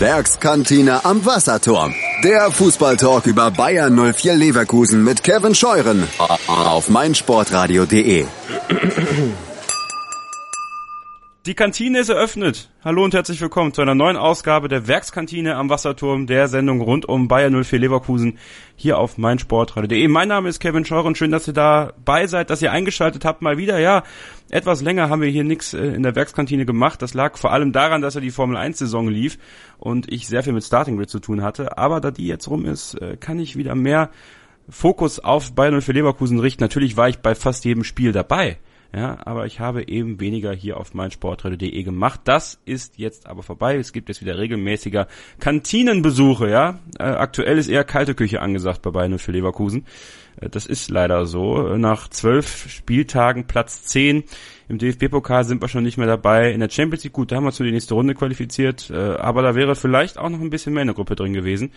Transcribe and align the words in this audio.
Werkskantine 0.00 1.06
am 1.06 1.24
Wasserturm. 1.24 1.94
Der 2.22 2.50
Fußballtalk 2.50 3.24
über 3.26 3.50
Bayern 3.50 3.94
04 4.12 4.34
Leverkusen 4.34 5.02
mit 5.02 5.22
Kevin 5.22 5.54
Scheuren 5.54 6.06
auf 6.48 6.90
meinsportradio.de. 6.90 8.26
Die 11.46 11.54
Kantine 11.54 12.00
ist 12.00 12.08
eröffnet. 12.08 12.70
Hallo 12.82 13.04
und 13.04 13.14
herzlich 13.14 13.40
willkommen 13.40 13.72
zu 13.72 13.80
einer 13.80 13.94
neuen 13.94 14.16
Ausgabe 14.16 14.66
der 14.66 14.88
Werkskantine 14.88 15.54
am 15.54 15.70
Wasserturm, 15.70 16.26
der 16.26 16.48
Sendung 16.48 16.80
rund 16.80 17.08
um 17.08 17.28
Bayern 17.28 17.62
04 17.62 17.78
Leverkusen 17.78 18.38
hier 18.74 18.98
auf 18.98 19.16
meinsportradio.de. 19.16 20.08
Mein 20.08 20.26
Name 20.26 20.48
ist 20.48 20.58
Kevin 20.58 20.84
Scheuer 20.84 21.04
und 21.04 21.16
schön, 21.16 21.30
dass 21.30 21.46
ihr 21.46 21.54
dabei 21.54 22.26
seid, 22.26 22.50
dass 22.50 22.62
ihr 22.62 22.72
eingeschaltet 22.72 23.24
habt 23.24 23.42
mal 23.42 23.58
wieder. 23.58 23.78
Ja, 23.78 24.02
etwas 24.50 24.82
länger 24.82 25.08
haben 25.08 25.22
wir 25.22 25.28
hier 25.28 25.44
nichts 25.44 25.72
äh, 25.72 25.86
in 25.86 26.02
der 26.02 26.16
Werkskantine 26.16 26.66
gemacht. 26.66 27.00
Das 27.00 27.14
lag 27.14 27.38
vor 27.38 27.52
allem 27.52 27.70
daran, 27.70 28.02
dass 28.02 28.14
ja 28.14 28.20
die 28.20 28.32
Formel 28.32 28.56
1 28.56 28.78
Saison 28.78 29.06
lief 29.06 29.38
und 29.78 30.12
ich 30.12 30.26
sehr 30.26 30.42
viel 30.42 30.52
mit 30.52 30.64
Starting 30.64 30.96
Grid 30.96 31.10
zu 31.10 31.20
tun 31.20 31.44
hatte. 31.44 31.78
Aber 31.78 32.00
da 32.00 32.10
die 32.10 32.26
jetzt 32.26 32.48
rum 32.48 32.64
ist, 32.66 33.00
äh, 33.00 33.16
kann 33.16 33.38
ich 33.38 33.54
wieder 33.54 33.76
mehr 33.76 34.10
Fokus 34.68 35.20
auf 35.20 35.52
Bayern 35.52 35.80
04 35.80 35.94
Leverkusen 35.94 36.40
richten. 36.40 36.64
Natürlich 36.64 36.96
war 36.96 37.08
ich 37.08 37.20
bei 37.20 37.36
fast 37.36 37.64
jedem 37.64 37.84
Spiel 37.84 38.10
dabei. 38.10 38.58
Ja, 38.96 39.18
aber 39.26 39.44
ich 39.44 39.60
habe 39.60 39.86
eben 39.88 40.20
weniger 40.20 40.54
hier 40.54 40.78
auf 40.78 40.94
meinsportradio.de 40.94 41.82
gemacht. 41.82 42.20
Das 42.24 42.58
ist 42.64 42.96
jetzt 42.96 43.26
aber 43.26 43.42
vorbei. 43.42 43.76
Es 43.76 43.92
gibt 43.92 44.08
jetzt 44.08 44.22
wieder 44.22 44.38
regelmäßiger 44.38 45.06
Kantinenbesuche, 45.38 46.48
ja. 46.48 46.78
Äh, 46.98 47.02
aktuell 47.02 47.58
ist 47.58 47.68
eher 47.68 47.84
kalte 47.84 48.14
Küche 48.14 48.40
angesagt 48.40 48.80
bei 48.80 48.90
Bayern 48.90 49.18
für 49.18 49.32
Leverkusen. 49.32 49.84
Äh, 50.40 50.48
das 50.48 50.64
ist 50.64 50.88
leider 50.88 51.26
so. 51.26 51.76
Nach 51.76 52.08
zwölf 52.08 52.70
Spieltagen 52.70 53.46
Platz 53.46 53.84
zehn 53.84 54.24
im 54.68 54.78
DFB-Pokal 54.78 55.44
sind 55.44 55.60
wir 55.60 55.68
schon 55.68 55.84
nicht 55.84 55.98
mehr 55.98 56.06
dabei. 56.06 56.52
In 56.52 56.60
der 56.60 56.70
Champions 56.70 57.04
League, 57.04 57.12
gut, 57.12 57.30
da 57.30 57.36
haben 57.36 57.44
wir 57.44 57.48
uns 57.48 57.58
für 57.58 57.64
die 57.64 57.72
nächste 57.72 57.92
Runde 57.92 58.14
qualifiziert, 58.14 58.88
äh, 58.88 58.94
aber 58.96 59.42
da 59.42 59.54
wäre 59.54 59.76
vielleicht 59.76 60.18
auch 60.18 60.30
noch 60.30 60.40
ein 60.40 60.48
bisschen 60.48 60.72
mehr 60.72 60.82
in 60.82 60.88
der 60.88 60.94
Gruppe 60.94 61.16
drin 61.16 61.34
gewesen. 61.34 61.70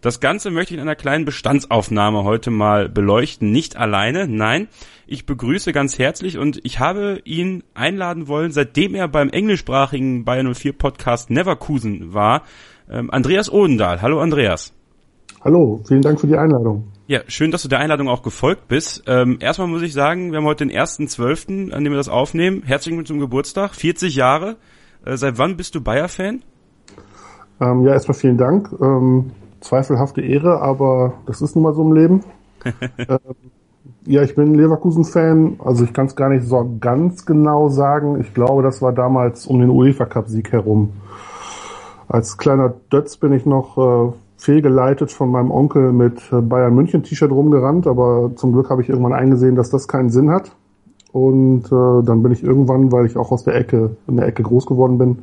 Das 0.00 0.18
Ganze 0.18 0.50
möchte 0.50 0.72
ich 0.72 0.80
in 0.80 0.86
einer 0.86 0.96
kleinen 0.96 1.26
Bestandsaufnahme 1.26 2.24
heute 2.24 2.50
mal 2.50 2.88
beleuchten. 2.88 3.52
Nicht 3.52 3.76
alleine, 3.76 4.26
nein. 4.26 4.68
Ich 5.06 5.26
begrüße 5.26 5.72
ganz 5.74 5.98
herzlich 5.98 6.38
und 6.38 6.58
ich 6.64 6.80
habe 6.80 7.20
ihn 7.24 7.64
einladen 7.74 8.26
wollen, 8.26 8.50
seitdem 8.50 8.94
er 8.94 9.08
beim 9.08 9.28
englischsprachigen 9.28 10.24
Bayern 10.24 10.54
04 10.54 10.72
Podcast 10.72 11.28
Neverkusen 11.28 12.14
war. 12.14 12.44
Ähm, 12.90 13.10
Andreas 13.10 13.52
Odendahl. 13.52 14.00
Hallo 14.00 14.20
Andreas. 14.20 14.72
Hallo, 15.42 15.82
vielen 15.86 16.00
Dank 16.00 16.18
für 16.18 16.26
die 16.26 16.36
Einladung. 16.36 16.88
Ja, 17.06 17.20
schön, 17.26 17.50
dass 17.50 17.62
du 17.62 17.68
der 17.68 17.80
Einladung 17.80 18.08
auch 18.08 18.22
gefolgt 18.22 18.68
bist. 18.68 19.02
Ähm, 19.06 19.36
erstmal 19.40 19.68
muss 19.68 19.82
ich 19.82 19.92
sagen, 19.92 20.30
wir 20.30 20.38
haben 20.38 20.46
heute 20.46 20.66
den 20.66 20.74
1.12., 20.74 21.72
an 21.72 21.84
dem 21.84 21.92
wir 21.92 21.98
das 21.98 22.08
aufnehmen. 22.08 22.62
Herzlichen 22.64 22.96
Glückwunsch 22.96 23.08
zum 23.08 23.20
Geburtstag. 23.20 23.74
40 23.74 24.16
Jahre. 24.16 24.56
Äh, 25.04 25.18
seit 25.18 25.36
wann 25.36 25.58
bist 25.58 25.74
du 25.74 25.82
Bayer-Fan? 25.82 26.42
Ähm, 27.60 27.84
ja, 27.84 27.92
erstmal 27.92 28.16
vielen 28.16 28.38
Dank. 28.38 28.70
Ähm, 28.80 29.32
zweifelhafte 29.60 30.20
Ehre, 30.20 30.60
aber 30.60 31.14
das 31.26 31.42
ist 31.42 31.54
nun 31.54 31.64
mal 31.64 31.74
so 31.74 31.82
im 31.82 31.92
Leben. 31.92 32.24
ähm, 32.98 33.18
ja, 34.06 34.22
ich 34.22 34.34
bin 34.34 34.54
Leverkusen-Fan. 34.54 35.60
Also 35.64 35.84
ich 35.84 35.92
kann 35.92 36.06
es 36.06 36.16
gar 36.16 36.28
nicht 36.28 36.46
so 36.46 36.76
ganz 36.80 37.26
genau 37.26 37.68
sagen. 37.68 38.20
Ich 38.20 38.34
glaube, 38.34 38.62
das 38.62 38.80
war 38.82 38.92
damals 38.92 39.46
um 39.46 39.60
den 39.60 39.70
UEFA-Cup-Sieg 39.70 40.52
herum. 40.52 40.90
Als 42.08 42.38
kleiner 42.38 42.74
Dötz 42.92 43.16
bin 43.16 43.32
ich 43.32 43.46
noch 43.46 43.78
äh, 43.78 44.12
fehlgeleitet 44.36 45.12
von 45.12 45.30
meinem 45.30 45.50
Onkel 45.50 45.92
mit 45.92 46.20
äh, 46.32 46.40
Bayern 46.40 46.74
München 46.74 47.02
T-Shirt 47.02 47.30
rumgerannt, 47.30 47.86
aber 47.86 48.32
zum 48.36 48.52
Glück 48.52 48.70
habe 48.70 48.82
ich 48.82 48.88
irgendwann 48.88 49.12
eingesehen, 49.12 49.54
dass 49.54 49.70
das 49.70 49.86
keinen 49.86 50.10
Sinn 50.10 50.30
hat. 50.30 50.50
Und 51.12 51.66
äh, 51.66 52.04
dann 52.04 52.22
bin 52.22 52.32
ich 52.32 52.42
irgendwann, 52.42 52.90
weil 52.90 53.06
ich 53.06 53.16
auch 53.16 53.32
aus 53.32 53.44
der 53.44 53.54
Ecke, 53.54 53.96
in 54.06 54.16
der 54.16 54.26
Ecke 54.26 54.42
groß 54.42 54.66
geworden 54.66 54.98
bin, 54.98 55.18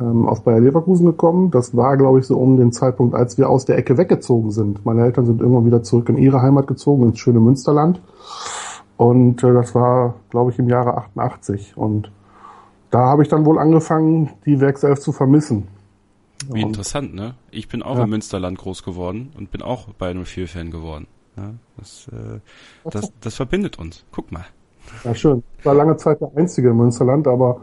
ähm, 0.00 0.26
auf 0.26 0.42
Bayer 0.42 0.60
Leverkusen 0.60 1.06
gekommen. 1.06 1.50
Das 1.50 1.76
war, 1.76 1.96
glaube 1.96 2.20
ich, 2.20 2.26
so 2.26 2.36
um 2.36 2.56
den 2.56 2.72
Zeitpunkt, 2.72 3.14
als 3.14 3.38
wir 3.38 3.48
aus 3.48 3.64
der 3.64 3.78
Ecke 3.78 3.96
weggezogen 3.96 4.50
sind. 4.50 4.84
Meine 4.84 5.04
Eltern 5.04 5.26
sind 5.26 5.40
irgendwann 5.40 5.66
wieder 5.66 5.82
zurück 5.82 6.08
in 6.08 6.16
ihre 6.16 6.42
Heimat 6.42 6.66
gezogen, 6.66 7.04
ins 7.04 7.18
schöne 7.18 7.40
Münsterland. 7.40 8.00
Und 8.96 9.42
äh, 9.42 9.52
das 9.52 9.74
war, 9.74 10.14
glaube 10.30 10.50
ich, 10.50 10.58
im 10.58 10.68
Jahre 10.68 10.96
88. 10.96 11.76
Und 11.76 12.10
da 12.90 13.00
habe 13.00 13.22
ich 13.22 13.28
dann 13.28 13.44
wohl 13.44 13.58
angefangen, 13.58 14.30
die 14.44 14.60
Werkself 14.60 15.00
zu 15.00 15.12
vermissen. 15.12 15.68
Wie 16.48 16.62
und, 16.62 16.68
interessant, 16.68 17.14
ne? 17.14 17.34
Ich 17.50 17.68
bin 17.68 17.82
auch 17.82 17.96
ja. 17.96 18.04
im 18.04 18.10
Münsterland 18.10 18.58
groß 18.58 18.82
geworden 18.82 19.32
und 19.36 19.50
bin 19.50 19.62
auch 19.62 19.88
bei 19.94 20.10
04-Fan 20.12 20.70
geworden. 20.70 21.06
Ja, 21.36 21.54
das, 21.76 22.08
äh, 22.08 22.40
das, 22.90 23.12
das 23.20 23.34
verbindet 23.34 23.78
uns. 23.78 24.04
Guck 24.10 24.32
mal. 24.32 24.46
Ja, 25.04 25.14
schön. 25.14 25.42
Ich 25.58 25.64
war 25.64 25.74
lange 25.74 25.96
Zeit 25.96 26.20
der 26.20 26.30
Einzige 26.36 26.70
im 26.70 26.78
Münsterland, 26.78 27.26
aber 27.28 27.60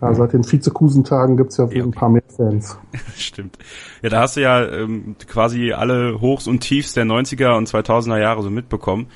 ja, 0.00 0.14
seit 0.14 0.32
den 0.32 0.44
Vizekusentagen 0.50 1.36
gibt's 1.36 1.56
ja 1.56 1.64
okay. 1.64 1.80
ein 1.80 1.90
paar 1.92 2.08
mehr 2.08 2.22
Fans. 2.36 2.78
Stimmt. 3.16 3.58
Ja, 4.02 4.08
da 4.08 4.20
hast 4.20 4.36
du 4.36 4.40
ja 4.40 4.64
ähm, 4.66 5.16
quasi 5.26 5.72
alle 5.72 6.20
Hochs 6.20 6.46
und 6.46 6.60
Tiefs 6.60 6.94
der 6.94 7.04
90er 7.04 7.56
und 7.56 7.68
2000er 7.68 8.18
Jahre 8.18 8.42
so 8.42 8.50
mitbekommen. 8.50 9.08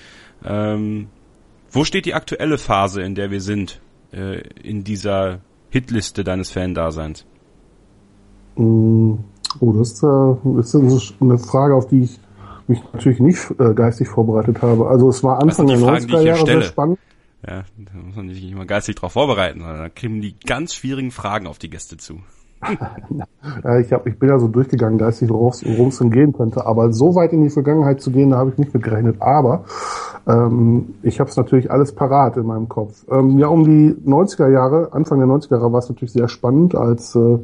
Ähm, 0.45 1.09
wo 1.73 1.84
steht 1.84 2.07
die 2.07 2.15
aktuelle 2.15 2.59
Phase, 2.59 3.03
in 3.03 3.15
der 3.15 3.31
wir 3.31 3.41
sind, 3.41 3.81
äh, 4.13 4.41
in 4.63 4.84
dieser 4.84 5.41
Hitliste 5.71 6.25
deines 6.25 6.51
Fan-Daseins? 6.51 7.27
Mm, 8.57 9.15
oh, 9.61 9.73
das 9.73 9.93
ist, 9.93 10.03
äh, 10.03 10.61
ist 10.61 11.15
eine 11.21 11.39
Frage, 11.39 11.75
auf 11.75 11.89
die 11.89 12.03
ich 12.03 12.21
mich 12.69 12.83
natürlich 12.93 13.21
nicht 13.21 13.39
äh, 13.59 13.75
geistig 13.75 14.09
vorbereitet 14.09 14.63
habe. 14.63 14.89
Also 14.89 15.09
es 15.09 15.23
war 15.23 15.41
Anfang 15.41 15.67
der 15.67 15.78
90er 15.78 16.21
Jahre 16.21 16.47
sehr 16.47 16.63
spannend. 16.63 16.99
Ja, 17.47 17.62
da 17.77 17.99
muss 17.99 18.17
man 18.17 18.29
sich 18.29 18.43
nicht 18.43 18.53
immer 18.53 18.67
geistig 18.67 18.97
drauf 18.97 19.12
vorbereiten, 19.12 19.61
sondern 19.61 19.79
da 19.79 19.89
kriegen 19.89 20.21
die 20.21 20.34
ganz 20.39 20.75
schwierigen 20.75 21.12
Fragen 21.12 21.47
auf 21.47 21.59
die 21.59 21.71
Gäste 21.71 21.97
zu. 21.97 22.19
ich, 23.81 23.93
hab, 23.93 24.07
ich 24.07 24.19
bin 24.19 24.29
ja 24.29 24.39
so 24.39 24.49
durchgegangen, 24.49 24.99
geistig, 24.99 25.29
worum 25.31 25.89
es 25.89 25.99
denn 25.99 26.11
gehen 26.11 26.33
könnte. 26.33 26.67
Aber 26.67 26.93
so 26.93 27.15
weit 27.15 27.33
in 27.33 27.43
die 27.43 27.51
Vergangenheit 27.51 28.01
zu 28.01 28.11
gehen, 28.11 28.31
da 28.31 28.39
habe 28.39 28.51
ich 28.51 28.59
nicht 28.59 28.75
mit 28.75 28.83
gerechnet. 28.83 29.21
Aber 29.21 29.65
ähm, 30.27 30.95
ich 31.03 31.21
habe 31.21 31.31
es 31.31 31.37
natürlich 31.37 31.71
alles 31.71 31.93
parat 31.93 32.37
in 32.37 32.47
meinem 32.47 32.69
Kopf. 32.69 33.05
Ähm, 33.11 33.39
ja, 33.39 33.47
um 33.47 33.65
die 33.65 33.95
90er 34.09 34.51
Jahre, 34.51 34.93
Anfang 34.93 35.19
der 35.19 35.28
90er 35.28 35.53
Jahre 35.53 35.73
war 35.73 35.78
es 35.78 35.89
natürlich 35.89 36.13
sehr 36.13 36.28
spannend, 36.28 36.75
als 36.75 37.15
äh, 37.15 37.39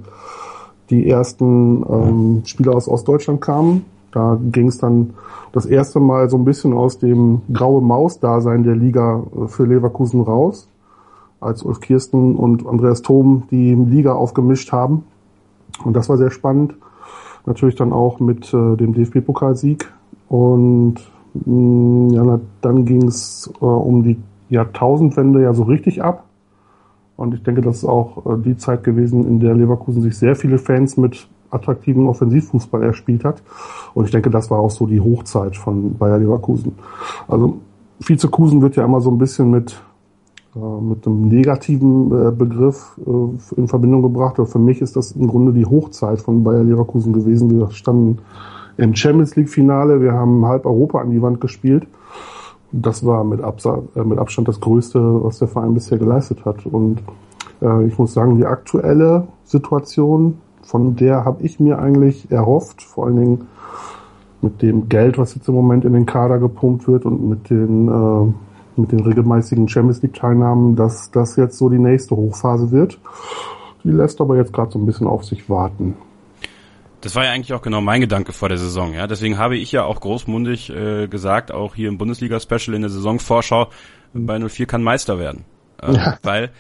die 0.91 1.09
ersten 1.09 1.85
ähm, 1.89 2.43
Spieler 2.45 2.75
aus 2.75 2.89
Ostdeutschland 2.89 3.41
kamen. 3.41 3.85
Da 4.13 4.39
ging 4.41 4.69
es 4.69 4.79
dann 4.79 5.15
das 5.53 5.67
erste 5.67 5.99
Mal 6.01 6.29
so 6.29 6.37
ein 6.37 6.45
bisschen 6.45 6.75
aus 6.75 6.99
dem 6.99 7.43
graue 7.53 7.83
Maus-Dasein 7.83 8.63
der 8.63 8.77
Liga 8.77 9.23
äh, 9.37 9.49
für 9.49 9.65
Leverkusen 9.65 10.21
raus, 10.21 10.69
als 11.41 11.63
Ulf 11.63 11.81
Kirsten 11.81 12.37
und 12.37 12.67
Andreas 12.67 13.03
Thom 13.03 13.45
die 13.51 13.75
Liga 13.75 14.13
aufgemischt 14.13 14.71
haben. 14.73 15.05
Und 15.85 15.95
das 15.97 16.09
war 16.09 16.17
sehr 16.17 16.31
spannend. 16.31 16.75
Natürlich 17.47 17.75
dann 17.75 17.93
auch 17.93 18.21
mit 18.21 18.53
äh, 18.55 18.77
dem 18.77 18.93
DFB-Pokalsieg. 18.95 19.91
Und 20.29 20.97
mh, 21.35 21.53
mm, 21.53 22.11
ja, 22.11 22.41
dann 22.61 22.85
ging 22.85 23.05
es 23.05 23.53
äh, 23.61 23.65
um 23.65 24.03
die 24.03 24.19
Jahrtausendwende 24.51 25.43
ja 25.43 25.55
so 25.55 25.65
richtig 25.65 26.03
ab. 26.03 26.25
Und 27.17 27.35
ich 27.35 27.43
denke, 27.43 27.63
das 27.63 27.79
ist 27.79 27.85
auch 27.85 28.27
äh, 28.27 28.39
die 28.43 28.57
Zeit 28.57 28.85
gewesen, 28.85 29.27
in 29.27 29.41
der 29.41 29.55
Leverkusen 29.55 30.03
sich 30.03 30.17
sehr 30.17 30.37
viele 30.37 30.59
Fans 30.59 30.97
mit 30.97 31.29
attraktiven 31.53 32.07
Offensivfußball 32.07 32.83
erspielt 32.83 33.25
hat. 33.25 33.43
Und 33.95 34.07
ich 34.07 34.11
denke, 34.11 34.31
das 34.31 34.51
war 34.51 34.59
auch 34.59 34.71
so 34.71 34.87
die 34.87 35.01
Hochzeit 35.01 35.57
von 35.57 35.97
Bayer 35.99 36.19
Leverkusen. 36.19 36.73
Also 37.29 37.59
Vizekusen 38.01 38.63
wird 38.63 38.77
ja 38.77 38.85
immer 38.85 39.01
so 39.01 39.11
ein 39.11 39.19
bisschen 39.19 39.51
mit 39.51 39.81
äh, 40.55 40.59
mit 40.59 41.07
einem 41.07 41.29
negativen 41.29 42.29
äh, 42.29 42.31
Begriff 42.31 43.01
äh, 43.07 43.57
in 43.59 43.69
Verbindung 43.69 44.03
gebracht. 44.03 44.39
Aber 44.39 44.47
für 44.47 44.59
mich 44.59 44.83
ist 44.83 44.97
das 44.97 45.13
im 45.13 45.27
Grunde 45.27 45.53
die 45.53 45.65
Hochzeit 45.65 46.21
von 46.21 46.45
Bayer 46.45 46.63
Leverkusen 46.63 47.15
gewesen. 47.15 47.51
Wir 47.51 47.71
standen 47.71 48.19
im 48.77 48.95
Champions 48.95 49.35
League 49.37 49.49
Finale, 49.49 50.03
wir 50.03 50.13
haben 50.13 50.45
halb 50.45 50.67
Europa 50.67 51.01
an 51.01 51.11
die 51.11 51.23
Wand 51.23 51.41
gespielt. 51.41 51.87
Das 52.71 53.05
war 53.05 53.25
mit, 53.25 53.43
Abstand 53.43 54.49
das 54.49 54.61
Größte, 54.61 54.99
was 55.23 55.39
der 55.39 55.49
Verein 55.49 55.75
bisher 55.75 55.99
geleistet 55.99 56.47
hat. 56.47 56.65
Und 56.65 57.03
ich 57.87 57.99
muss 57.99 58.15
sagen, 58.15 58.39
die 58.39 58.47
aktuelle 58.47 59.29
Situation 59.45 60.39
von 60.63 60.97
der 60.97 61.25
habe 61.25 61.43
ich 61.43 61.61
mir 61.61 61.79
eigentlich 61.79 62.31
erhofft, 62.31 62.83
vor 62.83 63.07
allen 63.07 63.17
Dingen 63.17 63.49
mit 64.41 64.61
dem 64.63 64.89
Geld, 64.89 65.19
was 65.19 65.35
jetzt 65.35 65.49
im 65.49 65.55
Moment 65.55 65.85
in 65.85 65.93
den 65.93 66.07
Kader 66.07 66.39
gepumpt 66.39 66.89
wird 66.89 67.05
und 67.05 67.29
mit 67.29 67.49
den, 67.51 67.89
äh, 67.89 68.81
mit 68.81 68.93
den 68.93 69.01
regelmäßigen 69.01 69.69
Champions 69.69 70.03
League 70.03 70.15
Teilnahmen, 70.15 70.77
dass 70.77 71.11
das 71.11 71.37
jetzt 71.37 71.59
so 71.59 71.69
die 71.69 71.79
nächste 71.79 72.17
Hochphase 72.17 72.71
wird. 72.73 72.99
Die 73.85 73.91
lässt 73.91 74.21
aber 74.21 74.37
jetzt 74.37 74.53
gerade 74.53 74.73
so 74.73 74.79
ein 74.79 74.87
bisschen 74.87 75.07
auf 75.07 75.25
sich 75.25 75.49
warten. 75.49 75.97
Das 77.01 77.17
war 77.17 77.25
ja 77.25 77.33
eigentlich 77.33 77.53
auch 77.53 77.63
genau 77.63 77.81
mein 77.81 78.01
Gedanke 78.01 78.33
vor 78.33 78.49
der 78.49 78.59
Saison, 78.59 78.95
ja. 78.95 79.09
Deswegen 79.09 79.37
habe 79.37 79.57
ich 79.57 79.73
ja 79.73 79.85
auch 79.85 80.01
großmundig 80.01 80.71
äh, 80.71 81.09
gesagt, 81.09 81.51
auch 81.51 81.75
hier 81.75 81.89
im 81.89 81.99
Bundesliga-Special 81.99 82.75
in 82.75 82.83
der 82.83 82.91
Saisonvorschau, 82.91 83.69
bei 84.15 84.39
04 84.39 84.67
kann 84.67 84.83
Meister 84.83 85.19
werden. 85.19 85.45
Äh, 85.83 85.95
ja. 85.95 86.19
Weil 86.23 86.51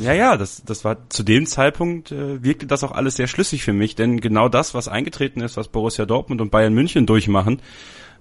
ja, 0.00 0.12
ja, 0.12 0.36
das, 0.36 0.62
das 0.64 0.84
war 0.84 1.08
zu 1.08 1.22
dem 1.22 1.46
Zeitpunkt 1.46 2.12
äh, 2.12 2.42
wirkte 2.42 2.66
das 2.66 2.84
auch 2.84 2.92
alles 2.92 3.16
sehr 3.16 3.26
schlüssig 3.26 3.62
für 3.62 3.72
mich, 3.72 3.94
denn 3.94 4.20
genau 4.20 4.48
das, 4.48 4.74
was 4.74 4.88
eingetreten 4.88 5.40
ist, 5.40 5.56
was 5.56 5.68
Borussia 5.68 6.04
Dortmund 6.04 6.40
und 6.40 6.50
Bayern 6.50 6.74
München 6.74 7.06
durchmachen, 7.06 7.60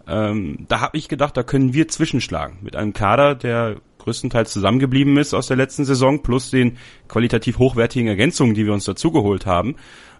ähm, 0.08 0.66
da 0.68 0.82
habe 0.82 0.98
ich 0.98 1.08
gedacht, 1.08 1.36
da 1.36 1.44
können 1.44 1.74
wir 1.74 1.88
zwischenschlagen 1.88 2.58
mit 2.62 2.76
einem 2.76 2.94
Kader, 2.94 3.36
der 3.36 3.78
größtenteils 4.00 4.52
zusammengeblieben 4.54 5.18
ist 5.18 5.34
aus 5.34 5.48
der 5.48 5.58
letzten 5.58 5.84
Saison, 5.84 6.22
plus 6.22 6.52
den 6.52 6.78
qualitativ 7.08 7.58
hochwertigen 7.58 8.08
Ergänzungen, 8.08 8.54
die 8.54 8.66
wir 8.66 8.74
uns 8.74 8.86
dazugeholt 8.86 9.46
haben. 9.46 9.76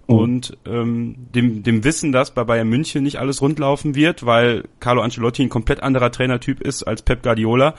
mhm. 0.08 0.16
und 0.16 0.58
ähm, 0.66 1.16
dem, 1.34 1.64
dem 1.64 1.84
Wissen, 1.84 2.12
dass 2.12 2.32
bei 2.32 2.44
Bayern 2.44 2.68
München 2.68 3.04
nicht 3.04 3.20
alles 3.20 3.42
rundlaufen 3.42 3.96
wird, 3.96 4.26
weil 4.26 4.64
Carlo 4.80 5.02
Ancelotti 5.02 5.44
ein 5.44 5.50
komplett 5.50 5.84
anderer 5.84 6.12
Trainertyp 6.12 6.62
ist 6.62 6.84
als 6.84 7.02
Pep 7.02 7.24
Guardiola 7.24 7.76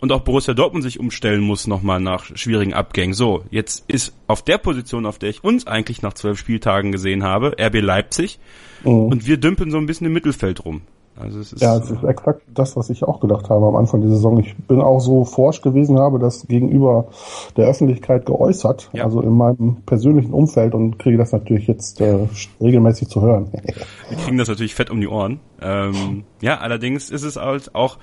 und 0.00 0.12
auch 0.12 0.20
Borussia 0.20 0.54
Dortmund 0.54 0.84
sich 0.84 1.00
umstellen 1.00 1.40
muss 1.40 1.66
nochmal 1.66 2.00
nach 2.00 2.24
schwierigen 2.36 2.74
Abgängen. 2.74 3.14
So, 3.14 3.42
jetzt 3.50 3.84
ist 3.88 4.14
auf 4.26 4.42
der 4.42 4.58
Position, 4.58 5.06
auf 5.06 5.18
der 5.18 5.30
ich 5.30 5.44
uns 5.44 5.66
eigentlich 5.66 6.02
nach 6.02 6.14
zwölf 6.14 6.38
Spieltagen 6.38 6.92
gesehen 6.92 7.24
habe, 7.24 7.56
RB 7.58 7.80
Leipzig 7.80 8.38
mhm. 8.84 9.06
und 9.06 9.26
wir 9.26 9.38
dümpeln 9.38 9.70
so 9.70 9.78
ein 9.78 9.86
bisschen 9.86 10.06
im 10.06 10.12
Mittelfeld 10.12 10.64
rum. 10.64 10.82
Also 11.18 11.40
es 11.40 11.52
ist, 11.54 11.62
ja, 11.62 11.76
es 11.76 11.90
ist 11.90 12.04
exakt 12.04 12.42
das, 12.52 12.76
was 12.76 12.90
ich 12.90 13.02
auch 13.04 13.20
gedacht 13.20 13.48
habe 13.48 13.66
am 13.66 13.76
Anfang 13.76 14.02
der 14.02 14.10
Saison. 14.10 14.38
Ich 14.38 14.54
bin 14.54 14.82
auch 14.82 15.00
so 15.00 15.24
forsch 15.24 15.62
gewesen, 15.62 15.98
habe 15.98 16.18
das 16.18 16.46
gegenüber 16.46 17.08
der 17.56 17.68
Öffentlichkeit 17.68 18.26
geäußert, 18.26 18.90
ja. 18.92 19.04
also 19.04 19.22
in 19.22 19.34
meinem 19.34 19.76
persönlichen 19.86 20.34
Umfeld 20.34 20.74
und 20.74 20.98
kriege 20.98 21.16
das 21.16 21.32
natürlich 21.32 21.66
jetzt 21.66 22.02
äh, 22.02 22.28
regelmäßig 22.60 23.08
zu 23.08 23.22
hören. 23.22 23.48
Wir 23.50 24.18
kriegen 24.18 24.36
das 24.36 24.48
natürlich 24.48 24.74
fett 24.74 24.90
um 24.90 25.00
die 25.00 25.08
Ohren. 25.08 25.40
Ähm, 25.62 26.24
ja, 26.42 26.58
allerdings 26.58 27.08
ist 27.08 27.22
es 27.22 27.36
halt 27.36 27.74
auch 27.74 27.96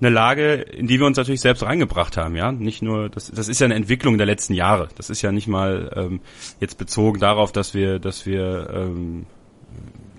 eine 0.00 0.10
Lage, 0.10 0.54
in 0.54 0.86
die 0.86 1.00
wir 1.00 1.06
uns 1.06 1.16
natürlich 1.16 1.40
selbst 1.40 1.62
reingebracht 1.62 2.16
haben, 2.16 2.36
ja. 2.36 2.52
Nicht 2.52 2.82
nur, 2.82 3.08
das, 3.08 3.30
das 3.30 3.48
ist 3.48 3.60
ja 3.60 3.64
eine 3.64 3.74
Entwicklung 3.74 4.16
der 4.16 4.26
letzten 4.26 4.54
Jahre. 4.54 4.88
Das 4.96 5.10
ist 5.10 5.22
ja 5.22 5.32
nicht 5.32 5.48
mal 5.48 5.90
ähm, 5.96 6.20
jetzt 6.60 6.78
bezogen 6.78 7.18
darauf, 7.18 7.50
dass 7.52 7.74
wir, 7.74 7.98
dass 7.98 8.24
wir 8.24 8.70
ähm, 8.72 9.26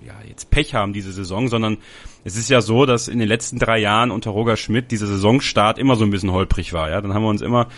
ja 0.06 0.14
jetzt 0.28 0.50
Pech 0.50 0.74
haben 0.74 0.92
diese 0.92 1.12
Saison, 1.12 1.48
sondern 1.48 1.78
es 2.24 2.36
ist 2.36 2.50
ja 2.50 2.60
so, 2.60 2.84
dass 2.84 3.08
in 3.08 3.18
den 3.18 3.28
letzten 3.28 3.58
drei 3.58 3.78
Jahren 3.78 4.10
unter 4.10 4.30
Roger 4.30 4.56
Schmidt 4.56 4.90
dieser 4.90 5.06
Saisonstart 5.06 5.78
immer 5.78 5.96
so 5.96 6.04
ein 6.04 6.10
bisschen 6.10 6.32
holprig 6.32 6.72
war, 6.72 6.90
ja. 6.90 7.00
Dann 7.00 7.14
haben 7.14 7.22
wir 7.22 7.30
uns 7.30 7.42
immer 7.42 7.68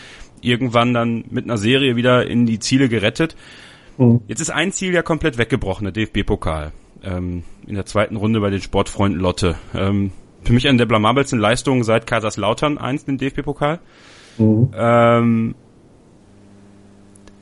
irgendwann 0.41 0.93
dann 0.93 1.25
mit 1.31 1.45
einer 1.45 1.57
Serie 1.57 1.95
wieder 1.95 2.27
in 2.27 2.47
die 2.47 2.59
Ziele 2.59 2.89
gerettet. 2.89 3.37
Mhm. 3.97 4.23
Jetzt 4.27 4.41
ist 4.41 4.51
ein 4.51 4.73
Ziel 4.73 4.93
ja 4.93 5.03
komplett 5.03 5.39
weggebrochen, 5.39 5.85
der 5.85 5.93
DFB-Pokal. 5.93 6.73
Ähm, 7.05 7.45
in 7.67 7.75
der 7.75 7.87
zweiten 7.87 8.17
Runde 8.17 8.41
bei 8.41 8.51
den 8.51 8.61
Sportfreunden 8.61 9.21
Lotte. 9.21 9.57
Ähm, 9.75 10.13
für 10.43 10.53
mich 10.53 10.69
eine 10.69 10.79
der 10.79 10.87
blamabelsten 10.87 11.39
Leistungen 11.39 11.85
seit 11.85 12.07
Kaiserslautern 12.07 12.79
eins 12.79 13.05
im 13.05 13.19
DFB-Pokal. 13.19 13.81
Mhm. 14.39 14.71
Ähm, 14.75 15.55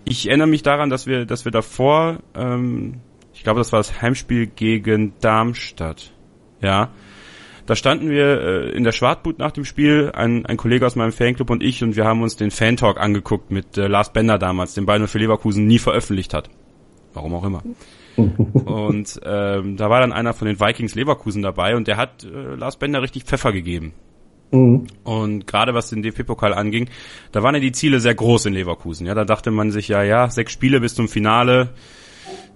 ich 0.04 0.28
erinnere 0.28 0.48
mich 0.48 0.62
daran, 0.62 0.90
dass 0.90 1.06
wir, 1.06 1.24
dass 1.24 1.44
wir 1.44 1.52
davor, 1.52 2.18
ähm, 2.34 3.00
ich 3.32 3.42
glaube, 3.42 3.60
das 3.60 3.72
war 3.72 3.80
das 3.80 4.02
Heimspiel 4.02 4.46
gegen 4.46 5.14
Darmstadt. 5.20 6.12
Ja. 6.60 6.90
Da 7.66 7.76
standen 7.76 8.10
wir 8.10 8.40
äh, 8.40 8.70
in 8.70 8.82
der 8.82 8.92
Schwartbut 8.92 9.38
nach 9.38 9.52
dem 9.52 9.64
Spiel, 9.64 10.10
ein, 10.12 10.44
ein 10.46 10.56
Kollege 10.56 10.84
aus 10.84 10.96
meinem 10.96 11.12
Fanclub 11.12 11.50
und 11.50 11.62
ich, 11.62 11.84
und 11.84 11.94
wir 11.94 12.04
haben 12.04 12.22
uns 12.22 12.36
den 12.36 12.50
Fan-Talk 12.50 12.98
angeguckt 12.98 13.52
mit 13.52 13.78
äh, 13.78 13.86
Lars 13.86 14.12
Bender 14.12 14.38
damals, 14.38 14.74
den 14.74 14.86
Bayern 14.86 15.06
für 15.06 15.18
Leverkusen 15.18 15.66
nie 15.66 15.78
veröffentlicht 15.78 16.34
hat. 16.34 16.50
Warum 17.14 17.34
auch 17.34 17.44
immer. 17.44 17.62
Und 18.16 19.20
ähm, 19.24 19.76
da 19.76 19.90
war 19.90 20.00
dann 20.00 20.12
einer 20.12 20.32
von 20.34 20.46
den 20.46 20.60
Vikings 20.60 20.94
Leverkusen 20.94 21.42
dabei 21.42 21.76
und 21.76 21.86
der 21.88 21.96
hat 21.96 22.24
äh, 22.24 22.54
Lars 22.54 22.76
Bender 22.76 23.02
richtig 23.02 23.24
Pfeffer 23.24 23.52
gegeben. 23.52 23.92
Mhm. 24.52 24.86
Und 25.04 25.46
gerade 25.46 25.74
was 25.74 25.90
den 25.90 26.02
DFB-Pokal 26.02 26.54
anging, 26.54 26.88
da 27.32 27.42
waren 27.42 27.54
ja 27.54 27.60
die 27.60 27.72
Ziele 27.72 28.00
sehr 28.00 28.14
groß 28.14 28.46
in 28.46 28.54
Leverkusen. 28.54 29.06
Ja, 29.06 29.14
da 29.14 29.24
dachte 29.24 29.50
man 29.50 29.70
sich 29.70 29.88
ja, 29.88 30.02
ja, 30.02 30.28
sechs 30.28 30.52
Spiele 30.52 30.80
bis 30.80 30.94
zum 30.94 31.08
Finale, 31.08 31.70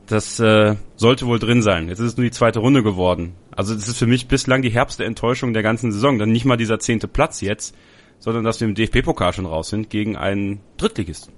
das 0.07 0.39
äh, 0.41 0.77
sollte 0.97 1.27
wohl 1.27 1.39
drin 1.39 1.63
sein. 1.63 1.89
Jetzt 1.89 2.01
ist 2.01 2.07
es 2.07 2.17
nur 2.17 2.25
die 2.25 2.31
zweite 2.31 2.59
Runde 2.59 2.83
geworden. 2.83 3.35
Also 3.57 3.75
das 3.75 3.89
ist 3.89 3.99
für 3.99 4.07
mich 4.07 4.29
bislang 4.29 4.63
die 4.63 4.71
herbste 4.71 5.05
Enttäuschung 5.05 5.55
der 5.55 5.63
ganzen 5.63 5.93
Saison. 5.93 6.19
Dann 6.19 6.31
nicht 6.31 6.45
mal 6.45 6.57
dieser 6.57 6.79
zehnte 6.79 7.09
Platz 7.09 7.41
jetzt, 7.41 7.75
sondern 8.19 8.45
dass 8.45 8.61
wir 8.61 8.69
im 8.69 8.75
DFB-Pokal 8.75 9.33
schon 9.33 9.47
raus 9.47 9.69
sind 9.69 9.91
gegen 9.91 10.17
einen 10.17 10.61
Drittligisten. 10.77 11.33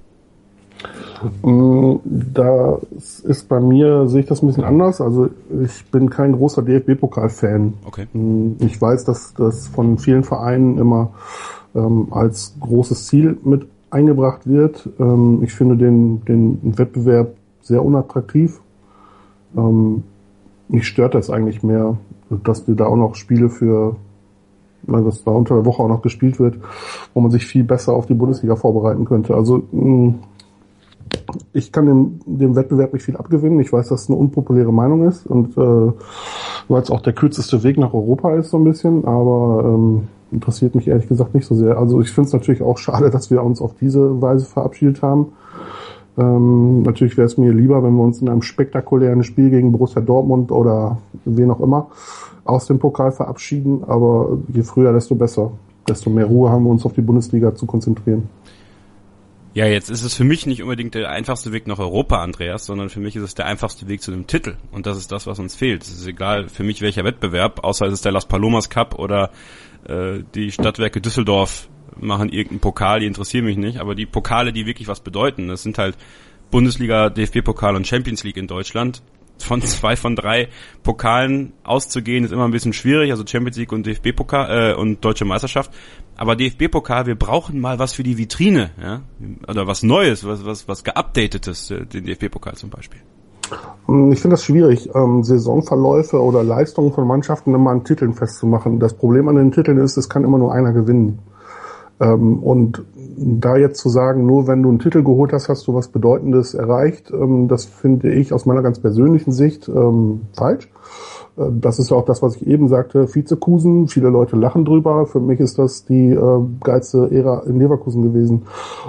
Mm, 1.42 1.96
da 2.04 2.78
ist 3.24 3.48
bei 3.48 3.60
mir, 3.60 4.06
sehe 4.08 4.20
ich 4.20 4.26
das 4.26 4.42
ein 4.42 4.46
bisschen 4.48 4.64
anders. 4.64 5.00
Also 5.00 5.30
ich 5.62 5.84
bin 5.90 6.10
kein 6.10 6.32
großer 6.32 6.62
DFB-Pokal-Fan. 6.62 7.74
Okay. 7.86 8.06
Mm, 8.12 8.56
ich 8.60 8.80
weiß, 8.80 9.04
dass 9.04 9.34
das 9.34 9.68
von 9.68 9.98
vielen 9.98 10.24
Vereinen 10.24 10.78
immer 10.78 11.10
ähm, 11.74 12.08
als 12.10 12.54
großes 12.60 13.06
Ziel 13.06 13.38
mit 13.44 13.66
eingebracht 13.90 14.46
wird. 14.46 14.88
Ähm, 14.98 15.40
ich 15.42 15.52
finde 15.52 15.76
den, 15.76 16.24
den 16.24 16.78
Wettbewerb 16.78 17.34
sehr 17.62 17.84
unattraktiv. 17.84 18.60
Ähm, 19.56 20.04
mich 20.68 20.86
stört 20.86 21.14
das 21.14 21.30
eigentlich 21.30 21.62
mehr, 21.62 21.96
dass 22.30 22.66
wir 22.66 22.74
da 22.74 22.86
auch 22.86 22.96
noch 22.96 23.14
Spiele 23.14 23.48
für, 23.48 23.96
dass 24.86 25.24
da 25.24 25.30
unter 25.30 25.54
der 25.54 25.64
Woche 25.64 25.82
auch 25.82 25.88
noch 25.88 26.02
gespielt 26.02 26.40
wird, 26.40 26.58
wo 27.14 27.20
man 27.20 27.30
sich 27.30 27.46
viel 27.46 27.64
besser 27.64 27.92
auf 27.92 28.06
die 28.06 28.14
Bundesliga 28.14 28.56
vorbereiten 28.56 29.04
könnte. 29.04 29.34
Also 29.34 29.62
mh, 29.70 29.82
mm, 29.82 30.14
ich 31.52 31.72
kann 31.72 31.86
dem, 31.86 32.20
dem 32.26 32.56
Wettbewerb 32.56 32.92
nicht 32.92 33.04
viel 33.04 33.16
abgewinnen. 33.16 33.60
Ich 33.60 33.72
weiß, 33.72 33.88
dass 33.88 34.02
es 34.02 34.08
eine 34.08 34.18
unpopuläre 34.18 34.72
Meinung 34.72 35.06
ist 35.06 35.26
und 35.26 35.56
äh, 35.56 35.92
weil 36.68 36.82
es 36.82 36.90
auch 36.90 37.00
der 37.00 37.12
kürzeste 37.12 37.62
Weg 37.62 37.78
nach 37.78 37.94
Europa 37.94 38.34
ist 38.34 38.50
so 38.50 38.58
ein 38.58 38.64
bisschen, 38.64 39.04
aber 39.04 39.64
ähm, 39.64 40.08
interessiert 40.32 40.74
mich 40.74 40.88
ehrlich 40.88 41.08
gesagt 41.08 41.34
nicht 41.34 41.46
so 41.46 41.54
sehr. 41.54 41.78
Also 41.78 42.00
ich 42.00 42.10
finde 42.10 42.28
es 42.28 42.32
natürlich 42.32 42.62
auch 42.62 42.78
schade, 42.78 43.10
dass 43.12 43.30
wir 43.30 43.42
uns 43.42 43.60
auf 43.60 43.74
diese 43.80 44.20
Weise 44.20 44.44
verabschiedet 44.44 45.02
haben. 45.02 45.32
Ähm, 46.18 46.82
natürlich 46.82 47.16
wäre 47.16 47.26
es 47.26 47.36
mir 47.36 47.52
lieber, 47.52 47.82
wenn 47.82 47.94
wir 47.94 48.02
uns 48.02 48.22
in 48.22 48.28
einem 48.28 48.42
spektakulären 48.42 49.22
Spiel 49.22 49.50
gegen 49.50 49.72
Borussia 49.72 50.00
Dortmund 50.00 50.50
oder 50.50 50.98
wen 51.24 51.50
auch 51.50 51.60
immer 51.60 51.88
aus 52.44 52.66
dem 52.66 52.78
Pokal 52.78 53.12
verabschieden, 53.12 53.82
aber 53.86 54.38
je 54.52 54.62
früher, 54.62 54.92
desto 54.92 55.14
besser. 55.14 55.50
Desto 55.88 56.10
mehr 56.10 56.26
Ruhe 56.26 56.50
haben 56.50 56.64
wir 56.64 56.70
uns 56.70 56.84
auf 56.84 56.94
die 56.94 57.00
Bundesliga 57.00 57.54
zu 57.54 57.66
konzentrieren. 57.66 58.28
Ja, 59.56 59.64
jetzt 59.64 59.88
ist 59.88 60.02
es 60.02 60.12
für 60.12 60.24
mich 60.24 60.44
nicht 60.44 60.62
unbedingt 60.62 60.94
der 60.94 61.08
einfachste 61.08 61.50
Weg 61.50 61.66
nach 61.66 61.78
Europa, 61.78 62.22
Andreas, 62.22 62.66
sondern 62.66 62.90
für 62.90 63.00
mich 63.00 63.16
ist 63.16 63.22
es 63.22 63.34
der 63.34 63.46
einfachste 63.46 63.88
Weg 63.88 64.02
zu 64.02 64.10
dem 64.10 64.26
Titel. 64.26 64.58
Und 64.70 64.84
das 64.84 64.98
ist 64.98 65.10
das, 65.10 65.26
was 65.26 65.38
uns 65.38 65.54
fehlt. 65.54 65.82
Es 65.82 65.88
ist 65.88 66.06
egal 66.06 66.50
für 66.50 66.62
mich 66.62 66.82
welcher 66.82 67.04
Wettbewerb, 67.04 67.64
außer 67.64 67.86
es 67.86 67.94
ist 67.94 68.04
der 68.04 68.12
Las 68.12 68.28
Palomas 68.28 68.68
Cup 68.68 68.98
oder 68.98 69.30
äh, 69.88 70.18
die 70.34 70.52
Stadtwerke 70.52 71.00
Düsseldorf 71.00 71.70
machen 71.98 72.28
irgendeinen 72.28 72.60
Pokal, 72.60 73.00
die 73.00 73.06
interessieren 73.06 73.46
mich 73.46 73.56
nicht. 73.56 73.78
Aber 73.78 73.94
die 73.94 74.04
Pokale, 74.04 74.52
die 74.52 74.66
wirklich 74.66 74.88
was 74.88 75.00
bedeuten, 75.00 75.48
das 75.48 75.62
sind 75.62 75.78
halt 75.78 75.96
Bundesliga, 76.50 77.08
DFB-Pokal 77.08 77.76
und 77.76 77.86
Champions 77.86 78.24
League 78.24 78.36
in 78.36 78.48
Deutschland 78.48 79.00
von 79.38 79.62
zwei 79.62 79.96
von 79.96 80.16
drei 80.16 80.50
Pokalen 80.82 81.54
auszugehen, 81.64 82.24
ist 82.24 82.32
immer 82.32 82.44
ein 82.44 82.50
bisschen 82.50 82.74
schwierig, 82.74 83.10
also 83.10 83.24
Champions 83.26 83.56
League 83.56 83.72
und 83.72 83.86
DFB-Pokal 83.86 84.72
äh, 84.72 84.74
und 84.74 85.02
Deutsche 85.02 85.24
Meisterschaft. 85.24 85.70
Aber 86.16 86.36
DFB-Pokal, 86.36 87.06
wir 87.06 87.14
brauchen 87.14 87.60
mal 87.60 87.78
was 87.78 87.92
für 87.92 88.02
die 88.02 88.16
Vitrine, 88.16 88.70
ja, 88.80 89.00
oder 89.48 89.66
was 89.66 89.82
Neues, 89.82 90.26
was 90.26 90.46
was 90.46 90.66
was 90.68 90.82
geupdatetes, 90.84 91.70
äh, 91.70 91.84
den 91.84 92.04
DFB-Pokal 92.04 92.54
zum 92.54 92.70
Beispiel. 92.70 93.00
Hm, 93.86 94.12
ich 94.12 94.20
finde 94.20 94.34
das 94.34 94.44
schwierig, 94.44 94.90
ähm, 94.94 95.22
Saisonverläufe 95.22 96.20
oder 96.20 96.42
Leistungen 96.42 96.92
von 96.92 97.06
Mannschaften 97.06 97.54
immer 97.54 97.70
an 97.70 97.84
Titeln 97.84 98.14
festzumachen. 98.14 98.80
Das 98.80 98.94
Problem 98.94 99.28
an 99.28 99.36
den 99.36 99.52
Titeln 99.52 99.78
ist, 99.78 99.96
es 99.96 100.08
kann 100.08 100.24
immer 100.24 100.38
nur 100.38 100.52
einer 100.52 100.72
gewinnen. 100.72 101.20
Ähm, 102.00 102.42
und 102.42 102.84
da 103.16 103.56
jetzt 103.56 103.80
zu 103.80 103.88
sagen, 103.88 104.26
nur 104.26 104.46
wenn 104.46 104.62
du 104.62 104.68
einen 104.68 104.78
Titel 104.78 105.02
geholt 105.02 105.32
hast, 105.32 105.48
hast 105.48 105.66
du 105.66 105.74
was 105.74 105.88
Bedeutendes 105.88 106.54
erreicht, 106.54 107.10
ähm, 107.10 107.48
das 107.48 107.64
finde 107.64 108.12
ich 108.12 108.32
aus 108.32 108.44
meiner 108.44 108.62
ganz 108.62 108.78
persönlichen 108.78 109.32
Sicht 109.32 109.68
ähm, 109.68 110.22
falsch. 110.34 110.68
Äh, 111.36 111.44
das 111.50 111.78
ist 111.78 111.90
ja 111.90 111.96
auch 111.96 112.04
das, 112.04 112.22
was 112.22 112.36
ich 112.36 112.46
eben 112.46 112.68
sagte, 112.68 113.14
Vizekusen. 113.14 113.88
Viele 113.88 114.08
Leute 114.08 114.36
lachen 114.36 114.64
drüber. 114.64 115.06
Für 115.06 115.20
mich 115.20 115.40
ist 115.40 115.58
das 115.58 115.84
die 115.84 116.10
äh, 116.10 116.40
geilste 116.62 117.10
Ära 117.10 117.42
in 117.46 117.58
Leverkusen 117.58 118.02
gewesen. 118.02 118.42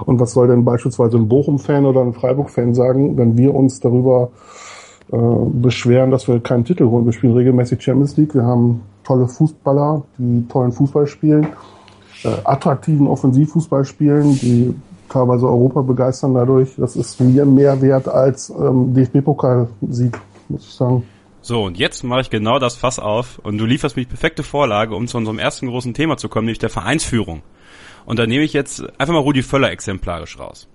Und 0.06 0.20
was 0.20 0.34
soll 0.34 0.48
denn 0.48 0.66
beispielsweise 0.66 1.18
ein 1.18 1.28
Bochum-Fan 1.28 1.86
oder 1.86 2.02
ein 2.02 2.14
Freiburg-Fan 2.14 2.74
sagen, 2.74 3.18
wenn 3.18 3.38
wir 3.38 3.54
uns 3.56 3.80
darüber 3.80 4.30
äh, 5.12 5.18
beschweren, 5.54 6.12
dass 6.12 6.28
wir 6.28 6.40
keinen 6.40 6.66
Titel 6.66 6.86
holen? 6.86 7.06
Wir 7.06 7.14
spielen 7.14 7.34
regelmäßig 7.34 7.82
Champions 7.82 8.18
League. 8.18 8.34
Wir 8.34 8.44
haben 8.44 8.82
tolle 9.04 9.28
Fußballer, 9.28 10.04
die 10.18 10.48
tollen 10.48 10.72
Fußball 10.72 11.08
spielen 11.08 11.48
äh, 12.24 12.30
attraktiven 12.44 13.08
Offensivfußball 13.08 13.86
spielen, 13.86 14.34
die 14.40 14.76
teilweise 15.10 15.48
Europa 15.48 15.82
begeistern 15.82 16.34
dadurch. 16.34 16.76
Das 16.78 16.96
ist 16.96 17.20
mir 17.20 17.46
mehr 17.46 17.82
wert 17.82 18.08
als 18.08 18.50
ähm, 18.50 18.94
DFB-Pokalsieg, 18.94 20.18
muss 20.50 20.66
ich 20.66 20.74
sagen. 20.74 21.04
So, 21.42 21.64
und 21.64 21.78
jetzt 21.78 22.04
mache 22.04 22.22
ich 22.22 22.30
genau 22.30 22.60
das 22.60 22.76
Fass 22.76 23.00
auf 23.00 23.40
und 23.40 23.58
du 23.58 23.66
lieferst 23.66 23.96
mich 23.96 24.10
perfekte 24.10 24.44
Vorlage, 24.44 24.96
um 24.96 25.08
zu 25.08 25.18
unserem 25.18 25.40
ersten 25.40 25.68
großen 25.68 25.94
Thema 25.94 26.18
zu 26.18 26.30
kommen, 26.30 26.46
nämlich 26.46 26.60
der 26.60 26.70
Vereinsführung. 26.70 27.44
Und 28.06 28.20
da 28.20 28.26
nehme 28.26 28.44
ich 28.44 28.54
jetzt 28.54 28.82
einfach 29.00 29.14
mal 29.14 29.20
Rudi 29.20 29.44
Völler 29.44 29.72
exemplarisch 29.72 30.40
raus. 30.40 30.68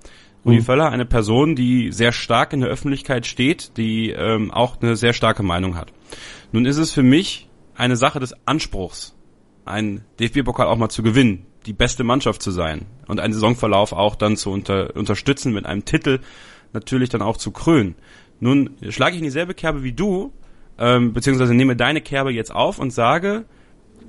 Rudi 0.44 0.58
mhm. 0.58 0.64
Völler, 0.64 0.90
eine 0.90 1.06
Person, 1.06 1.54
die 1.54 1.92
sehr 1.92 2.12
stark 2.12 2.52
in 2.52 2.60
der 2.60 2.70
Öffentlichkeit 2.70 3.26
steht, 3.26 3.76
die 3.76 4.10
ähm, 4.10 4.50
auch 4.50 4.80
eine 4.80 4.96
sehr 4.96 5.12
starke 5.12 5.42
Meinung 5.42 5.76
hat. 5.76 5.92
Nun 6.52 6.66
ist 6.66 6.78
es 6.78 6.92
für 6.92 7.02
mich 7.02 7.48
eine 7.74 7.96
Sache 7.96 8.20
des 8.20 8.34
Anspruchs, 8.46 9.16
einen 9.64 10.04
DFB-Pokal 10.20 10.66
auch 10.66 10.76
mal 10.76 10.88
zu 10.88 11.02
gewinnen, 11.02 11.46
die 11.66 11.72
beste 11.72 12.04
Mannschaft 12.04 12.42
zu 12.42 12.50
sein 12.50 12.86
und 13.06 13.20
einen 13.20 13.32
Saisonverlauf 13.32 13.92
auch 13.92 14.16
dann 14.16 14.36
zu 14.36 14.50
unter, 14.50 14.96
unterstützen 14.96 15.52
mit 15.52 15.64
einem 15.64 15.84
Titel 15.84 16.20
natürlich 16.72 17.08
dann 17.08 17.22
auch 17.22 17.36
zu 17.36 17.50
krönen. 17.50 17.94
Nun 18.40 18.76
schlage 18.88 19.12
ich 19.14 19.18
in 19.18 19.24
dieselbe 19.24 19.54
Kerbe 19.54 19.84
wie 19.84 19.92
du, 19.92 20.32
ähm, 20.82 21.12
beziehungsweise 21.12 21.54
nehme 21.54 21.76
deine 21.76 22.00
Kerbe 22.00 22.32
jetzt 22.32 22.52
auf 22.52 22.80
und 22.80 22.90
sage, 22.90 23.44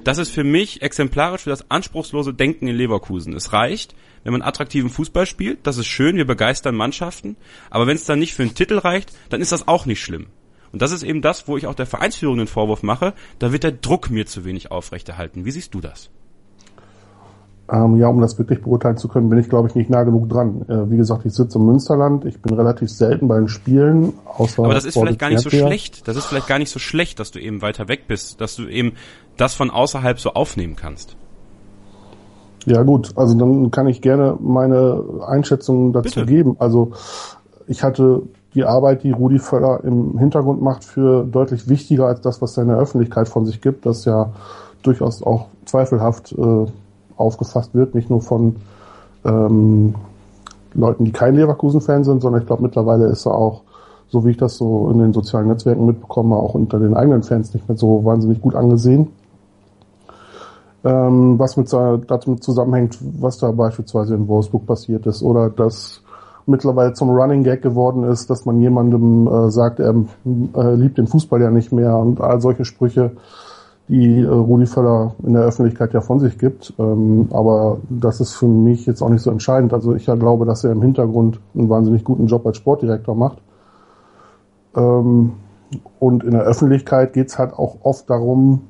das 0.03 0.17
ist 0.17 0.31
für 0.31 0.43
mich 0.43 0.81
exemplarisch 0.81 1.43
für 1.43 1.51
das 1.51 1.69
anspruchslose 1.69 2.33
Denken 2.33 2.67
in 2.67 2.75
Leverkusen. 2.75 3.33
Es 3.33 3.53
reicht, 3.53 3.95
wenn 4.23 4.33
man 4.33 4.41
attraktiven 4.41 4.89
Fußball 4.89 5.27
spielt, 5.27 5.67
das 5.67 5.77
ist 5.77 5.85
schön, 5.85 6.17
wir 6.17 6.25
begeistern 6.25 6.75
Mannschaften, 6.75 7.37
aber 7.69 7.85
wenn 7.85 7.95
es 7.95 8.05
dann 8.05 8.17
nicht 8.17 8.33
für 8.33 8.41
einen 8.41 8.55
Titel 8.55 8.79
reicht, 8.79 9.13
dann 9.29 9.39
ist 9.39 9.51
das 9.51 9.67
auch 9.67 9.85
nicht 9.85 10.01
schlimm. 10.01 10.25
Und 10.71 10.81
das 10.81 10.91
ist 10.91 11.03
eben 11.03 11.21
das, 11.21 11.47
wo 11.47 11.57
ich 11.57 11.67
auch 11.67 11.75
der 11.75 11.85
Vereinsführung 11.85 12.39
den 12.39 12.47
Vorwurf 12.47 12.81
mache, 12.81 13.13
da 13.37 13.51
wird 13.51 13.63
der 13.63 13.71
Druck 13.71 14.09
mir 14.09 14.25
zu 14.25 14.43
wenig 14.43 14.71
aufrechterhalten. 14.71 15.45
Wie 15.45 15.51
siehst 15.51 15.75
du 15.75 15.79
das? 15.79 16.09
Ähm, 17.73 17.97
ja, 17.97 18.07
um 18.07 18.21
das 18.21 18.37
wirklich 18.37 18.61
beurteilen 18.61 18.97
zu 18.97 19.07
können, 19.07 19.29
bin 19.29 19.39
ich, 19.39 19.49
glaube 19.49 19.67
ich, 19.67 19.73
nicht 19.73 19.89
nah 19.89 20.03
genug 20.03 20.29
dran. 20.29 20.63
Äh, 20.67 20.91
wie 20.91 20.97
gesagt, 20.97 21.25
ich 21.25 21.33
sitze 21.33 21.57
im 21.57 21.65
Münsterland, 21.65 22.23
ich 22.23 22.39
bin 22.39 22.53
relativ 22.53 22.91
selten 22.91 23.27
bei 23.27 23.37
den 23.37 23.47
Spielen. 23.47 24.13
Außer 24.25 24.63
Aber 24.63 24.75
das 24.75 24.85
ist 24.85 24.93
vielleicht 24.93 25.17
gar 25.17 25.29
nicht 25.29 25.41
so 25.41 25.49
schlecht. 25.49 26.07
Das 26.07 26.15
ist 26.15 26.25
vielleicht 26.25 26.47
gar 26.47 26.59
nicht 26.59 26.69
so 26.69 26.77
schlecht, 26.77 27.19
dass 27.19 27.31
du 27.31 27.39
eben 27.39 27.63
weiter 27.63 27.87
weg 27.87 28.01
bist, 28.07 28.39
dass 28.41 28.55
du 28.55 28.67
eben 28.67 28.93
das 29.37 29.55
von 29.55 29.71
außerhalb 29.71 30.19
so 30.19 30.33
aufnehmen 30.33 30.75
kannst. 30.75 31.17
Ja 32.65 32.83
gut, 32.83 33.13
also 33.15 33.35
dann 33.35 33.71
kann 33.71 33.87
ich 33.87 34.01
gerne 34.01 34.37
meine 34.39 35.03
Einschätzung 35.25 35.93
dazu 35.93 36.19
Bitte. 36.19 36.25
geben. 36.27 36.55
Also 36.59 36.91
ich 37.65 37.81
hatte 37.81 38.21
die 38.53 38.65
Arbeit, 38.65 39.03
die 39.03 39.11
Rudi 39.11 39.39
Völler 39.39 39.83
im 39.83 40.19
Hintergrund 40.19 40.61
macht, 40.61 40.83
für 40.83 41.23
deutlich 41.23 41.67
wichtiger 41.67 42.05
als 42.05 42.21
das, 42.21 42.39
was 42.39 42.55
er 42.55 42.63
in 42.63 42.69
der 42.69 42.77
Öffentlichkeit 42.77 43.27
von 43.27 43.47
sich 43.47 43.61
gibt, 43.61 43.87
das 43.87 44.05
ja 44.05 44.31
durchaus 44.83 45.23
auch 45.23 45.47
zweifelhaft 45.65 46.33
äh, 46.33 46.65
aufgefasst 47.17 47.73
wird, 47.73 47.95
nicht 47.95 48.09
nur 48.09 48.21
von 48.21 48.57
ähm, 49.25 49.95
Leuten, 50.73 51.05
die 51.05 51.11
kein 51.11 51.35
Leverkusen-Fan 51.35 52.03
sind, 52.03 52.21
sondern 52.21 52.41
ich 52.41 52.47
glaube 52.47 52.63
mittlerweile 52.63 53.05
ist 53.05 53.25
er 53.25 53.35
auch, 53.35 53.61
so 54.07 54.25
wie 54.25 54.31
ich 54.31 54.37
das 54.37 54.57
so 54.57 54.89
in 54.89 54.99
den 54.99 55.13
sozialen 55.13 55.47
Netzwerken 55.47 55.85
mitbekomme, 55.85 56.35
auch 56.35 56.53
unter 56.55 56.79
den 56.79 56.95
eigenen 56.95 57.23
Fans 57.23 57.53
nicht 57.53 57.67
mehr 57.67 57.77
so 57.77 58.03
wahnsinnig 58.05 58.41
gut 58.41 58.55
angesehen. 58.55 59.09
Ähm, 60.83 61.39
was 61.39 61.55
mit 61.55 61.71
damit 61.71 62.43
zusammenhängt, 62.43 62.97
was 63.19 63.37
da 63.37 63.51
beispielsweise 63.51 64.15
in 64.15 64.27
Wolfsburg 64.27 64.65
passiert 64.65 65.05
ist 65.07 65.23
oder 65.23 65.49
dass 65.49 66.01
mittlerweile 66.45 66.93
zum 66.93 67.09
Running 67.09 67.43
Gag 67.43 67.61
geworden 67.61 68.03
ist, 68.03 68.29
dass 68.29 68.45
man 68.45 68.59
jemandem 68.59 69.27
äh, 69.27 69.49
sagt, 69.49 69.79
er 69.79 69.95
äh, 70.55 70.75
liebt 70.75 70.97
den 70.97 71.07
Fußball 71.07 71.41
ja 71.41 71.51
nicht 71.51 71.71
mehr 71.71 71.97
und 71.97 72.19
all 72.19 72.41
solche 72.41 72.65
Sprüche 72.65 73.11
die 73.89 74.21
äh, 74.21 74.27
Rudi 74.27 74.65
Völler 74.65 75.15
in 75.23 75.33
der 75.33 75.43
Öffentlichkeit 75.43 75.93
ja 75.93 76.01
von 76.01 76.19
sich 76.19 76.37
gibt. 76.37 76.73
Ähm, 76.79 77.27
aber 77.31 77.79
das 77.89 78.21
ist 78.21 78.33
für 78.33 78.47
mich 78.47 78.85
jetzt 78.85 79.01
auch 79.01 79.09
nicht 79.09 79.21
so 79.21 79.31
entscheidend. 79.31 79.73
Also 79.73 79.93
ich 79.95 80.05
ja 80.05 80.15
glaube, 80.15 80.45
dass 80.45 80.63
er 80.63 80.71
im 80.71 80.81
Hintergrund 80.81 81.39
einen 81.53 81.69
wahnsinnig 81.69 82.03
guten 82.03 82.27
Job 82.27 82.45
als 82.45 82.57
Sportdirektor 82.57 83.15
macht. 83.15 83.39
Ähm, 84.75 85.33
und 85.99 86.23
in 86.23 86.31
der 86.31 86.43
Öffentlichkeit 86.43 87.13
geht's 87.13 87.37
halt 87.37 87.53
auch 87.53 87.77
oft 87.83 88.09
darum, 88.09 88.61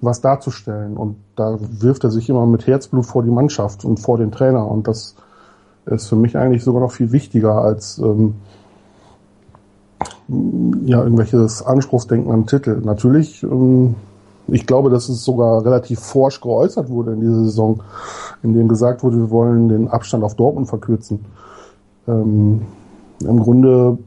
was 0.00 0.20
darzustellen. 0.20 0.96
Und 0.96 1.16
da 1.36 1.58
wirft 1.60 2.04
er 2.04 2.10
sich 2.10 2.28
immer 2.30 2.46
mit 2.46 2.66
Herzblut 2.66 3.06
vor 3.06 3.22
die 3.22 3.30
Mannschaft 3.30 3.84
und 3.84 3.98
vor 3.98 4.18
den 4.18 4.30
Trainer. 4.30 4.70
Und 4.70 4.88
das 4.88 5.16
ist 5.86 6.08
für 6.08 6.16
mich 6.16 6.36
eigentlich 6.36 6.64
sogar 6.64 6.80
noch 6.80 6.92
viel 6.92 7.12
wichtiger 7.12 7.62
als 7.62 7.98
ähm, 7.98 8.34
ja 10.84 11.02
irgendwelches 11.02 11.62
Anspruchsdenken 11.62 12.30
am 12.30 12.46
Titel. 12.46 12.80
Natürlich 12.84 13.42
ähm, 13.42 13.96
ich 14.48 14.66
glaube, 14.66 14.90
dass 14.90 15.08
es 15.08 15.24
sogar 15.24 15.64
relativ 15.64 16.00
forsch 16.00 16.40
geäußert 16.40 16.88
wurde 16.88 17.12
in 17.12 17.20
dieser 17.20 17.44
Saison, 17.44 17.82
in 18.42 18.54
dem 18.54 18.68
gesagt 18.68 19.02
wurde, 19.02 19.18
wir 19.18 19.30
wollen 19.30 19.68
den 19.68 19.88
Abstand 19.88 20.24
auf 20.24 20.34
Dortmund 20.34 20.68
verkürzen. 20.68 21.24
Ähm, 22.06 22.62
Im 23.20 23.40
Grunde 23.40 23.98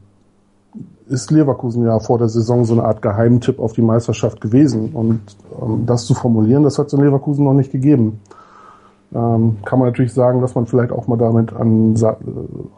ist 1.06 1.30
Leverkusen 1.30 1.84
ja 1.84 1.98
vor 1.98 2.18
der 2.18 2.28
Saison 2.28 2.64
so 2.64 2.72
eine 2.72 2.84
Art 2.84 3.02
Geheimtipp 3.02 3.58
auf 3.60 3.72
die 3.72 3.82
Meisterschaft 3.82 4.40
gewesen. 4.40 4.90
Und 4.94 5.20
ähm, 5.60 5.84
das 5.86 6.06
zu 6.06 6.14
formulieren, 6.14 6.62
das 6.62 6.78
hat 6.78 6.88
es 6.88 6.92
in 6.92 7.00
Leverkusen 7.00 7.44
noch 7.44 7.54
nicht 7.54 7.70
gegeben. 7.70 8.20
Ähm, 9.14 9.58
kann 9.64 9.78
man 9.78 9.88
natürlich 9.88 10.14
sagen, 10.14 10.40
dass 10.40 10.54
man 10.54 10.66
vielleicht 10.66 10.90
auch 10.90 11.06
mal 11.06 11.18
damit 11.18 11.52
an, 11.52 11.94
äh, 11.94 12.14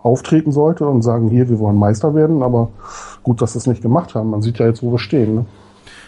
auftreten 0.02 0.50
sollte 0.52 0.86
und 0.86 1.02
sagen, 1.02 1.28
hier, 1.28 1.48
wir 1.48 1.60
wollen 1.60 1.78
Meister 1.78 2.14
werden, 2.14 2.42
aber 2.42 2.70
gut, 3.22 3.40
dass 3.40 3.52
sie 3.52 3.58
es 3.58 3.68
nicht 3.68 3.82
gemacht 3.82 4.14
haben. 4.14 4.30
Man 4.30 4.42
sieht 4.42 4.58
ja 4.58 4.66
jetzt, 4.66 4.82
wo 4.82 4.90
wir 4.90 4.98
stehen. 4.98 5.34
Ne? 5.34 5.46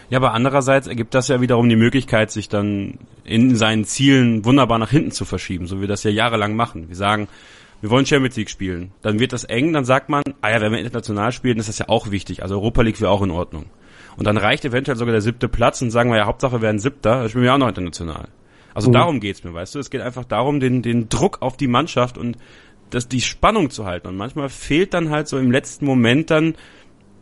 Ja, 0.09 0.19
aber 0.19 0.33
andererseits 0.33 0.87
ergibt 0.87 1.13
das 1.13 1.27
ja 1.27 1.41
wiederum 1.41 1.67
die 1.67 1.75
Möglichkeit, 1.75 2.31
sich 2.31 2.47
dann 2.47 2.97
in 3.25 3.55
seinen 3.55 3.83
Zielen 3.83 4.45
wunderbar 4.45 4.79
nach 4.79 4.89
hinten 4.89 5.11
zu 5.11 5.25
verschieben, 5.25 5.67
so 5.67 5.77
wie 5.77 5.81
wir 5.81 5.87
das 5.87 6.03
ja 6.03 6.11
jahrelang 6.11 6.55
machen. 6.55 6.87
Wir 6.87 6.95
sagen, 6.95 7.27
wir 7.81 7.89
wollen 7.89 8.05
Champions 8.05 8.37
League 8.37 8.49
spielen. 8.49 8.91
Dann 9.01 9.19
wird 9.19 9.33
das 9.33 9.43
eng, 9.43 9.73
dann 9.73 9.85
sagt 9.85 10.09
man, 10.09 10.23
ah 10.41 10.49
ja, 10.49 10.61
wenn 10.61 10.71
wir 10.71 10.79
international 10.79 11.31
spielen, 11.31 11.59
ist 11.59 11.69
das 11.69 11.79
ja 11.79 11.89
auch 11.89 12.09
wichtig. 12.09 12.41
Also 12.41 12.55
Europa 12.55 12.81
League 12.81 13.01
wäre 13.01 13.11
auch 13.11 13.21
in 13.21 13.31
Ordnung. 13.31 13.65
Und 14.15 14.25
dann 14.25 14.37
reicht 14.37 14.65
eventuell 14.65 14.97
sogar 14.97 15.11
der 15.11 15.21
siebte 15.21 15.47
Platz 15.47 15.81
und 15.81 15.91
sagen 15.91 16.09
wir 16.09 16.17
ja, 16.17 16.25
Hauptsache 16.25 16.53
wir 16.53 16.61
werden 16.61 16.79
siebter, 16.79 17.19
dann 17.19 17.29
spielen 17.29 17.43
wir 17.43 17.53
auch 17.53 17.59
noch 17.59 17.67
international. 17.67 18.29
Also 18.73 18.89
mhm. 18.89 18.93
darum 18.93 19.19
geht's 19.19 19.43
mir, 19.43 19.53
weißt 19.53 19.75
du? 19.75 19.79
Es 19.79 19.89
geht 19.89 20.01
einfach 20.01 20.25
darum, 20.25 20.59
den, 20.59 20.81
den 20.81 21.09
Druck 21.09 21.41
auf 21.41 21.57
die 21.57 21.67
Mannschaft 21.67 22.17
und 22.17 22.37
das, 22.89 23.07
die 23.07 23.21
Spannung 23.21 23.69
zu 23.69 23.85
halten. 23.85 24.07
Und 24.07 24.17
manchmal 24.17 24.49
fehlt 24.49 24.93
dann 24.93 25.09
halt 25.09 25.27
so 25.27 25.37
im 25.37 25.51
letzten 25.51 25.85
Moment 25.85 26.31
dann 26.31 26.55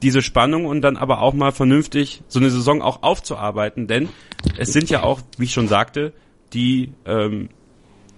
diese 0.01 0.21
Spannung 0.21 0.65
und 0.65 0.81
dann 0.81 0.97
aber 0.97 1.21
auch 1.21 1.33
mal 1.33 1.51
vernünftig 1.51 2.21
so 2.27 2.39
eine 2.39 2.49
Saison 2.49 2.81
auch 2.81 3.03
aufzuarbeiten, 3.03 3.87
denn 3.87 4.09
es 4.57 4.73
sind 4.73 4.89
ja 4.89 5.03
auch, 5.03 5.21
wie 5.37 5.45
ich 5.45 5.53
schon 5.53 5.67
sagte, 5.67 6.13
die 6.53 6.93
ähm, 7.05 7.49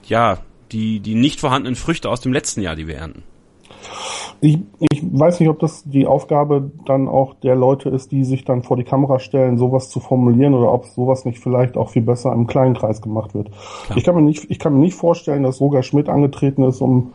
ja 0.06 0.40
die 0.72 1.00
die 1.00 1.16
nicht 1.16 1.40
vorhandenen 1.40 1.76
Früchte 1.76 2.10
aus 2.10 2.22
dem 2.22 2.34
letzten 2.34 2.62
Jahr, 2.62 2.76
die 2.76 2.88
wir 2.88 2.96
ernten. 2.96 3.24
Ich, 4.40 4.60
ich 4.92 5.02
weiß 5.04 5.40
nicht, 5.40 5.50
ob 5.50 5.60
das 5.60 5.84
die 5.84 6.06
Aufgabe 6.06 6.72
dann 6.86 7.08
auch 7.08 7.34
der 7.36 7.56
Leute 7.56 7.90
ist, 7.90 8.12
die 8.12 8.24
sich 8.24 8.46
dann 8.46 8.62
vor 8.62 8.78
die 8.78 8.84
Kamera 8.84 9.20
stellen, 9.20 9.58
sowas 9.58 9.90
zu 9.90 10.00
formulieren 10.00 10.54
oder 10.54 10.72
ob 10.72 10.86
sowas 10.86 11.26
nicht 11.26 11.40
vielleicht 11.40 11.76
auch 11.76 11.90
viel 11.90 12.04
besser 12.04 12.34
im 12.34 12.46
kleinen 12.46 12.76
Kreis 12.76 13.02
gemacht 13.02 13.34
wird. 13.34 13.50
Ich 13.96 14.04
kann 14.04 14.14
mir 14.14 14.22
nicht, 14.22 14.50
ich 14.52 14.60
kann 14.60 14.74
mir 14.74 14.80
nicht 14.80 14.96
vorstellen, 14.96 15.42
dass 15.42 15.60
Roger 15.60 15.82
Schmidt 15.82 16.08
angetreten 16.08 16.64
ist, 16.64 16.82
um 16.82 17.14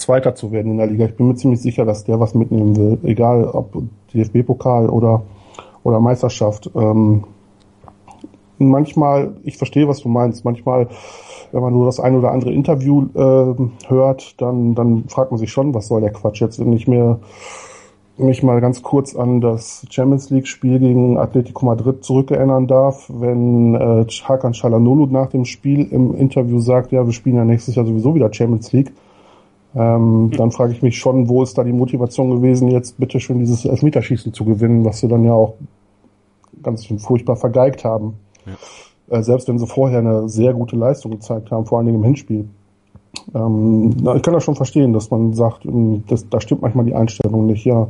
Zweiter 0.00 0.34
zu 0.34 0.52
werden 0.52 0.72
in 0.72 0.78
der 0.78 0.86
Liga. 0.86 1.04
Ich 1.04 1.16
bin 1.16 1.28
mir 1.28 1.34
ziemlich 1.34 1.60
sicher, 1.60 1.84
dass 1.84 2.04
der 2.04 2.18
was 2.18 2.34
mitnehmen 2.34 2.76
will, 2.76 2.98
egal 3.04 3.44
ob 3.44 3.82
DFB-Pokal 4.12 4.88
oder, 4.88 5.22
oder 5.82 6.00
Meisterschaft. 6.00 6.70
Ähm, 6.74 7.24
manchmal, 8.58 9.34
ich 9.44 9.56
verstehe, 9.56 9.88
was 9.88 10.00
du 10.00 10.08
meinst, 10.08 10.44
manchmal, 10.44 10.88
wenn 11.52 11.62
man 11.62 11.72
nur 11.72 11.86
das 11.86 12.00
ein 12.00 12.16
oder 12.16 12.32
andere 12.32 12.52
Interview 12.52 13.06
äh, 13.14 13.88
hört, 13.88 14.40
dann, 14.40 14.74
dann 14.74 15.04
fragt 15.08 15.30
man 15.30 15.38
sich 15.38 15.52
schon, 15.52 15.74
was 15.74 15.88
soll 15.88 16.00
der 16.00 16.12
Quatsch 16.12 16.40
jetzt, 16.40 16.58
wenn 16.58 16.72
ich 16.72 16.88
mir 16.88 17.20
mich 18.18 18.42
mal 18.42 18.60
ganz 18.60 18.82
kurz 18.82 19.16
an 19.16 19.40
das 19.40 19.86
Champions 19.88 20.28
League 20.30 20.46
Spiel 20.46 20.78
gegen 20.78 21.16
Atletico 21.16 21.64
Madrid 21.64 22.04
zurückerinnern 22.04 22.66
darf, 22.66 23.10
wenn 23.12 23.74
äh, 23.74 24.04
Hakan 24.24 24.52
Çalhanoğlu 24.52 25.10
nach 25.10 25.30
dem 25.30 25.46
Spiel 25.46 25.88
im 25.90 26.14
Interview 26.14 26.60
sagt, 26.60 26.92
ja, 26.92 27.06
wir 27.06 27.12
spielen 27.12 27.36
ja 27.36 27.44
nächstes 27.44 27.76
Jahr 27.76 27.86
sowieso 27.86 28.14
wieder 28.14 28.32
Champions 28.32 28.72
League 28.72 28.92
ähm, 29.74 30.30
dann 30.36 30.50
frage 30.50 30.72
ich 30.72 30.82
mich 30.82 30.98
schon, 30.98 31.28
wo 31.28 31.42
ist 31.42 31.56
da 31.56 31.64
die 31.64 31.72
Motivation 31.72 32.30
gewesen, 32.30 32.68
jetzt 32.68 32.98
bitte 32.98 33.20
schön 33.20 33.38
dieses 33.38 33.64
Elfmeterschießen 33.64 34.32
zu 34.32 34.44
gewinnen, 34.44 34.84
was 34.84 34.98
sie 34.98 35.08
dann 35.08 35.24
ja 35.24 35.32
auch 35.32 35.54
ganz 36.62 36.86
furchtbar 36.98 37.36
vergeigt 37.36 37.84
haben. 37.84 38.14
Ja. 38.46 39.18
Äh, 39.18 39.22
selbst 39.22 39.48
wenn 39.48 39.58
sie 39.58 39.66
vorher 39.66 40.00
eine 40.00 40.28
sehr 40.28 40.54
gute 40.54 40.76
Leistung 40.76 41.12
gezeigt 41.12 41.50
haben, 41.50 41.66
vor 41.66 41.78
allen 41.78 41.86
Dingen 41.86 41.98
im 41.98 42.04
Hinspiel. 42.04 42.48
Ähm, 43.34 43.94
ich 44.16 44.22
kann 44.22 44.34
das 44.34 44.44
schon 44.44 44.56
verstehen, 44.56 44.92
dass 44.92 45.10
man 45.10 45.34
sagt, 45.34 45.64
ähm, 45.64 46.04
das, 46.08 46.28
da 46.28 46.40
stimmt 46.40 46.62
manchmal 46.62 46.84
die 46.84 46.94
Einstellung 46.94 47.46
nicht. 47.46 47.64
Ja. 47.64 47.88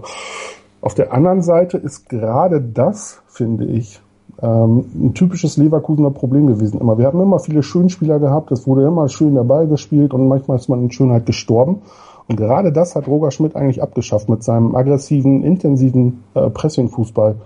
Auf 0.82 0.94
der 0.94 1.12
anderen 1.12 1.42
Seite 1.42 1.76
ist 1.78 2.08
gerade 2.08 2.60
das, 2.60 3.22
finde 3.26 3.66
ich, 3.66 4.00
ähm, 4.42 4.84
ein 4.94 5.14
typisches 5.14 5.56
Leverkusener 5.56 6.10
Problem 6.10 6.46
gewesen. 6.46 6.80
Immer. 6.80 6.98
Wir 6.98 7.06
haben 7.06 7.20
immer 7.20 7.38
viele 7.38 7.62
Schönspieler 7.62 8.18
gehabt, 8.18 8.50
es 8.52 8.66
wurde 8.66 8.86
immer 8.86 9.08
schön 9.08 9.34
der 9.34 9.44
Ball 9.44 9.66
gespielt 9.66 10.14
und 10.14 10.28
manchmal 10.28 10.58
ist 10.58 10.68
man 10.68 10.82
in 10.82 10.90
Schönheit 10.90 11.26
gestorben. 11.26 11.82
Und 12.28 12.36
gerade 12.36 12.72
das 12.72 12.94
hat 12.94 13.08
Roger 13.08 13.30
Schmidt 13.32 13.56
eigentlich 13.56 13.82
abgeschafft 13.82 14.28
mit 14.28 14.44
seinem 14.44 14.76
aggressiven, 14.76 15.42
intensiven 15.42 16.22
äh, 16.34 16.48
Pressing-Fußball, 16.48 17.36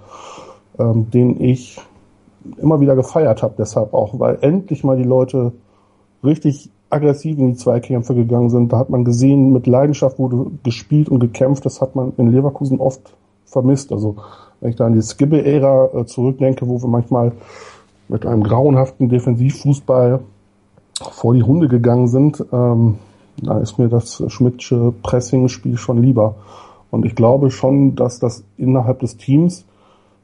ähm, 0.79 1.11
den 1.11 1.41
ich 1.41 1.81
immer 2.59 2.81
wieder 2.81 2.95
gefeiert 2.95 3.43
habe, 3.43 3.55
deshalb 3.57 3.95
auch, 3.95 4.19
weil 4.19 4.38
endlich 4.43 4.85
mal 4.85 4.99
die 4.99 5.05
Leute 5.05 5.53
richtig 6.23 6.71
aggressiv 6.91 7.38
in 7.38 7.49
die 7.49 7.57
Zweikämpfe 7.57 8.14
gegangen 8.14 8.50
sind. 8.50 8.73
Da 8.73 8.79
hat 8.79 8.91
man 8.91 9.05
gesehen, 9.05 9.53
mit 9.53 9.67
Leidenschaft 9.67 10.19
wurde 10.19 10.50
gespielt 10.62 11.09
und 11.09 11.19
gekämpft. 11.19 11.64
Das 11.67 11.81
hat 11.81 11.97
man 11.97 12.12
in 12.17 12.31
Leverkusen 12.31 12.79
oft 12.79 13.17
vermisst. 13.45 13.93
Also 13.93 14.17
wenn 14.64 14.71
ich 14.71 14.76
da 14.76 14.87
an 14.87 14.94
die 14.94 15.02
Skibbe-Ära 15.02 15.90
äh, 15.92 16.06
zurückdenke, 16.06 16.66
wo 16.66 16.80
wir 16.80 16.88
manchmal 16.88 17.33
mit 18.09 18.25
einem 18.25 18.42
grauenhaften 18.42 19.11
Defensivfußball 19.11 20.21
vor 21.11 21.35
die 21.35 21.42
Hunde 21.42 21.68
gegangen 21.68 22.09
sind, 22.09 22.42
ähm, 22.50 22.97
da 23.37 23.59
ist 23.59 23.78
mir 23.78 23.90
das 23.90 24.23
Schmidtsche 24.28 24.94
Pressing-Spiel 25.02 25.76
schon 25.76 26.00
lieber. 26.00 26.37
Und 26.90 27.04
ich 27.04 27.14
glaube 27.14 27.50
schon, 27.50 27.94
dass 27.94 28.21
das 28.21 28.42
innerhalb 28.56 29.00
des 29.00 29.18
Teams 29.18 29.66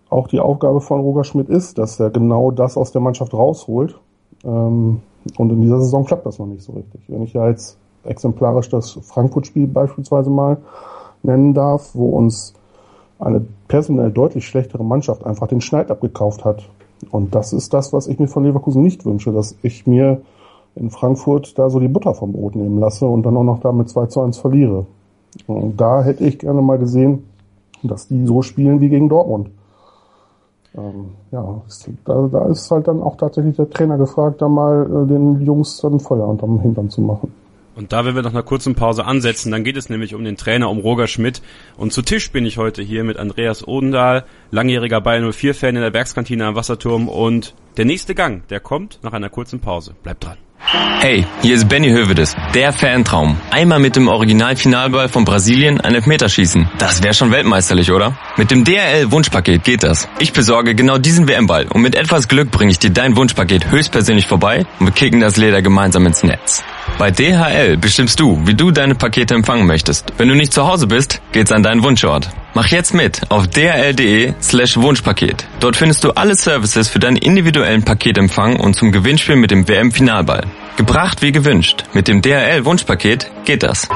auch 0.09 0.27
die 0.27 0.41
Aufgabe 0.41 0.81
von 0.81 1.03
Roger 1.03 1.25
Schmidt 1.25 1.51
ist, 1.51 1.77
dass 1.77 2.01
er 2.01 2.09
genau 2.09 2.51
das 2.51 2.79
aus 2.79 2.93
der 2.93 3.03
Mannschaft 3.03 3.35
rausholt. 3.35 4.01
Ähm, 4.43 5.03
und 5.37 5.51
in 5.51 5.61
dieser 5.61 5.81
Saison 5.81 6.07
klappt 6.07 6.25
das 6.25 6.39
noch 6.39 6.47
nicht 6.47 6.63
so 6.63 6.73
richtig. 6.73 7.03
Wenn 7.09 7.25
ich 7.25 7.35
ja 7.35 7.47
jetzt 7.47 7.77
exemplarisch 8.05 8.71
das 8.71 8.93
Frankfurt-Spiel 8.93 9.67
beispielsweise 9.67 10.31
mal 10.31 10.57
nennen 11.23 11.53
darf, 11.53 11.91
wo 11.93 12.17
uns 12.17 12.55
eine 13.21 13.45
personell 13.69 14.11
deutlich 14.11 14.47
schlechtere 14.47 14.85
Mannschaft 14.85 15.25
einfach 15.25 15.47
den 15.47 15.61
Schneid 15.61 15.91
abgekauft 15.91 16.45
hat. 16.45 16.69
Und 17.11 17.35
das 17.35 17.53
ist 17.53 17.73
das, 17.73 17.93
was 17.93 18.07
ich 18.07 18.19
mir 18.19 18.29
von 18.29 18.45
Leverkusen 18.45 18.83
nicht 18.83 19.05
wünsche, 19.05 19.33
dass 19.33 19.57
ich 19.63 19.87
mir 19.87 20.21
in 20.75 20.91
Frankfurt 20.91 21.59
da 21.59 21.71
so 21.71 21.81
die 21.81 21.89
Butter 21.89 22.15
vom 22.15 22.33
Brot 22.33 22.57
nehmen 22.57 22.79
lasse 22.79 23.07
und 23.07 23.25
dann 23.25 23.37
auch 23.37 23.45
noch 23.45 23.61
damit 23.61 23.89
2 23.89 24.07
zu 24.07 24.21
1 24.21 24.39
verliere. 24.39 24.87
Und 25.47 25.81
da 25.81 26.03
hätte 26.03 26.25
ich 26.25 26.39
gerne 26.39 26.63
mal 26.63 26.79
gesehen, 26.79 27.25
dass 27.83 28.09
die 28.09 28.27
so 28.27 28.43
spielen 28.43 28.81
wie 28.81 28.89
gegen 28.89 29.09
Dortmund. 29.09 29.51
Ähm, 30.77 31.11
ja, 31.33 31.63
da, 32.05 32.29
da 32.31 32.47
ist 32.47 32.71
halt 32.71 32.87
dann 32.87 33.03
auch 33.03 33.17
tatsächlich 33.17 33.57
der 33.57 33.71
Trainer 33.71 33.99
gefragt, 33.99 34.41
da 34.41 34.49
mal 34.49 34.85
äh, 34.85 35.09
den 35.09 35.41
Jungs 35.41 35.79
dann 35.79 35.99
Feuer 35.99 36.29
unterm 36.29 36.61
Hintern 36.61 36.91
zu 36.91 37.01
machen. 37.01 37.33
Und 37.75 37.93
da 37.93 38.05
werden 38.05 38.17
wir 38.17 38.23
nach 38.23 38.33
einer 38.33 38.43
kurzen 38.43 38.75
Pause 38.75 39.05
ansetzen. 39.05 39.53
Dann 39.53 39.65
geht 39.65 39.77
es 39.77 39.89
nämlich 39.89 40.15
um 40.15 40.25
den 40.25 40.37
Trainer, 40.37 40.71
um 40.71 40.79
Roger 40.79 41.07
Schmidt. 41.07 41.41
Und 41.77 41.93
zu 41.93 42.03
Tisch 42.03 42.31
bin 42.33 42.45
ich 42.45 42.59
heute 42.59 42.83
hier 42.83 43.05
mit 43.05 43.17
Andreas 43.17 43.67
Odendahl, 43.67 44.25
langjähriger 44.51 45.01
Bayern 45.01 45.31
04-Fan 45.31 45.77
in 45.77 45.83
der 45.83 45.95
Werkskantine 45.95 46.47
am 46.47 46.57
Wasserturm. 46.57 47.09
Und 47.09 47.55
der 47.81 47.87
nächste 47.87 48.15
Gang, 48.15 48.47
der 48.49 48.61
kommt 48.61 48.99
nach 49.03 49.15
einer 49.15 49.31
kurzen 49.31 49.59
Pause. 49.59 49.95
Bleibt 50.03 50.23
dran. 50.23 50.37
Hey, 51.01 51.25
hier 51.41 51.55
ist 51.55 51.67
Benny 51.67 51.89
Hövedes, 51.89 52.37
der 52.55 52.75
Fantraum. 52.75 53.39
Einmal 53.51 53.79
mit 53.79 53.97
dem 53.97 54.07
Original-Finalball 54.07 55.09
von 55.09 55.25
Brasilien 55.25 55.81
ein 55.81 55.95
Elfmeterschießen. 55.95 56.69
Das 56.77 57.03
wäre 57.03 57.15
schon 57.15 57.33
weltmeisterlich, 57.33 57.91
oder? 57.91 58.19
Mit 58.37 58.51
dem 58.51 58.65
DRL-Wunschpaket 58.65 59.65
geht 59.65 59.83
das. 59.83 60.11
Ich 60.19 60.35
besorge 60.35 60.75
genau 60.75 60.99
diesen 60.99 61.27
WM-Ball 61.27 61.69
und 61.69 61.81
mit 61.81 61.95
etwas 61.95 62.29
Glück 62.29 62.51
bringe 62.51 62.71
ich 62.71 62.79
dir 62.79 62.91
dein 62.91 63.17
Wunschpaket 63.17 63.71
höchstpersönlich 63.71 64.27
vorbei 64.27 64.67
und 64.79 64.85
wir 64.85 64.93
kicken 64.93 65.21
das 65.21 65.39
Leder 65.39 65.63
gemeinsam 65.63 66.05
ins 66.05 66.23
Netz. 66.23 66.63
Bei 66.99 67.11
DHL 67.11 67.79
bestimmst 67.79 68.21
du, 68.21 68.47
wie 68.47 68.55
du 68.55 68.73
deine 68.73 68.95
Pakete 68.95 69.33
empfangen 69.33 69.67
möchtest. 69.67 70.13
Wenn 70.19 70.29
du 70.29 70.35
nicht 70.35 70.53
zu 70.53 70.69
Hause 70.69 70.87
bist, 70.87 71.23
geht's 71.33 71.51
an 71.51 71.63
deinen 71.63 71.83
Wunschort. 71.83 72.29
Mach 72.53 72.67
jetzt 72.67 72.95
mit 72.95 73.21
auf 73.31 73.47
drl.de 73.47 74.35
slash 74.43 74.77
Wunschpaket. 74.77 75.47
Dort 75.61 75.77
findest 75.77 76.03
du 76.03 76.11
alle 76.11 76.35
Services 76.35 76.89
für 76.89 76.99
deinen 76.99 77.17
individuellen 77.17 77.85
Paketempfang 77.85 78.57
und 78.57 78.75
zum 78.75 78.91
Gewinnspiel 78.91 79.37
mit 79.37 79.53
dem 79.53 79.69
WM-Finalball. 79.69 80.43
Gebracht 80.81 81.21
wie 81.21 81.31
gewünscht. 81.31 81.85
Mit 81.93 82.09
dem 82.09 82.23
DRL-Wunschpaket 82.23 83.31
geht 83.45 83.63
das. 83.63 83.87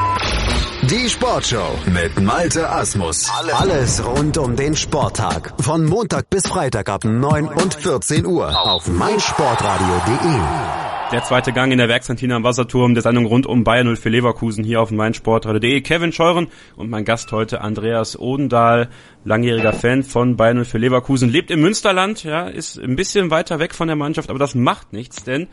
Die 0.82 1.08
Sportshow 1.08 1.78
mit 1.86 2.20
Malte 2.20 2.68
Asmus. 2.68 3.26
Alles 3.58 4.04
rund 4.04 4.36
um 4.36 4.54
den 4.54 4.76
Sporttag. 4.76 5.54
Von 5.62 5.86
Montag 5.86 6.28
bis 6.28 6.46
Freitag 6.46 6.90
ab 6.90 7.06
9 7.06 7.48
und 7.48 7.72
14 7.72 8.26
Uhr 8.26 8.54
auf 8.70 8.86
meinsportradio.de. 8.86 10.84
Der 11.10 11.22
zweite 11.22 11.54
Gang 11.54 11.72
in 11.72 11.78
der 11.78 11.88
Werkskantine 11.88 12.34
am 12.34 12.44
Wasserturm, 12.44 12.92
der 12.92 13.02
Sendung 13.02 13.24
rund 13.24 13.46
um 13.46 13.64
Bayern 13.64 13.96
04 13.96 14.10
Leverkusen 14.12 14.62
hier 14.62 14.82
auf 14.82 14.90
meinsportradio.de. 14.90 15.80
Kevin 15.80 16.12
Scheuren 16.12 16.48
und 16.76 16.90
mein 16.90 17.06
Gast 17.06 17.32
heute 17.32 17.62
Andreas 17.62 18.18
Odendahl, 18.18 18.90
langjähriger 19.24 19.72
Fan 19.72 20.02
von 20.02 20.36
Bayern 20.36 20.62
04 20.62 20.80
Leverkusen, 20.80 21.30
lebt 21.30 21.50
im 21.50 21.62
Münsterland, 21.62 22.24
ja, 22.24 22.46
ist 22.46 22.78
ein 22.78 22.96
bisschen 22.96 23.30
weiter 23.30 23.58
weg 23.58 23.74
von 23.74 23.86
der 23.86 23.96
Mannschaft, 23.96 24.28
aber 24.28 24.38
das 24.38 24.54
macht 24.54 24.92
nichts, 24.92 25.24
denn 25.24 25.48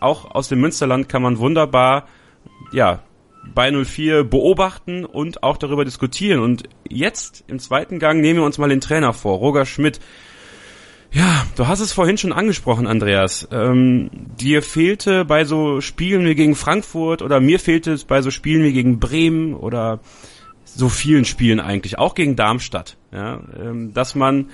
auch 0.00 0.30
aus 0.34 0.48
dem 0.48 0.60
Münsterland 0.60 1.08
kann 1.08 1.22
man 1.22 1.38
wunderbar, 1.38 2.06
ja, 2.72 3.00
bei 3.54 3.70
04 3.70 4.24
beobachten 4.24 5.04
und 5.04 5.42
auch 5.42 5.56
darüber 5.56 5.84
diskutieren. 5.84 6.40
Und 6.40 6.64
jetzt 6.88 7.44
im 7.46 7.58
zweiten 7.58 7.98
Gang 7.98 8.20
nehmen 8.20 8.40
wir 8.40 8.46
uns 8.46 8.58
mal 8.58 8.68
den 8.68 8.80
Trainer 8.80 9.12
vor, 9.12 9.38
Roger 9.38 9.66
Schmidt. 9.66 10.00
Ja, 11.12 11.46
du 11.56 11.66
hast 11.68 11.80
es 11.80 11.92
vorhin 11.92 12.18
schon 12.18 12.32
angesprochen, 12.32 12.86
Andreas. 12.86 13.48
Ähm, 13.52 14.10
dir 14.38 14.62
fehlte 14.62 15.24
bei 15.24 15.44
so 15.44 15.80
Spielen 15.80 16.26
wie 16.26 16.34
gegen 16.34 16.56
Frankfurt 16.56 17.22
oder 17.22 17.40
mir 17.40 17.60
fehlte 17.60 17.92
es 17.92 18.04
bei 18.04 18.20
so 18.22 18.30
Spielen 18.30 18.64
wie 18.64 18.72
gegen 18.72 18.98
Bremen 18.98 19.54
oder 19.54 20.00
so 20.64 20.88
vielen 20.88 21.24
Spielen 21.24 21.60
eigentlich, 21.60 21.98
auch 21.98 22.14
gegen 22.14 22.36
Darmstadt, 22.36 22.96
ja, 23.12 23.40
ähm, 23.58 23.94
dass 23.94 24.14
man 24.14 24.50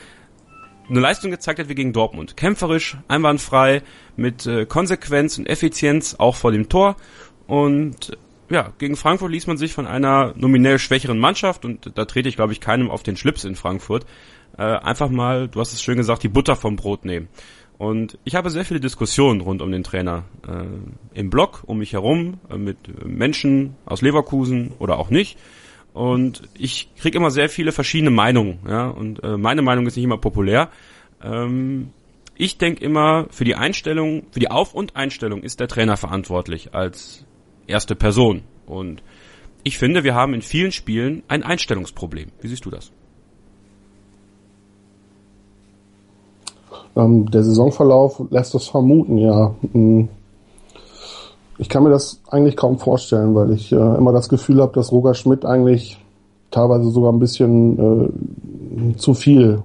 eine 0.89 1.01
Leistung 1.01 1.31
gezeigt 1.31 1.59
hat 1.59 1.69
wie 1.69 1.75
gegen 1.75 1.93
Dortmund. 1.93 2.37
Kämpferisch, 2.37 2.97
einwandfrei, 3.09 3.83
mit 4.17 4.47
äh, 4.47 4.67
Konsequenz 4.67 5.39
und 5.39 5.49
Effizienz 5.49 6.17
auch 6.19 6.37
vor 6.37 6.53
dem 6.53 6.69
Tor. 6.69 6.97
Und 7.47 8.17
ja, 8.51 8.73
gegen 8.79 8.97
Frankfurt 8.97 9.31
ließ 9.31 9.47
man 9.47 9.57
sich 9.57 9.73
von 9.73 9.87
einer 9.87 10.35
nominell 10.37 10.79
schwächeren 10.79 11.19
Mannschaft, 11.19 11.65
und 11.65 11.93
da 11.95 12.05
trete 12.05 12.29
ich, 12.29 12.37
glaube 12.37 12.53
ich, 12.53 12.61
keinem 12.61 12.91
auf 12.91 13.03
den 13.03 13.17
Schlips 13.17 13.45
in 13.45 13.55
Frankfurt, 13.55 14.05
äh, 14.59 14.63
einfach 14.63 15.09
mal, 15.09 15.49
du 15.49 15.61
hast 15.61 15.73
es 15.73 15.83
schön 15.83 15.97
gesagt, 15.97 16.23
die 16.23 16.29
Butter 16.29 16.57
vom 16.57 16.77
Brot 16.77 17.05
nehmen. 17.05 17.29
Und 17.79 18.19
ich 18.25 18.35
habe 18.35 18.51
sehr 18.51 18.65
viele 18.65 18.81
Diskussionen 18.81 19.41
rund 19.41 19.63
um 19.63 19.73
den 19.73 19.83
Trainer 19.83 20.25
äh, 20.47 21.19
im 21.19 21.31
Blog, 21.31 21.63
um 21.67 21.79
mich 21.79 21.95
herum, 21.95 22.39
äh, 22.51 22.57
mit 22.57 23.05
Menschen 23.05 23.77
aus 23.87 24.03
Leverkusen 24.03 24.73
oder 24.79 24.99
auch 24.99 25.11
nicht. 25.11 25.39
Und 25.93 26.43
ich 26.57 26.89
kriege 26.97 27.19
immer 27.19 27.31
sehr 27.31 27.49
viele 27.49 27.73
verschiedene 27.73 28.11
Meinungen, 28.11 28.61
ja. 28.67 28.89
Und 28.89 29.23
äh, 29.23 29.37
meine 29.37 29.63
Meinung 29.63 29.87
ist 29.87 29.97
nicht 29.97 30.05
immer 30.05 30.19
populär. 30.19 30.71
Ähm, 31.23 31.91
ich 32.37 32.59
denke 32.59 32.83
immer, 32.83 33.27
für 33.31 33.45
die 33.45 33.55
Einstellung, 33.55 34.25
für 34.31 34.41
die 34.41 34.51
Auf- 34.51 34.75
und 34.75 34.97
Einstellung 34.97 35.43
ist 35.43 35.61
der 35.61 35.69
Trainer 35.69 35.97
verantwortlich 35.97 36.75
als 36.75 37.27
erste 37.67 37.95
Person. 37.95 38.43
Und 38.67 39.03
ich 39.65 39.79
finde, 39.79 40.03
wir 40.03 40.15
haben 40.15 40.35
in 40.35 40.43
vielen 40.43 40.73
Spielen 40.73 41.23
ein 41.29 41.43
Einstellungsproblem. 41.43 42.31
Wie 42.41 42.49
siehst 42.49 42.65
du 42.65 42.71
das? 42.71 42.91
Ähm, 46.97 47.31
der 47.31 47.43
Saisonverlauf 47.43 48.23
lässt 48.31 48.55
das 48.55 48.69
vermuten, 48.69 49.19
ja. 49.19 49.55
Hm. 49.73 50.09
Ich 51.63 51.69
kann 51.69 51.85
mir 51.85 51.91
das 51.91 52.21
eigentlich 52.29 52.57
kaum 52.57 52.81
vorstellen, 52.81 53.37
weil 53.37 53.53
ich 53.53 53.71
äh, 53.71 53.77
immer 53.77 54.11
das 54.11 54.29
Gefühl 54.29 54.61
habe, 54.61 54.73
dass 54.73 54.91
Roger 54.91 55.15
Schmidt 55.15 55.45
eigentlich 55.45 55.97
teilweise 56.51 56.91
sogar 56.91 57.13
ein 57.13 57.21
bisschen 57.21 58.91
äh, 58.91 58.97
zu 58.97 59.15
viel 59.15 59.63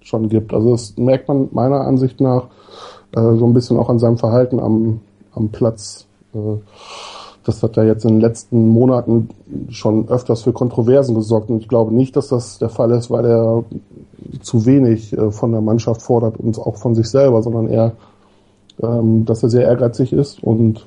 schon 0.00 0.30
gibt. 0.30 0.54
Also 0.54 0.70
das 0.70 0.96
merkt 0.96 1.28
man 1.28 1.50
meiner 1.52 1.82
Ansicht 1.82 2.22
nach 2.22 2.44
äh, 3.14 3.36
so 3.36 3.46
ein 3.46 3.52
bisschen 3.52 3.76
auch 3.76 3.90
an 3.90 3.98
seinem 3.98 4.16
Verhalten 4.16 4.60
am, 4.60 5.00
am 5.34 5.50
Platz. 5.50 6.06
Äh, 6.32 6.56
das 7.44 7.62
hat 7.62 7.76
ja 7.76 7.84
jetzt 7.84 8.06
in 8.06 8.12
den 8.12 8.20
letzten 8.22 8.70
Monaten 8.70 9.28
schon 9.68 10.08
öfters 10.08 10.40
für 10.44 10.54
Kontroversen 10.54 11.14
gesorgt 11.14 11.50
und 11.50 11.58
ich 11.58 11.68
glaube 11.68 11.94
nicht, 11.94 12.16
dass 12.16 12.28
das 12.28 12.58
der 12.58 12.70
Fall 12.70 12.92
ist, 12.92 13.10
weil 13.10 13.26
er 13.26 13.64
zu 14.40 14.64
wenig 14.64 15.12
äh, 15.12 15.30
von 15.30 15.52
der 15.52 15.60
Mannschaft 15.60 16.00
fordert 16.00 16.38
und 16.38 16.58
auch 16.58 16.76
von 16.76 16.94
sich 16.94 17.10
selber, 17.10 17.42
sondern 17.42 17.68
eher, 17.68 17.92
ähm, 18.82 19.26
dass 19.26 19.42
er 19.42 19.50
sehr 19.50 19.66
ehrgeizig 19.66 20.14
ist 20.14 20.42
und 20.42 20.86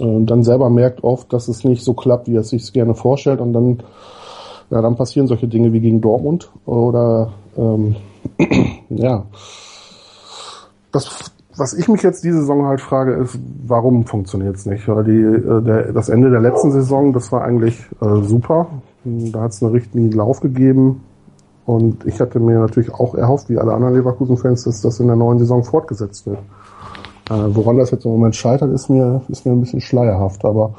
äh, 0.00 0.24
dann 0.24 0.42
selber 0.42 0.70
merkt 0.70 1.04
oft, 1.04 1.32
dass 1.32 1.48
es 1.48 1.64
nicht 1.64 1.84
so 1.84 1.94
klappt, 1.94 2.28
wie 2.28 2.36
er 2.36 2.40
es 2.40 2.50
sich 2.50 2.72
gerne 2.72 2.94
vorstellt 2.94 3.40
und 3.40 3.52
dann, 3.52 3.82
ja, 4.70 4.82
dann 4.82 4.96
passieren 4.96 5.26
solche 5.26 5.48
Dinge 5.48 5.72
wie 5.72 5.80
gegen 5.80 6.00
Dortmund 6.00 6.50
oder 6.66 7.32
ähm, 7.56 7.96
ja. 8.88 9.24
Das, 10.92 11.32
was 11.56 11.74
ich 11.74 11.88
mich 11.88 12.02
jetzt 12.02 12.24
diese 12.24 12.38
Saison 12.38 12.66
halt 12.66 12.80
frage, 12.80 13.14
ist, 13.14 13.38
warum 13.66 14.06
funktioniert 14.06 14.56
es 14.56 14.66
nicht? 14.66 14.86
Weil 14.88 15.04
die, 15.04 15.20
äh, 15.20 15.62
der, 15.62 15.92
das 15.92 16.08
Ende 16.08 16.30
der 16.30 16.40
letzten 16.40 16.70
Saison, 16.70 17.12
das 17.12 17.32
war 17.32 17.42
eigentlich 17.42 17.78
äh, 18.00 18.22
super. 18.22 18.68
Da 19.04 19.40
hat 19.40 19.52
es 19.52 19.62
einen 19.62 19.72
richtigen 19.72 20.10
Lauf 20.12 20.40
gegeben. 20.40 21.02
Und 21.66 22.06
ich 22.06 22.18
hatte 22.20 22.40
mir 22.40 22.58
natürlich 22.58 22.94
auch 22.94 23.14
erhofft, 23.14 23.50
wie 23.50 23.58
alle 23.58 23.74
anderen 23.74 23.94
Leverkusen-Fans, 23.94 24.64
dass 24.64 24.80
das 24.80 25.00
in 25.00 25.06
der 25.06 25.16
neuen 25.16 25.38
Saison 25.38 25.64
fortgesetzt 25.64 26.26
wird. 26.26 26.38
Äh, 27.30 27.54
woran 27.54 27.78
das 27.78 27.90
jetzt 27.90 28.04
im 28.04 28.12
Moment 28.12 28.36
scheitert, 28.36 28.72
ist 28.72 28.88
mir, 28.88 29.22
ist 29.28 29.44
mir 29.44 29.52
ein 29.52 29.60
bisschen 29.60 29.80
schleierhaft. 29.80 30.44
Aber 30.44 30.74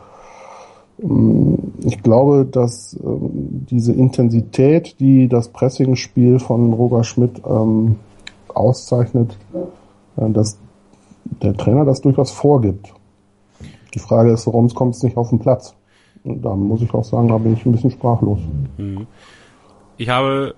ähm, 1.01 1.73
ich 1.83 2.01
glaube, 2.01 2.45
dass 2.45 2.97
ähm, 3.03 3.65
diese 3.69 3.93
Intensität, 3.93 4.99
die 4.99 5.27
das 5.27 5.49
Pressing-Spiel 5.49 6.39
von 6.39 6.73
Roger 6.73 7.03
Schmidt 7.03 7.41
ähm, 7.45 7.97
auszeichnet, 8.47 9.37
äh, 10.17 10.29
dass 10.31 10.57
der 11.41 11.55
Trainer 11.55 11.85
das 11.85 12.01
durchaus 12.01 12.31
vorgibt. 12.31 12.93
Die 13.93 13.99
Frage 13.99 14.31
ist, 14.31 14.47
warum 14.47 14.69
kommt 14.69 14.95
es 14.95 15.03
nicht 15.03 15.17
auf 15.17 15.29
den 15.29 15.39
Platz? 15.39 15.75
Und 16.23 16.43
da 16.43 16.55
muss 16.55 16.81
ich 16.81 16.93
auch 16.93 17.03
sagen, 17.03 17.27
da 17.27 17.37
bin 17.37 17.53
ich 17.53 17.65
ein 17.65 17.71
bisschen 17.71 17.91
sprachlos. 17.91 18.39
Mhm. 18.77 19.07
Ich 19.97 20.09
habe 20.09 20.55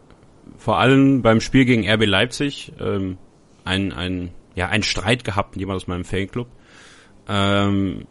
vor 0.57 0.77
allem 0.77 1.21
beim 1.21 1.39
Spiel 1.39 1.65
gegen 1.65 1.87
RB 1.87 2.05
Leipzig 2.05 2.73
ähm, 2.79 3.17
ein, 3.63 3.91
ein, 3.91 4.29
ja, 4.55 4.67
einen 4.67 4.83
Streit 4.83 5.23
gehabt 5.23 5.55
mit 5.55 5.61
jemand 5.61 5.77
aus 5.77 5.87
meinem 5.87 6.03
Fanclub. 6.03 6.47
Ähm, 7.27 8.05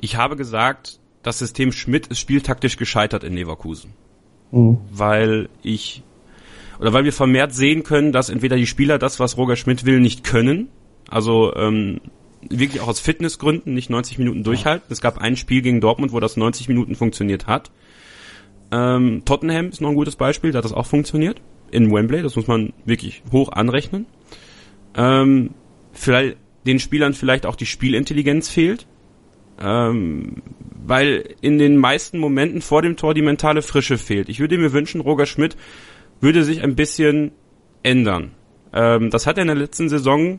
ich 0.00 0.16
habe 0.16 0.36
gesagt, 0.36 0.98
das 1.22 1.38
System 1.38 1.72
Schmidt 1.72 2.06
ist 2.08 2.20
spieltaktisch 2.20 2.76
gescheitert 2.76 3.24
in 3.24 3.34
Leverkusen. 3.34 3.94
Mhm. 4.52 4.78
Weil 4.90 5.48
ich 5.62 6.02
oder 6.78 6.92
weil 6.92 7.04
wir 7.04 7.12
vermehrt 7.12 7.54
sehen 7.54 7.82
können, 7.82 8.12
dass 8.12 8.28
entweder 8.28 8.56
die 8.56 8.66
Spieler 8.66 8.98
das, 8.98 9.18
was 9.18 9.36
Roger 9.36 9.56
Schmidt 9.56 9.86
will, 9.86 10.00
nicht 10.00 10.24
können. 10.24 10.68
Also 11.08 11.54
ähm, 11.54 12.00
wirklich 12.42 12.80
auch 12.80 12.88
aus 12.88 13.00
Fitnessgründen 13.00 13.74
nicht 13.74 13.90
90 13.90 14.18
Minuten 14.18 14.44
durchhalten. 14.44 14.86
Es 14.90 15.00
gab 15.00 15.18
ein 15.18 15.36
Spiel 15.36 15.62
gegen 15.62 15.80
Dortmund, 15.80 16.12
wo 16.12 16.20
das 16.20 16.36
90 16.36 16.68
Minuten 16.68 16.94
funktioniert 16.94 17.46
hat. 17.46 17.70
Ähm, 18.70 19.22
Tottenham 19.24 19.68
ist 19.68 19.80
noch 19.80 19.90
ein 19.90 19.94
gutes 19.94 20.16
Beispiel, 20.16 20.52
da 20.52 20.58
hat 20.58 20.64
das 20.64 20.72
auch 20.72 20.86
funktioniert. 20.86 21.40
In 21.70 21.92
Wembley, 21.92 22.22
das 22.22 22.36
muss 22.36 22.46
man 22.46 22.72
wirklich 22.84 23.22
hoch 23.32 23.50
anrechnen. 23.52 24.06
Ähm, 24.96 25.50
vielleicht 25.96 26.36
den 26.66 26.78
Spielern 26.78 27.14
vielleicht 27.14 27.46
auch 27.46 27.56
die 27.56 27.66
Spielintelligenz 27.66 28.48
fehlt. 28.48 28.86
Ähm, 29.60 30.42
weil 30.86 31.34
in 31.40 31.58
den 31.58 31.76
meisten 31.76 32.18
Momenten 32.18 32.60
vor 32.60 32.82
dem 32.82 32.96
Tor 32.96 33.14
die 33.14 33.22
mentale 33.22 33.62
Frische 33.62 33.98
fehlt. 33.98 34.28
Ich 34.28 34.38
würde 34.38 34.58
mir 34.58 34.72
wünschen, 34.72 35.00
Roger 35.00 35.26
Schmidt 35.26 35.56
würde 36.20 36.44
sich 36.44 36.62
ein 36.62 36.76
bisschen 36.76 37.32
ändern. 37.82 38.32
Ähm, 38.72 39.10
das 39.10 39.26
hat 39.26 39.38
er 39.38 39.42
in 39.42 39.48
der 39.48 39.56
letzten 39.56 39.88
Saison 39.88 40.38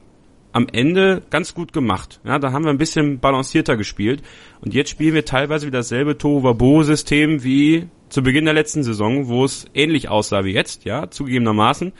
am 0.53 0.67
Ende 0.71 1.21
ganz 1.29 1.53
gut 1.53 1.73
gemacht. 1.73 2.19
Ja, 2.23 2.39
da 2.39 2.51
haben 2.51 2.63
wir 2.63 2.71
ein 2.71 2.77
bisschen 2.77 3.19
balancierter 3.19 3.75
gespielt. 3.77 4.23
Und 4.61 4.73
jetzt 4.73 4.89
spielen 4.89 5.13
wir 5.13 5.25
teilweise 5.25 5.67
wieder 5.67 5.79
dasselbe 5.79 6.17
Tohuwabo-System 6.17 7.43
wie 7.43 7.87
zu 8.09 8.23
Beginn 8.23 8.45
der 8.45 8.53
letzten 8.53 8.83
Saison, 8.83 9.27
wo 9.27 9.43
es 9.43 9.65
ähnlich 9.73 10.09
aussah 10.09 10.45
wie 10.45 10.53
jetzt, 10.53 10.85
ja, 10.85 11.09
zugegebenermaßen. 11.09 11.91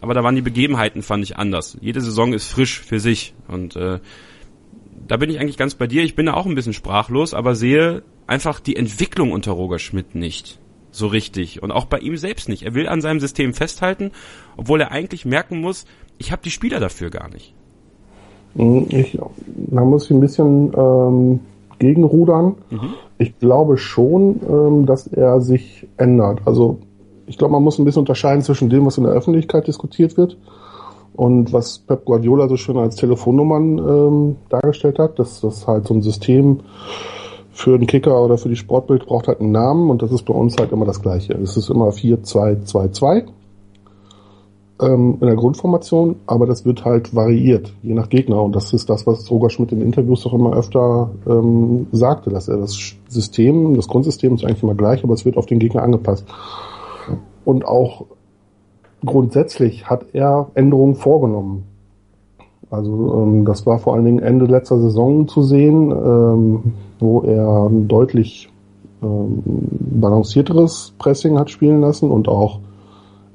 Aber 0.00 0.14
da 0.14 0.22
waren 0.22 0.34
die 0.34 0.42
Begebenheiten, 0.42 1.02
fand 1.02 1.24
ich, 1.24 1.36
anders. 1.36 1.76
Jede 1.80 2.00
Saison 2.00 2.32
ist 2.32 2.48
frisch 2.48 2.80
für 2.80 3.00
sich. 3.00 3.34
Und 3.48 3.76
äh, 3.76 3.98
da 5.08 5.16
bin 5.16 5.30
ich 5.30 5.40
eigentlich 5.40 5.56
ganz 5.56 5.74
bei 5.74 5.86
dir. 5.86 6.02
Ich 6.04 6.14
bin 6.14 6.26
da 6.26 6.34
auch 6.34 6.46
ein 6.46 6.54
bisschen 6.54 6.72
sprachlos, 6.72 7.34
aber 7.34 7.54
sehe 7.54 8.02
einfach 8.26 8.60
die 8.60 8.76
Entwicklung 8.76 9.32
unter 9.32 9.52
Roger 9.52 9.78
Schmidt 9.78 10.14
nicht 10.14 10.58
so 10.90 11.06
richtig. 11.06 11.62
Und 11.62 11.70
auch 11.70 11.86
bei 11.86 11.98
ihm 11.98 12.16
selbst 12.16 12.48
nicht. 12.48 12.62
Er 12.62 12.74
will 12.74 12.88
an 12.88 13.00
seinem 13.00 13.20
System 13.20 13.52
festhalten, 13.52 14.10
obwohl 14.56 14.80
er 14.80 14.90
eigentlich 14.90 15.24
merken 15.24 15.60
muss, 15.60 15.84
ich 16.18 16.32
habe 16.32 16.42
die 16.42 16.50
Spieler 16.50 16.80
dafür 16.80 17.10
gar 17.10 17.28
nicht. 17.28 17.54
Hm, 18.56 18.86
ich, 18.88 19.18
da 19.46 19.84
muss 19.84 20.06
ich 20.06 20.10
ein 20.10 20.20
bisschen 20.20 20.72
ähm, 20.76 21.40
gegenrudern. 21.78 22.54
Mhm. 22.70 22.94
Ich 23.18 23.38
glaube 23.38 23.76
schon, 23.76 24.40
ähm, 24.48 24.86
dass 24.86 25.06
er 25.06 25.40
sich 25.40 25.86
ändert. 25.96 26.40
Also 26.46 26.80
ich 27.26 27.38
glaube, 27.38 27.52
man 27.52 27.62
muss 27.62 27.78
ein 27.78 27.84
bisschen 27.84 28.00
unterscheiden 28.00 28.42
zwischen 28.42 28.70
dem, 28.70 28.86
was 28.86 28.98
in 28.98 29.04
der 29.04 29.12
Öffentlichkeit 29.12 29.66
diskutiert 29.66 30.16
wird 30.16 30.36
und 31.14 31.52
was 31.52 31.78
Pep 31.78 32.04
Guardiola 32.04 32.48
so 32.48 32.56
schön 32.56 32.76
als 32.76 32.96
Telefonnummern 32.96 33.78
ähm, 33.78 34.36
dargestellt 34.48 34.98
hat, 34.98 35.18
dass 35.18 35.40
das 35.40 35.66
halt 35.66 35.86
so 35.86 35.94
ein 35.94 36.02
System 36.02 36.60
für 37.50 37.78
den 37.78 37.86
Kicker 37.86 38.22
oder 38.22 38.36
für 38.36 38.50
die 38.50 38.56
Sportbild 38.56 39.06
braucht 39.06 39.28
halt 39.28 39.40
einen 39.40 39.52
Namen 39.52 39.90
und 39.90 40.02
das 40.02 40.12
ist 40.12 40.24
bei 40.24 40.34
uns 40.34 40.56
halt 40.58 40.72
immer 40.72 40.84
das 40.84 41.00
gleiche. 41.00 41.32
Es 41.34 41.56
ist 41.56 41.70
immer 41.70 41.88
4-2-2-2 41.88 43.28
ähm, 44.80 45.16
in 45.20 45.26
der 45.26 45.36
Grundformation, 45.36 46.16
aber 46.26 46.46
das 46.46 46.66
wird 46.66 46.84
halt 46.84 47.14
variiert, 47.14 47.72
je 47.82 47.94
nach 47.94 48.10
Gegner. 48.10 48.42
Und 48.42 48.54
das 48.54 48.74
ist 48.74 48.90
das, 48.90 49.06
was 49.06 49.30
Roger 49.30 49.48
Schmidt 49.48 49.72
in 49.72 49.80
Interviews 49.80 50.26
auch 50.26 50.34
immer 50.34 50.54
öfter 50.54 51.10
ähm, 51.26 51.86
sagte, 51.92 52.30
dass 52.30 52.48
er 52.48 52.58
das 52.58 52.76
System, 53.08 53.74
das 53.74 53.88
Grundsystem 53.88 54.34
ist 54.34 54.44
eigentlich 54.44 54.62
immer 54.62 54.74
gleich, 54.74 55.02
aber 55.02 55.14
es 55.14 55.24
wird 55.24 55.38
auf 55.38 55.46
den 55.46 55.58
Gegner 55.58 55.82
angepasst. 55.82 56.26
Und 57.46 57.64
auch 57.64 58.06
grundsätzlich 59.04 59.88
hat 59.88 60.06
er 60.12 60.48
Änderungen 60.54 60.96
vorgenommen. 60.96 61.62
Also 62.70 63.22
ähm, 63.22 63.44
das 63.44 63.64
war 63.66 63.78
vor 63.78 63.94
allen 63.94 64.04
Dingen 64.04 64.18
Ende 64.18 64.46
letzter 64.46 64.80
Saison 64.80 65.28
zu 65.28 65.42
sehen, 65.42 65.92
ähm, 65.92 66.72
wo 66.98 67.20
er 67.22 67.70
deutlich 67.70 68.48
ähm, 69.00 69.44
balancierteres 69.44 70.92
Pressing 70.98 71.38
hat 71.38 71.48
spielen 71.48 71.80
lassen 71.80 72.10
und 72.10 72.26
auch 72.26 72.58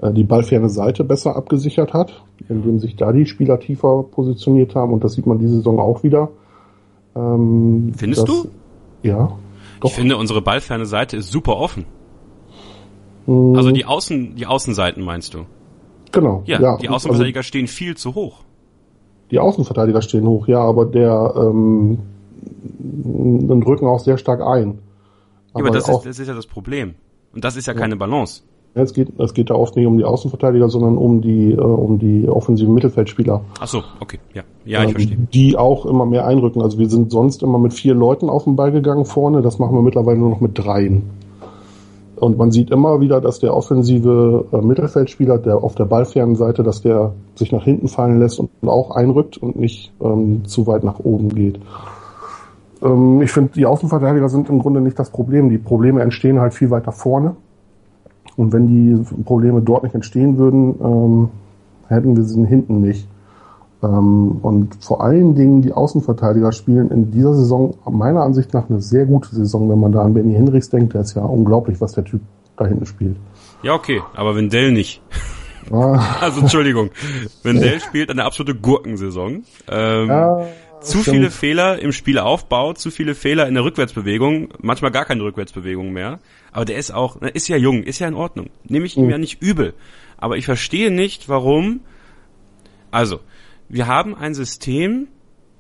äh, 0.02 0.12
die 0.12 0.26
ballferne 0.26 0.70
Seite 0.70 1.06
besser 1.06 1.38
abgesichert 1.38 1.94
hat, 1.94 2.22
indem 2.50 2.80
sich 2.80 2.98
da 2.98 3.14
die 3.14 3.26
Spieler 3.26 3.62
tiefer 3.62 4.04
positioniert 4.04 4.76
haben 4.76 4.92
und 4.92 5.06
das 5.06 5.14
sieht 5.14 5.26
man 5.26 5.40
diese 5.40 5.56
Saison 5.56 5.80
auch 5.80 6.04
wieder. 6.04 6.28
Ähm, 7.16 7.94
Findest 7.96 8.28
dass, 8.28 8.44
du? 8.44 8.50
Ja. 9.04 9.32
Doch. 9.80 9.90
Ich 9.90 9.96
finde, 9.96 10.18
unsere 10.18 10.42
ballferne 10.42 10.86
Seite 10.86 11.16
ist 11.16 11.32
super 11.32 11.56
offen. 11.56 11.86
Mhm. 13.26 13.56
Also 13.56 13.72
die 13.72 13.86
Außen, 13.86 14.36
die 14.36 14.46
Außenseiten 14.46 15.04
meinst 15.04 15.34
du? 15.34 15.46
Genau. 16.12 16.44
Ja, 16.46 16.60
ja 16.62 16.78
die 16.78 16.88
also 16.88 16.96
Außenverteidiger 16.96 17.40
also, 17.40 17.48
stehen 17.48 17.68
viel 17.68 17.96
zu 17.96 18.16
hoch. 18.16 18.44
Die 19.32 19.40
Außenverteidiger 19.40 20.02
stehen 20.02 20.28
hoch, 20.28 20.48
ja, 20.48 20.60
aber 20.60 20.86
der 20.86 21.34
ähm, 21.38 22.00
dann 22.80 23.62
drücken 23.62 23.88
auch 23.88 24.00
sehr 24.00 24.18
stark 24.18 24.42
ein. 24.42 24.80
Aber, 25.54 25.66
ja, 25.66 25.70
aber 25.70 25.72
das, 25.72 25.90
ist, 25.90 26.06
das 26.06 26.20
ist 26.20 26.28
ja 26.28 26.34
das 26.34 26.48
Problem. 26.48 26.96
Und 27.34 27.44
das 27.44 27.56
ist 27.56 27.68
ja, 27.68 27.74
ja. 27.74 27.80
keine 27.80 27.96
Balance. 27.96 28.44
Es 28.74 28.94
geht, 28.94 29.20
es 29.20 29.34
geht 29.34 29.50
da 29.50 29.56
oft 29.56 29.76
nicht 29.76 29.86
um 29.86 29.98
die 29.98 30.06
Außenverteidiger, 30.06 30.70
sondern 30.70 30.98
um 30.98 31.22
die, 31.22 31.52
äh, 31.52 31.60
um 31.60 32.00
die 32.00 32.28
offensiven 32.30 32.74
Mittelfeldspieler. 32.74 33.42
Ach 33.60 33.68
so, 33.68 33.84
okay, 34.00 34.20
ja, 34.34 34.44
ja, 34.64 34.80
ich 34.80 34.86
ähm, 34.86 34.92
verstehe. 34.92 35.18
Die 35.34 35.58
auch 35.58 35.86
immer 35.86 36.06
mehr 36.06 36.26
einrücken. 36.26 36.62
Also 36.62 36.78
wir 36.78 36.90
sind 36.90 37.12
sonst 37.12 37.44
immer 37.44 37.60
mit 37.60 37.74
vier 37.74 37.94
Leuten 37.94 38.30
auf 38.30 38.46
den 38.46 38.56
Ball 38.56 38.72
gegangen 38.72 39.04
vorne. 39.04 39.42
Das 39.42 39.60
machen 39.60 39.76
wir 39.76 39.82
mittlerweile 39.82 40.18
nur 40.18 40.30
noch 40.30 40.40
mit 40.40 40.58
dreien. 40.58 41.10
Und 42.22 42.38
man 42.38 42.52
sieht 42.52 42.70
immer 42.70 43.02
wieder, 43.02 43.20
dass 43.20 43.40
der 43.40 43.56
offensive 43.56 44.46
äh, 44.52 44.62
Mittelfeldspieler, 44.62 45.40
der 45.40 45.64
auf 45.64 45.74
der 45.74 45.86
ballfernen 45.86 46.36
Seite, 46.36 46.62
dass 46.62 46.84
der 46.84 47.14
sich 47.34 47.52
nach 47.52 47.64
hinten 47.64 47.88
fallen 47.88 48.20
lässt 48.20 48.40
und 48.40 48.52
auch 48.64 48.92
einrückt 48.92 49.38
und 49.38 49.56
nicht 49.56 49.92
ähm, 50.00 50.46
zu 50.46 50.68
weit 50.68 50.84
nach 50.84 51.00
oben 51.00 51.30
geht. 51.30 51.60
Ähm, 52.84 53.24
ich 53.24 53.32
finde, 53.32 53.54
die 53.54 53.66
Außenverteidiger 53.66 54.30
sind 54.30 54.50
im 54.50 54.60
Grunde 54.60 54.82
nicht 54.82 55.00
das 55.00 55.10
Problem. 55.10 55.50
Die 55.50 55.58
Probleme 55.58 56.04
entstehen 56.04 56.40
halt 56.40 56.54
viel 56.54 56.70
weiter 56.70 56.92
vorne. 56.92 57.36
Und 58.38 58.54
wenn 58.54 58.68
die 58.68 59.24
Probleme 59.24 59.64
dort 59.64 59.82
nicht 59.82 59.96
entstehen 59.96 60.38
würden, 60.38 60.76
ähm, 60.80 61.30
hätten 61.88 62.16
wir 62.16 62.24
sie 62.24 62.46
hinten 62.46 62.82
nicht. 62.82 63.08
Ähm, 63.84 64.40
und 64.42 64.84
vor 64.84 65.04
allen 65.04 65.36
Dingen 65.36 65.62
die 65.62 65.74
Außenverteidiger 65.74 66.52
spielen 66.52 66.92
in 66.92 67.12
dieser 67.12 67.34
Saison 67.34 67.76
meiner 67.90 68.22
Ansicht 68.22 68.54
nach 68.54 68.70
eine 68.70 68.82
sehr 68.82 69.06
gute 69.06 69.30
Saison, 69.30 69.70
wenn 69.70 69.80
man 69.80 69.92
da 69.92 70.02
an 70.02 70.14
Benny 70.14 70.34
Henrichs 70.34 70.70
denkt. 70.70 70.94
Der 70.94 71.02
ist 71.02 71.16
ja 71.16 71.24
unglaublich, 71.24 71.82
was 71.82 71.94
der 71.94 72.04
Typ 72.04 72.22
da 72.58 72.66
hinten 72.66 72.86
spielt. 72.86 73.18
Ja, 73.64 73.74
okay, 73.74 74.02
aber 74.16 74.36
wenn 74.36 74.50
Dell 74.50 74.72
nicht. 74.72 75.02
Ah. 75.72 76.18
also 76.22 76.42
Entschuldigung, 76.42 76.90
wenn 77.44 77.60
Dell 77.60 77.80
spielt 77.80 78.10
eine 78.10 78.24
absolute 78.24 78.56
Gurkensaison. 78.56 79.44
Ähm, 79.68 80.08
ja, 80.08 80.48
zu 80.82 81.00
stimmt. 81.00 81.18
viele 81.18 81.32
Fehler 81.32 81.80
im 81.80 81.92
Spielaufbau, 81.92 82.74
zu 82.74 82.90
viele 82.90 83.16
Fehler 83.16 83.48
in 83.48 83.54
der 83.54 83.64
Rückwärtsbewegung, 83.64 84.50
manchmal 84.60 84.92
gar 84.92 85.06
keine 85.06 85.24
Rückwärtsbewegung 85.24 85.92
mehr. 85.92 86.20
Aber 86.52 86.66
der 86.66 86.78
ist 86.78 86.92
auch, 86.92 87.22
ist 87.22 87.48
ja 87.48 87.58
jung, 87.58 87.84
ist 87.84 88.00
ja 88.00 88.08
in 88.08 88.16
Ordnung. 88.16 88.50
Nehme 88.64 88.86
ich 88.86 88.98
ihm 88.98 89.06
mhm. 89.06 89.12
ja 89.12 89.18
nicht 89.18 89.42
übel. 89.42 89.74
Aber 90.18 90.38
ich 90.38 90.46
verstehe 90.46 90.92
nicht, 90.92 91.30
warum. 91.30 91.82
Also, 92.90 93.20
wir 93.72 93.88
haben 93.88 94.16
ein 94.16 94.34
System, 94.34 95.08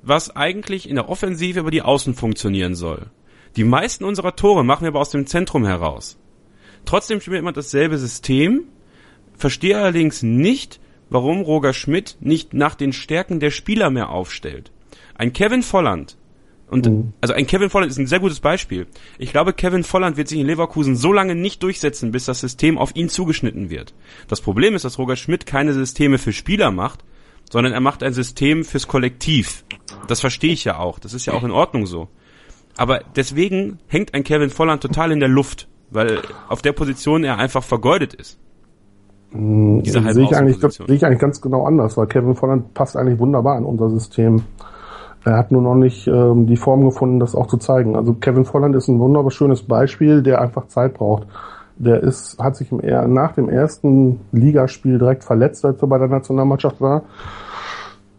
was 0.02 0.36
eigentlich 0.36 0.89
in 0.89 0.95
der 0.95 1.08
Offensive 1.08 1.62
über 1.62 1.71
die 1.71 1.82
Außen 1.82 2.13
funktionieren 2.13 2.76
soll. 2.76 3.08
Die 3.56 3.63
meisten 3.63 4.04
unserer 4.04 4.36
Tore 4.36 4.65
machen 4.65 4.82
wir 4.82 4.89
aber 4.89 5.00
aus 5.00 5.12
dem 5.12 5.28
Zentrum 5.28 5.65
heraus. 5.65 6.17
Trotzdem 6.84 7.21
spielen 7.21 7.34
wir 7.36 7.39
immer 7.39 7.54
dasselbe 7.54 7.97
System, 7.97 8.65
verstehe 9.38 9.78
allerdings 9.78 10.24
nicht, 10.24 10.82
warum 11.10 11.41
Roger 11.41 11.74
Schmidt 11.74 12.17
nicht 12.19 12.54
nach 12.54 12.76
den 12.76 12.91
Stärken 12.91 13.39
der 13.39 13.52
Spieler 13.52 13.89
mehr 13.89 14.10
aufstellt. 14.10 14.71
Ein 15.15 15.32
Kevin 15.32 15.63
Volland 15.63 16.17
und 16.67 16.88
mhm. 16.88 17.13
also 17.21 17.34
ein 17.34 17.47
Kevin 17.47 17.69
Volland 17.69 17.91
ist 17.91 17.97
ein 17.97 18.08
sehr 18.08 18.19
gutes 18.19 18.41
Beispiel. 18.41 18.88
Ich 19.19 19.32
glaube, 19.32 19.54
Kevin 19.54 19.84
Volland 19.84 20.17
wird 20.17 20.28
sich 20.28 20.39
in 20.39 20.47
Leverkusen 20.47 20.97
so 20.97 21.13
lange 21.13 21.36
nicht 21.36 21.63
durchsetzen, 21.63 22.12
bis 22.12 22.26
das 22.26 22.41
System 22.41 22.78
auf 22.78 22.93
ihn 22.95 23.08
zugeschnitten 23.08 23.69
wird. 23.69 23.93
Das 24.28 24.41
Problem 24.41 24.76
ist, 24.76 24.84
dass 24.84 24.97
Roger 24.97 25.15
Schmidt 25.15 25.45
keine 25.45 25.74
Systeme 25.74 26.17
für 26.17 26.34
Spieler 26.34 26.71
macht, 26.71 27.06
sondern 27.52 27.74
er 27.74 27.82
macht 27.82 28.02
ein 28.02 28.14
System 28.14 28.64
fürs 28.64 28.88
Kollektiv. 28.88 29.66
Das 30.08 30.22
verstehe 30.22 30.54
ich 30.54 30.64
ja 30.64 30.80
auch. 30.80 31.00
Das 31.00 31.14
ist 31.14 31.26
ja 31.26 31.34
auch 31.34 31.44
in 31.44 31.52
Ordnung 31.52 31.86
so. 31.86 32.08
Aber 32.78 33.02
deswegen 33.18 33.80
hängt 33.88 34.14
ein 34.14 34.24
Kevin 34.24 34.50
Volland 34.50 34.82
total 34.82 35.12
in 35.12 35.20
der 35.20 35.28
Luft, 35.28 35.68
weil 35.90 36.20
auf 36.48 36.62
der 36.62 36.72
Position 36.72 37.26
er 37.26 37.38
einfach 37.38 37.62
vergeudet 37.62 38.14
ist. 38.14 38.40
Mhm. 39.32 39.84
Diese 39.84 40.02
sehe 40.14 40.24
ich, 40.24 40.36
eigentlich, 40.36 40.60
sehe 40.60 40.96
ich 40.96 41.06
eigentlich 41.06 41.20
ganz 41.20 41.42
genau 41.42 41.66
anders, 41.66 41.98
weil 41.98 42.08
Kevin 42.08 42.36
Volland 42.36 42.74
passt 42.74 42.96
eigentlich 42.96 43.20
wunderbar 43.20 43.58
in 43.58 43.66
unser 43.66 43.90
System. 43.90 44.44
Er 45.26 45.38
hat 45.38 45.52
nur 45.52 45.62
noch 45.62 45.76
nicht 45.76 46.08
ähm, 46.08 46.48
die 46.48 46.58
Form 46.58 46.86
gefunden, 46.86 47.20
das 47.20 47.36
auch 47.36 47.48
zu 47.48 47.58
zeigen. 47.58 47.98
Also 47.98 48.14
Kevin 48.14 48.46
Volland 48.46 48.76
ist 48.76 48.88
ein 48.88 49.00
wunderbar 49.00 49.32
schönes 49.32 49.62
Beispiel, 49.62 50.24
der 50.24 50.42
einfach 50.42 50.68
Zeit 50.68 50.94
braucht. 50.94 51.28
Der 51.84 52.02
ist, 52.02 52.38
hat 52.39 52.56
sich 52.56 52.72
im, 52.72 52.82
nach 53.13 53.34
dem 53.34 53.50
ersten 53.50 54.20
Ligaspiel 54.32 55.00
direkt 55.00 55.24
verletzt, 55.24 55.65
als 55.65 55.82
er 55.82 55.88
bei 55.88 55.98
der 55.98 56.08
Nationalmannschaft 56.08 56.80
war. 56.80 57.04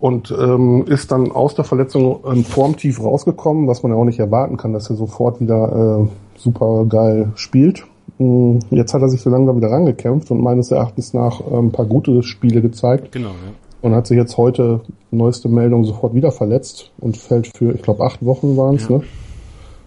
Und 0.01 0.35
ähm, 0.37 0.85
ist 0.88 1.12
dann 1.12 1.31
aus 1.31 1.55
der 1.55 1.64
Verletzung 1.64 2.20
ähm, 2.27 2.44
formtief 2.44 3.01
rausgekommen, 3.01 3.68
was 3.68 3.85
man 3.85 3.92
ja 3.92 3.98
auch 3.98 4.05
nicht 4.05 4.18
erwarten 4.18 4.57
kann, 4.57 4.72
dass 4.72 4.90
er 4.90 4.96
sofort 4.96 5.40
wieder 5.40 6.09
äh, 6.09 6.38
super 6.38 6.87
geil 6.88 7.31
spielt. 7.37 7.85
Mm, 8.18 8.59
jetzt 8.70 8.94
hat 8.94 9.03
er 9.03 9.09
sich 9.09 9.20
so 9.20 9.31
langsam 9.31 9.57
wieder 9.59 9.70
rangekämpft 9.70 10.33
und 10.33 10.42
meines 10.42 10.72
Erachtens 10.72 11.14
nach 11.14 11.40
äh, 11.40 11.57
ein 11.57 11.70
paar 11.70 11.87
gute 11.87 12.25
Spiele 12.25 12.62
gezeigt. 12.62 13.12
Genau, 13.12 13.29
ja 13.29 13.53
und 13.83 13.94
hat 13.94 14.07
sich 14.07 14.16
jetzt 14.16 14.38
heute, 14.38 14.81
neueste 15.11 15.48
Meldung, 15.48 15.85
sofort 15.85 16.14
wieder 16.14 16.31
verletzt 16.31 16.92
und 17.01 17.16
fällt 17.16 17.48
für, 17.55 17.75
ich 17.75 17.83
glaube, 17.83 18.05
acht 18.05 18.25
Wochen 18.25 18.57
waren 18.57 18.77
es, 18.77 18.88
ja. 18.88 18.98
ne? 18.98 19.05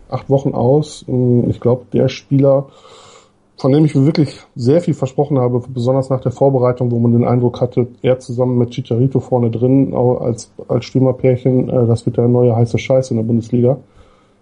Acht 0.07 0.29
Wochen 0.29 0.53
aus. 0.53 1.03
Ich 1.47 1.59
glaube, 1.59 1.85
der 1.91 2.09
Spieler, 2.09 2.67
von 3.57 3.71
dem 3.71 3.85
ich 3.85 3.95
wirklich 3.95 4.41
sehr 4.55 4.81
viel 4.81 4.93
versprochen 4.93 5.39
habe, 5.39 5.61
besonders 5.69 6.09
nach 6.09 6.19
der 6.19 6.31
Vorbereitung, 6.31 6.91
wo 6.91 6.99
man 6.99 7.13
den 7.13 7.23
Eindruck 7.23 7.61
hatte, 7.61 7.87
er 8.01 8.19
zusammen 8.19 8.57
mit 8.57 8.71
Chicharito 8.71 9.19
vorne 9.19 9.49
drin, 9.49 9.93
als, 9.93 10.51
als 10.67 10.85
Stürmerpärchen, 10.85 11.69
äh, 11.69 11.87
das 11.87 12.05
wird 12.05 12.17
der 12.17 12.27
neue 12.27 12.55
heiße 12.55 12.77
Scheiß 12.77 13.11
in 13.11 13.17
der 13.17 13.23
Bundesliga. 13.23 13.77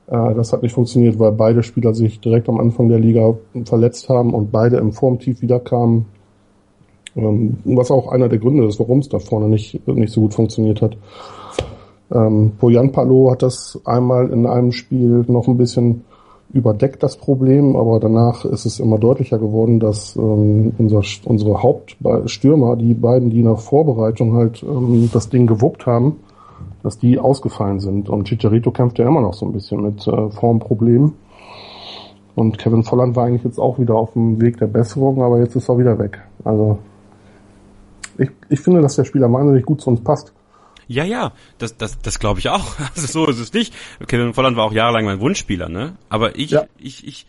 Äh, 0.08 0.34
das 0.34 0.52
hat 0.52 0.64
nicht 0.64 0.74
funktioniert, 0.74 1.20
weil 1.20 1.32
beide 1.32 1.62
Spieler 1.62 1.94
sich 1.94 2.20
direkt 2.20 2.50
am 2.50 2.60
Anfang 2.60 2.90
der 2.90 3.00
Liga 3.00 3.36
verletzt 3.66 4.10
haben 4.10 4.34
und 4.34 4.52
beide 4.52 4.78
im 4.78 4.92
Formtief 4.92 5.42
wiederkamen. 5.42 6.06
Ähm, 7.16 7.58
was 7.66 7.92
auch 7.92 8.08
einer 8.12 8.30
der 8.30 8.40
Gründe 8.40 8.66
ist, 8.66 8.80
warum 8.80 9.00
es 9.00 9.10
da 9.10 9.20
vorne 9.20 9.48
nicht, 9.48 9.88
nicht 9.88 10.12
so 10.12 10.22
gut 10.22 10.34
funktioniert 10.34 10.82
hat. 10.82 10.98
Ähm, 12.12 12.54
Bojan 12.60 12.92
Palo 12.92 13.32
hat 13.32 13.44
das 13.44 13.80
einmal 13.86 14.30
in 14.32 14.48
einem 14.48 14.72
Spiel 14.72 15.24
noch 15.28 15.48
ein 15.48 15.58
bisschen 15.58 16.04
überdeckt 16.54 17.02
das 17.02 17.18
Problem, 17.18 17.76
aber 17.76 18.00
danach 18.00 18.46
ist 18.46 18.66
es 18.66 18.80
immer 18.80 19.00
deutlicher 19.00 19.40
geworden, 19.40 19.80
dass 19.80 20.16
ähm, 20.16 20.72
unser, 20.78 21.02
unsere 21.26 21.64
Hauptstürmer, 21.64 22.76
die 22.76 22.94
beiden, 22.94 23.32
die 23.32 23.42
nach 23.42 23.60
Vorbereitung 23.60 24.36
halt 24.36 24.64
ähm, 24.64 25.10
das 25.12 25.30
Ding 25.30 25.48
gewuppt 25.48 25.88
haben, 25.88 26.18
dass 26.84 27.00
die 27.00 27.18
ausgefallen 27.18 27.80
sind. 27.80 28.08
Und 28.08 28.26
Chicharito 28.26 28.70
kämpft 28.70 29.00
ja 29.00 29.08
immer 29.08 29.22
noch 29.22 29.34
so 29.34 29.48
ein 29.48 29.54
bisschen 29.54 29.82
mit 29.82 30.08
äh, 30.08 30.30
Formproblemen. 30.30 31.14
Und 32.36 32.60
Kevin 32.60 32.84
Volland 32.84 33.16
war 33.16 33.26
eigentlich 33.26 33.44
jetzt 33.44 33.60
auch 33.60 33.80
wieder 33.80 33.96
auf 33.96 34.14
dem 34.14 34.40
Weg 34.40 34.58
der 34.58 34.68
Besserung, 34.68 35.22
aber 35.24 35.40
jetzt 35.40 35.56
ist 35.56 35.70
er 35.70 35.78
wieder 35.78 35.98
weg. 35.98 36.20
Also 36.44 36.78
ich, 38.18 38.30
ich 38.50 38.60
finde, 38.60 38.82
dass 38.82 38.96
der 38.96 39.06
Spieler 39.06 39.32
wahnsinnig 39.32 39.66
gut 39.66 39.82
zu 39.82 39.90
uns 39.90 40.02
passt. 40.02 40.34
Ja, 40.88 41.04
ja, 41.04 41.34
das, 41.58 41.78
das, 41.78 42.00
das 42.02 42.20
glaube 42.20 42.40
ich 42.40 42.50
auch. 42.50 42.76
Also 42.96 43.08
so 43.08 43.28
ist 43.28 43.40
es 43.40 43.54
nicht. 43.54 43.74
Kevin 44.08 44.34
Volland 44.34 44.58
war 44.58 44.66
auch 44.66 44.74
jahrelang 44.74 45.06
mein 45.06 45.20
Wunschspieler, 45.20 45.70
ne? 45.70 45.98
Aber 46.10 46.38
ich, 46.38 46.52
ja. 46.52 46.66
ich, 46.78 47.08
ich, 47.08 47.26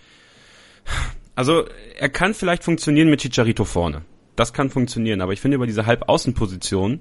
also 1.35 1.65
er 1.99 2.09
kann 2.09 2.35
vielleicht 2.35 2.65
funktionieren 2.65 3.11
mit 3.11 3.21
Chicharito 3.21 3.65
vorne. 3.65 4.03
Das 4.37 4.53
kann 4.53 4.71
funktionieren, 4.71 5.21
aber 5.21 5.33
ich 5.33 5.41
finde 5.41 5.57
über 5.57 5.67
diese 5.67 5.87
Halbaußenposition, 5.87 7.01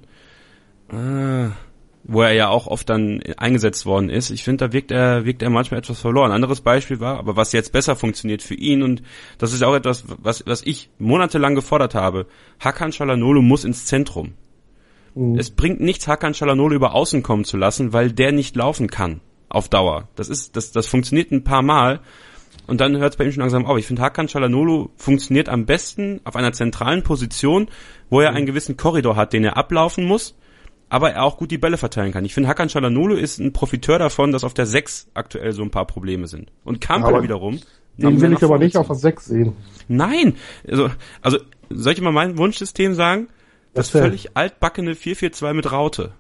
äh, 0.92 1.50
wo 2.04 2.22
er 2.22 2.34
ja 2.34 2.50
auch 2.50 2.68
oft 2.68 2.90
dann 2.90 3.22
eingesetzt 3.38 3.86
worden 3.86 4.10
ist. 4.10 4.30
Ich 4.30 4.44
finde, 4.44 4.68
da 4.68 4.74
wirkt 4.74 4.92
er, 4.92 5.26
wirkt 5.26 5.42
er 5.42 5.50
manchmal 5.50 5.80
etwas 5.80 6.00
verloren. 6.00 6.32
anderes 6.32 6.62
Beispiel 6.62 7.00
war, 7.00 7.18
aber 7.18 7.36
was 7.36 7.54
jetzt 7.54 7.72
besser 7.72 7.96
funktioniert 7.96 8.44
für 8.44 8.56
ihn 8.56 8.84
und 8.84 9.02
das 9.38 9.54
ist 9.54 9.64
auch 9.64 9.74
etwas, 9.74 10.04
was, 10.08 10.46
was 10.46 10.62
ich 10.62 10.90
monatelang 11.00 11.56
gefordert 11.56 11.96
habe. 11.96 12.28
Hakan 12.60 12.92
Shalanolo 12.92 13.42
muss 13.42 13.64
ins 13.64 13.86
Zentrum. 13.86 14.34
Mhm. 15.16 15.38
Es 15.38 15.50
bringt 15.52 15.80
nichts, 15.80 16.08
Hakan 16.08 16.34
Shalanolo 16.34 16.76
über 16.76 16.94
außen 16.94 17.24
kommen 17.24 17.46
zu 17.46 17.58
lassen, 17.58 17.94
weil 17.94 18.12
der 18.12 18.32
nicht 18.32 18.56
laufen 18.56 18.90
kann. 18.90 19.22
Auf 19.50 19.70
Dauer. 19.70 20.10
Das 20.16 20.30
ist, 20.30 20.56
das, 20.56 20.72
das 20.72 20.88
funktioniert 20.88 21.32
ein 21.32 21.44
paar 21.44 21.62
Mal. 21.62 22.00
Und 22.66 22.82
dann 22.82 22.98
hört 22.98 23.14
es 23.14 23.18
bei 23.18 23.26
ihm 23.26 23.32
schon 23.32 23.42
langsam 23.42 23.66
auf. 23.66 23.78
Ich 23.78 23.86
finde, 23.86 24.02
Hakan 24.02 24.28
Shalanolo 24.28 24.90
funktioniert 24.96 25.50
am 25.50 25.66
besten 25.66 26.22
auf 26.24 26.36
einer 26.36 26.54
zentralen 26.54 27.04
Position, 27.04 27.68
wo 28.10 28.22
er 28.22 28.32
einen 28.32 28.46
gewissen 28.46 28.78
Korridor 28.78 29.16
hat, 29.16 29.34
den 29.34 29.44
er 29.44 29.58
ablaufen 29.58 30.06
muss 30.06 30.36
aber 30.94 31.10
er 31.10 31.24
auch 31.24 31.38
gut 31.38 31.50
die 31.50 31.58
Bälle 31.58 31.78
verteilen 31.78 32.12
kann. 32.12 32.24
Ich 32.24 32.36
finde, 32.36 32.50
Hakan 32.50 32.70
Çalhanoğlu 32.70 33.16
ist 33.16 33.40
ein 33.40 33.52
Profiteur 33.52 33.98
davon, 33.98 34.32
dass 34.32 34.44
auf 34.44 34.54
der 34.54 34.68
6 34.68 35.08
aktuell 35.16 35.52
so 35.52 35.64
ein 35.64 35.72
paar 35.72 35.88
Probleme 35.88 36.28
sind. 36.28 36.52
Und 36.64 36.82
Kampel 36.82 37.24
wiederum. 37.24 37.60
Den 37.98 38.22
will 38.22 38.34
ich 38.34 38.44
aber 38.44 38.60
nicht 38.60 38.78
auf 38.78 38.86
der 38.86 38.96
6 38.96 39.26
sehen. 39.26 39.54
Nein! 39.88 40.36
Also, 40.68 40.92
also 41.24 41.40
soll 41.72 41.94
ich 41.94 42.02
mal 42.02 42.12
mein 42.12 42.38
Wunschsystem 42.38 42.94
sagen? 42.94 43.28
Das 43.74 43.90
völlig 43.90 44.36
altbackene 44.38 44.94
4-4-2 44.94 45.54
mit 45.54 45.72
Raute. 45.72 46.14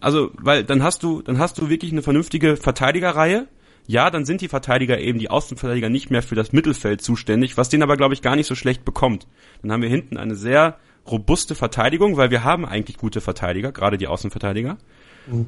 Also, 0.00 0.30
weil 0.34 0.64
dann 0.64 0.82
hast 0.82 1.02
du, 1.02 1.22
dann 1.22 1.38
hast 1.38 1.58
du 1.58 1.70
wirklich 1.70 1.92
eine 1.92 2.02
vernünftige 2.02 2.56
Verteidigerreihe. 2.56 3.46
Ja, 3.86 4.10
dann 4.10 4.24
sind 4.24 4.40
die 4.40 4.48
Verteidiger 4.48 4.98
eben, 4.98 5.18
die 5.18 5.30
Außenverteidiger 5.30 5.90
nicht 5.90 6.10
mehr 6.10 6.22
für 6.22 6.34
das 6.34 6.52
Mittelfeld 6.52 7.02
zuständig, 7.02 7.56
was 7.56 7.68
den 7.68 7.82
aber, 7.82 7.96
glaube 7.96 8.14
ich, 8.14 8.22
gar 8.22 8.34
nicht 8.34 8.46
so 8.46 8.54
schlecht 8.54 8.84
bekommt. 8.84 9.26
Dann 9.62 9.72
haben 9.72 9.82
wir 9.82 9.88
hinten 9.88 10.16
eine 10.16 10.34
sehr 10.34 10.78
robuste 11.06 11.54
Verteidigung, 11.54 12.16
weil 12.16 12.30
wir 12.30 12.44
haben 12.44 12.64
eigentlich 12.64 12.96
gute 12.96 13.20
Verteidiger, 13.20 13.72
gerade 13.72 13.98
die 13.98 14.06
Außenverteidiger. 14.06 14.78
Mhm. 15.26 15.46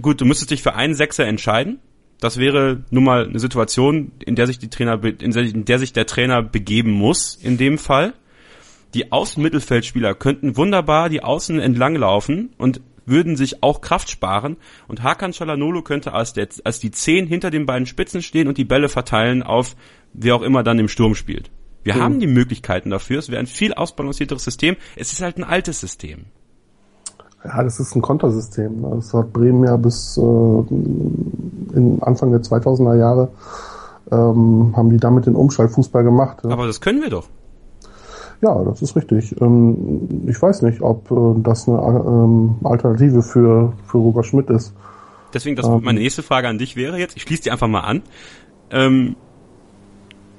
Gut, 0.00 0.20
du 0.20 0.24
müsstest 0.24 0.50
dich 0.50 0.62
für 0.62 0.74
einen 0.74 0.94
Sechser 0.94 1.26
entscheiden. 1.26 1.78
Das 2.20 2.38
wäre 2.38 2.84
nun 2.90 3.04
mal 3.04 3.26
eine 3.26 3.38
Situation, 3.38 4.12
in 4.24 4.34
der 4.34 4.46
sich 4.46 4.58
die 4.58 4.70
Trainer, 4.70 5.02
in 5.04 5.64
der 5.64 5.78
sich 5.78 5.92
der 5.92 6.06
Trainer 6.06 6.42
begeben 6.42 6.90
muss, 6.90 7.34
in 7.34 7.58
dem 7.58 7.78
Fall. 7.78 8.14
Die 8.94 9.10
Außenmittelfeldspieler 9.10 10.14
könnten 10.14 10.56
wunderbar 10.56 11.08
die 11.08 11.22
Außen 11.22 11.58
entlang 11.58 11.96
laufen 11.96 12.50
und 12.58 12.80
würden 13.06 13.36
sich 13.36 13.62
auch 13.62 13.80
Kraft 13.80 14.08
sparen 14.08 14.56
und 14.88 15.02
Hakan 15.02 15.32
Çalhanoğlu 15.32 15.82
könnte 15.82 16.12
als, 16.12 16.32
der, 16.32 16.48
als 16.64 16.78
die 16.78 16.90
Zehn 16.90 17.26
hinter 17.26 17.50
den 17.50 17.66
beiden 17.66 17.86
Spitzen 17.86 18.22
stehen 18.22 18.48
und 18.48 18.56
die 18.56 18.64
Bälle 18.64 18.88
verteilen 18.88 19.42
auf 19.42 19.76
wer 20.12 20.36
auch 20.36 20.42
immer 20.42 20.62
dann 20.62 20.78
im 20.78 20.88
Sturm 20.88 21.14
spielt. 21.14 21.50
Wir 21.82 21.96
mhm. 21.96 22.00
haben 22.00 22.20
die 22.20 22.26
Möglichkeiten 22.26 22.90
dafür. 22.90 23.18
Es 23.18 23.28
wäre 23.28 23.40
ein 23.40 23.46
viel 23.46 23.74
ausbalancierteres 23.74 24.44
System. 24.44 24.76
Es 24.96 25.12
ist 25.12 25.20
halt 25.20 25.36
ein 25.36 25.44
altes 25.44 25.80
System. 25.80 26.26
Ja, 27.44 27.62
das 27.62 27.78
ist 27.78 27.94
ein 27.94 28.00
Kontersystem. 28.00 28.82
Das 28.82 29.12
hat 29.12 29.32
Bremen 29.32 29.64
ja 29.64 29.76
bis 29.76 30.16
äh, 30.16 30.20
in 30.20 31.98
Anfang 32.00 32.30
der 32.30 32.40
2000er 32.40 32.96
Jahre 32.96 33.28
ähm, 34.10 34.72
haben 34.74 34.90
die 34.90 34.96
damit 34.96 35.26
den 35.26 35.34
Umschaltfußball 35.34 36.04
gemacht. 36.04 36.38
Ja. 36.44 36.50
Aber 36.50 36.66
das 36.66 36.80
können 36.80 37.02
wir 37.02 37.10
doch. 37.10 37.28
Ja, 38.40 38.62
das 38.64 38.82
ist 38.82 38.96
richtig. 38.96 39.40
Ähm, 39.40 40.26
ich 40.26 40.40
weiß 40.40 40.62
nicht, 40.62 40.82
ob 40.82 41.10
äh, 41.10 41.40
das 41.42 41.68
eine 41.68 41.78
ähm, 41.78 42.56
Alternative 42.64 43.22
für, 43.22 43.72
für 43.86 43.98
Roger 43.98 44.22
Schmidt 44.22 44.50
ist. 44.50 44.74
Deswegen, 45.32 45.56
das, 45.56 45.66
ähm, 45.66 45.80
meine 45.82 46.00
nächste 46.00 46.22
Frage 46.22 46.48
an 46.48 46.58
dich 46.58 46.76
wäre 46.76 46.98
jetzt, 46.98 47.16
ich 47.16 47.22
schließe 47.22 47.42
die 47.42 47.50
einfach 47.50 47.68
mal 47.68 47.80
an. 47.80 48.02
Ähm, 48.70 49.16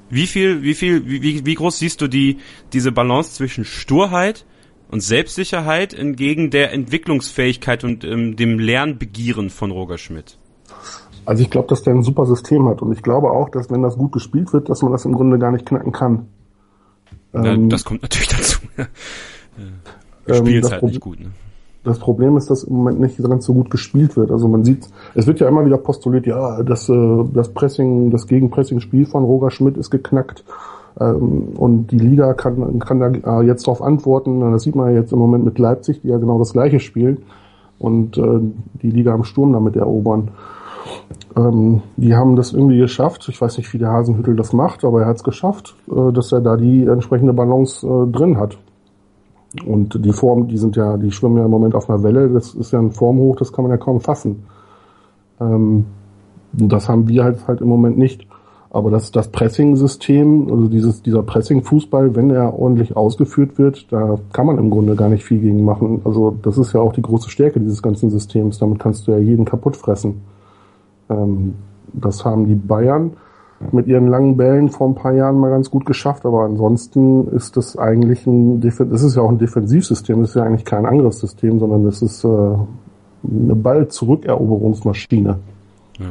wie 0.10 0.28
viel, 0.28 0.62
wie 0.62 0.76
viel, 0.76 1.06
wie, 1.08 1.46
wie 1.46 1.56
groß 1.56 1.80
siehst 1.80 2.02
du 2.02 2.08
die, 2.08 2.38
diese 2.74 2.92
Balance 2.92 3.34
zwischen 3.34 3.66
Sturheit 3.66 4.46
und 4.92 5.02
Selbstsicherheit 5.02 5.94
entgegen 5.94 6.52
der 6.52 6.72
Entwicklungsfähigkeit 6.74 7.84
und 7.84 8.04
ähm, 8.04 8.36
dem 8.36 8.60
Lernbegieren 8.60 9.50
von 9.50 9.72
Roger 9.72 9.98
Schmidt? 9.98 10.38
Also 11.26 11.42
ich 11.42 11.50
glaube, 11.50 11.68
dass 11.68 11.82
der 11.82 11.94
ein 11.94 12.04
super 12.04 12.28
System 12.28 12.68
hat 12.68 12.82
und 12.84 12.92
ich 12.92 13.02
glaube 13.02 13.32
auch, 13.32 13.50
dass 13.50 13.72
wenn 13.72 13.82
das 13.82 13.98
gut 13.98 14.12
gespielt 14.12 14.54
wird, 14.54 14.70
dass 14.70 14.84
man 14.84 14.92
das 14.92 15.06
im 15.06 15.14
Grunde 15.14 15.40
gar 15.40 15.52
nicht 15.52 15.66
knacken 15.66 15.92
kann. 15.92 16.28
Ja, 17.36 17.54
ähm, 17.54 17.70
das 17.70 17.84
kommt 17.84 18.02
natürlich 18.02 18.28
dazu. 18.30 18.60
Ja. 18.78 18.86
Ähm, 20.28 20.46
Spielt 20.46 20.72
halt 20.72 20.84
nicht 20.84 21.00
gut. 21.00 21.20
Ne? 21.20 21.28
Das 21.84 22.00
Problem 22.00 22.36
ist, 22.36 22.50
dass 22.50 22.64
im 22.64 22.76
Moment 22.76 23.00
nicht 23.00 23.22
ganz 23.22 23.46
so 23.46 23.54
gut 23.54 23.70
gespielt 23.70 24.18
wird. 24.18 24.32
Also 24.32 24.48
man 24.48 24.64
sieht, 24.64 24.88
es 25.14 25.28
wird 25.28 25.40
ja 25.40 25.48
immer 25.48 25.66
wieder 25.66 25.78
postuliert, 25.78 26.26
ja, 26.26 26.64
das, 26.64 26.90
äh, 26.90 27.24
das 27.34 27.50
Pressing, 27.54 28.10
das 28.10 28.26
Gegenpressing-Spiel 28.26 29.06
von 29.06 29.24
Roger 29.24 29.52
Schmidt 29.52 29.78
ist 29.78 29.92
geknackt. 29.92 30.44
Ähm, 31.00 31.50
und 31.56 31.88
die 31.92 32.00
Liga 32.00 32.34
kann, 32.34 32.80
kann 32.80 33.00
da 33.00 33.42
äh, 33.42 33.46
jetzt 33.46 33.68
darauf 33.68 33.84
antworten. 33.84 34.40
Das 34.52 34.64
sieht 34.64 34.76
man 34.76 34.90
ja 34.90 35.02
jetzt 35.02 35.14
im 35.14 35.20
Moment 35.20 35.46
mit 35.46 35.60
Leipzig, 35.60 36.02
die 36.02 36.08
ja 36.08 36.18
genau 36.18 36.40
das 36.40 36.54
gleiche 36.54 36.80
spielen 36.80 37.20
und 37.78 38.18
äh, 38.18 38.40
die 38.82 38.90
Liga 38.90 39.14
am 39.14 39.24
Sturm 39.24 39.54
damit 39.54 39.76
erobern. 39.76 40.30
Ähm, 41.36 41.82
die 41.98 42.16
haben 42.16 42.36
das 42.36 42.54
irgendwie 42.54 42.78
geschafft. 42.78 43.28
Ich 43.30 43.42
weiß 43.42 43.58
nicht, 43.58 43.72
wie 43.74 43.78
der 43.78 43.92
Hasenhüttel 43.92 44.36
das 44.36 44.54
macht, 44.54 44.84
aber 44.84 45.02
er 45.02 45.08
hat 45.08 45.18
es 45.18 45.24
geschafft, 45.24 45.76
dass 45.88 46.32
er 46.32 46.42
da 46.42 46.56
die 46.58 46.86
entsprechende 46.86 47.34
Balance 47.34 47.86
drin 48.12 48.38
hat. 48.38 48.58
Und 49.66 50.04
die 50.04 50.12
Form, 50.12 50.48
die 50.48 50.58
sind 50.58 50.76
ja, 50.76 50.98
die 50.98 51.12
schwimmen 51.12 51.38
ja 51.38 51.46
im 51.46 51.52
Moment 51.52 51.76
auf 51.76 51.90
einer 51.90 52.04
Welle, 52.04 52.30
das 52.30 52.54
ist 52.54 52.72
ja 52.72 52.80
ein 52.80 52.92
Formhoch, 52.92 53.38
das 53.38 53.54
kann 53.54 53.64
man 53.64 53.72
ja 53.72 53.78
kaum 53.78 54.02
fassen. 54.02 54.44
Ähm, 55.40 55.86
das 56.52 56.90
haben 56.90 57.08
wir 57.08 57.24
halt 57.24 57.48
halt 57.48 57.62
im 57.62 57.68
Moment 57.68 57.98
nicht. 57.98 58.28
Aber 58.70 58.92
das, 58.92 59.12
das 59.12 59.30
Pressing-System, 59.30 60.50
also 60.52 60.68
dieses, 60.68 61.02
dieser 61.02 61.24
Pressing-Fußball, 61.24 62.16
wenn 62.16 62.30
er 62.30 62.60
ordentlich 62.60 62.98
ausgeführt 62.98 63.58
wird, 63.58 63.90
da 63.92 64.18
kann 64.34 64.46
man 64.46 64.58
im 64.58 64.70
Grunde 64.70 64.96
gar 64.96 65.08
nicht 65.08 65.24
viel 65.24 65.40
gegen 65.40 65.64
machen. 65.64 66.02
Also 66.04 66.36
das 66.42 66.58
ist 66.58 66.74
ja 66.74 66.82
auch 66.82 66.92
die 66.92 67.02
große 67.02 67.30
Stärke 67.30 67.62
dieses 67.62 67.82
ganzen 67.82 68.10
Systems. 68.10 68.58
Damit 68.58 68.80
kannst 68.80 69.08
du 69.08 69.12
ja 69.12 69.18
jeden 69.18 69.46
kaputt 69.46 69.78
fressen. 69.78 70.22
Ähm, 71.10 71.56
das 71.94 72.26
haben 72.26 72.46
die 72.48 72.56
Bayern 72.56 73.14
mit 73.72 73.88
ihren 73.88 74.08
langen 74.08 74.38
Bällen 74.38 74.70
vor 74.70 74.88
ein 74.88 74.96
paar 74.96 75.14
Jahren 75.14 75.40
mal 75.40 75.50
ganz 75.50 75.72
gut 75.72 75.86
geschafft, 75.86 76.26
aber 76.26 76.44
ansonsten 76.44 77.28
ist 77.30 77.56
das 77.58 77.78
eigentlich 77.78 78.28
ein, 78.28 78.60
das 78.60 79.02
ist 79.02 79.16
ja 79.16 79.22
auch 79.22 79.30
ein 79.30 79.38
Defensivsystem, 79.38 80.20
das 80.22 80.30
ist 80.32 80.36
ja 80.36 80.44
eigentlich 80.44 80.66
kein 80.66 80.86
Angriffssystem, 80.86 81.60
sondern 81.60 81.86
das 81.86 82.02
ist 82.02 82.24
äh, 82.24 82.28
eine 82.28 83.56
Ball-Zurückeroberungsmaschine. 83.56 85.40
Ja. 86.00 86.06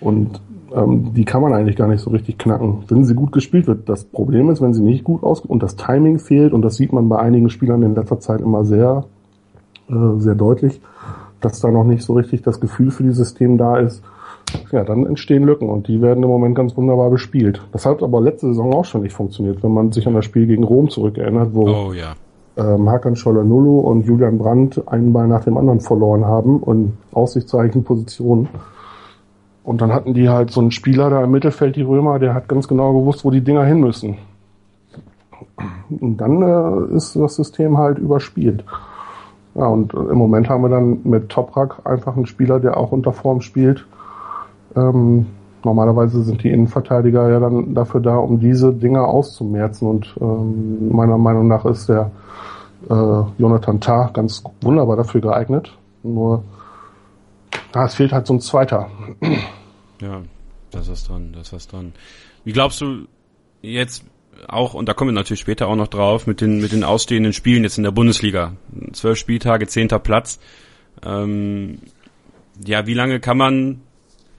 Und 0.00 0.40
ähm, 0.74 1.14
die 1.14 1.24
kann 1.24 1.42
man 1.42 1.52
eigentlich 1.52 1.76
gar 1.76 1.88
nicht 1.88 2.00
so 2.00 2.10
richtig 2.10 2.38
knacken, 2.38 2.84
wenn 2.88 3.04
sie 3.04 3.14
gut 3.14 3.32
gespielt 3.32 3.66
wird. 3.66 3.88
Das 3.88 4.04
Problem 4.04 4.50
ist, 4.50 4.60
wenn 4.60 4.74
sie 4.74 4.82
nicht 4.82 5.04
gut 5.04 5.22
aus 5.22 5.40
und 5.40 5.62
das 5.62 5.76
Timing 5.76 6.18
fehlt, 6.18 6.52
und 6.52 6.62
das 6.62 6.76
sieht 6.76 6.92
man 6.92 7.08
bei 7.08 7.18
einigen 7.18 7.50
Spielern 7.50 7.82
in 7.82 7.94
letzter 7.94 8.20
Zeit 8.20 8.40
immer 8.40 8.64
sehr, 8.64 9.04
äh, 9.88 10.18
sehr 10.18 10.34
deutlich, 10.34 10.80
dass 11.40 11.60
da 11.60 11.70
noch 11.70 11.84
nicht 11.84 12.02
so 12.02 12.14
richtig 12.14 12.42
das 12.42 12.60
Gefühl 12.60 12.90
für 12.90 13.02
dieses 13.02 13.18
System 13.18 13.58
da 13.58 13.78
ist 13.78 14.02
ja, 14.72 14.84
dann 14.84 15.06
entstehen 15.06 15.44
Lücken 15.44 15.68
und 15.68 15.88
die 15.88 16.00
werden 16.02 16.22
im 16.22 16.28
Moment 16.28 16.54
ganz 16.54 16.76
wunderbar 16.76 17.10
bespielt. 17.10 17.62
Das 17.72 17.86
hat 17.86 18.02
aber 18.02 18.20
letzte 18.20 18.48
Saison 18.48 18.74
auch 18.74 18.84
schon 18.84 19.02
nicht 19.02 19.12
funktioniert, 19.12 19.62
wenn 19.62 19.72
man 19.72 19.92
sich 19.92 20.06
an 20.06 20.14
das 20.14 20.24
Spiel 20.24 20.46
gegen 20.46 20.64
Rom 20.64 20.88
zurückerinnert, 20.88 21.54
wo 21.54 21.68
oh, 21.68 21.92
ja. 21.92 22.14
ähm, 22.56 22.88
Hakan 22.88 23.16
Scholler-Nullu 23.16 23.78
und 23.78 24.06
Julian 24.06 24.38
Brandt 24.38 24.82
einen 24.88 25.12
Ball 25.12 25.28
nach 25.28 25.44
dem 25.44 25.56
anderen 25.56 25.80
verloren 25.80 26.24
haben 26.24 26.58
und 26.58 26.96
aussichtsreichen 27.12 27.84
Positionen. 27.84 28.48
Und 29.62 29.80
dann 29.80 29.92
hatten 29.92 30.14
die 30.14 30.28
halt 30.28 30.50
so 30.50 30.60
einen 30.60 30.70
Spieler 30.70 31.10
da 31.10 31.22
im 31.22 31.30
Mittelfeld, 31.30 31.76
die 31.76 31.82
Römer, 31.82 32.18
der 32.18 32.34
hat 32.34 32.48
ganz 32.48 32.66
genau 32.66 32.92
gewusst, 32.98 33.24
wo 33.24 33.30
die 33.30 33.42
Dinger 33.42 33.64
hin 33.64 33.80
müssen. 33.80 34.16
Und 35.90 36.16
dann 36.16 36.42
äh, 36.42 36.96
ist 36.96 37.14
das 37.16 37.36
System 37.36 37.76
halt 37.78 37.98
überspielt. 37.98 38.64
Ja, 39.54 39.66
und 39.66 39.92
im 39.94 40.16
Moment 40.16 40.48
haben 40.48 40.62
wir 40.62 40.68
dann 40.68 41.00
mit 41.04 41.28
Toprak 41.28 41.84
einfach 41.84 42.16
einen 42.16 42.26
Spieler, 42.26 42.60
der 42.60 42.76
auch 42.76 42.92
unter 42.92 43.12
Form 43.12 43.40
spielt, 43.40 43.84
ähm, 44.76 45.26
normalerweise 45.64 46.22
sind 46.22 46.42
die 46.42 46.50
Innenverteidiger 46.50 47.30
ja 47.30 47.40
dann 47.40 47.74
dafür 47.74 48.00
da, 48.00 48.16
um 48.16 48.40
diese 48.40 48.72
Dinge 48.72 49.02
auszumerzen. 49.02 49.88
Und 49.88 50.14
ähm, 50.20 50.94
meiner 50.94 51.18
Meinung 51.18 51.48
nach 51.48 51.64
ist 51.64 51.88
der 51.88 52.10
äh, 52.88 53.22
Jonathan 53.38 53.80
Tah 53.80 54.10
ganz 54.12 54.42
wunderbar 54.60 54.96
dafür 54.96 55.20
geeignet. 55.20 55.76
Nur 56.02 56.44
ah, 57.72 57.84
es 57.84 57.94
fehlt 57.94 58.12
halt 58.12 58.26
so 58.26 58.34
ein 58.34 58.40
zweiter. 58.40 58.88
Ja. 60.00 60.22
Das 60.70 60.88
ist 60.88 61.08
dran, 61.08 61.32
das 61.32 61.52
ist 61.52 61.72
dran. 61.72 61.92
Wie 62.44 62.52
glaubst 62.52 62.80
du 62.80 63.06
jetzt 63.60 64.04
auch, 64.48 64.74
und 64.74 64.88
da 64.88 64.94
kommen 64.94 65.10
wir 65.10 65.14
natürlich 65.14 65.40
später 65.40 65.68
auch 65.68 65.76
noch 65.76 65.88
drauf, 65.88 66.26
mit 66.26 66.40
den, 66.40 66.60
mit 66.60 66.72
den 66.72 66.84
ausstehenden 66.84 67.32
Spielen 67.32 67.62
jetzt 67.62 67.78
in 67.78 67.84
der 67.84 67.90
Bundesliga. 67.90 68.52
Zwölf 68.92 69.18
Spieltage, 69.18 69.66
zehnter 69.66 69.98
Platz. 69.98 70.38
Ähm, 71.04 71.78
ja, 72.64 72.86
wie 72.86 72.94
lange 72.94 73.20
kann 73.20 73.38
man, 73.38 73.80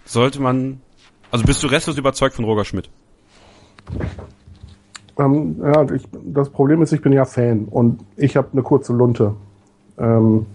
sollte 0.05 0.41
man, 0.41 0.81
also 1.31 1.45
bist 1.45 1.63
du 1.63 1.67
restlos 1.67 1.97
überzeugt 1.97 2.35
von 2.35 2.45
Roger 2.45 2.65
Schmidt? 2.65 2.89
Ähm, 5.17 5.61
ja, 5.63 5.83
ich, 5.91 6.03
das 6.25 6.49
Problem 6.49 6.81
ist, 6.81 6.91
ich 6.93 7.01
bin 7.01 7.13
ja 7.13 7.25
Fan 7.25 7.65
und 7.65 8.01
ich 8.17 8.37
habe 8.37 8.49
eine 8.53 8.63
kurze 8.63 8.93
Lunte. 8.93 9.35
Ähm, 9.97 10.45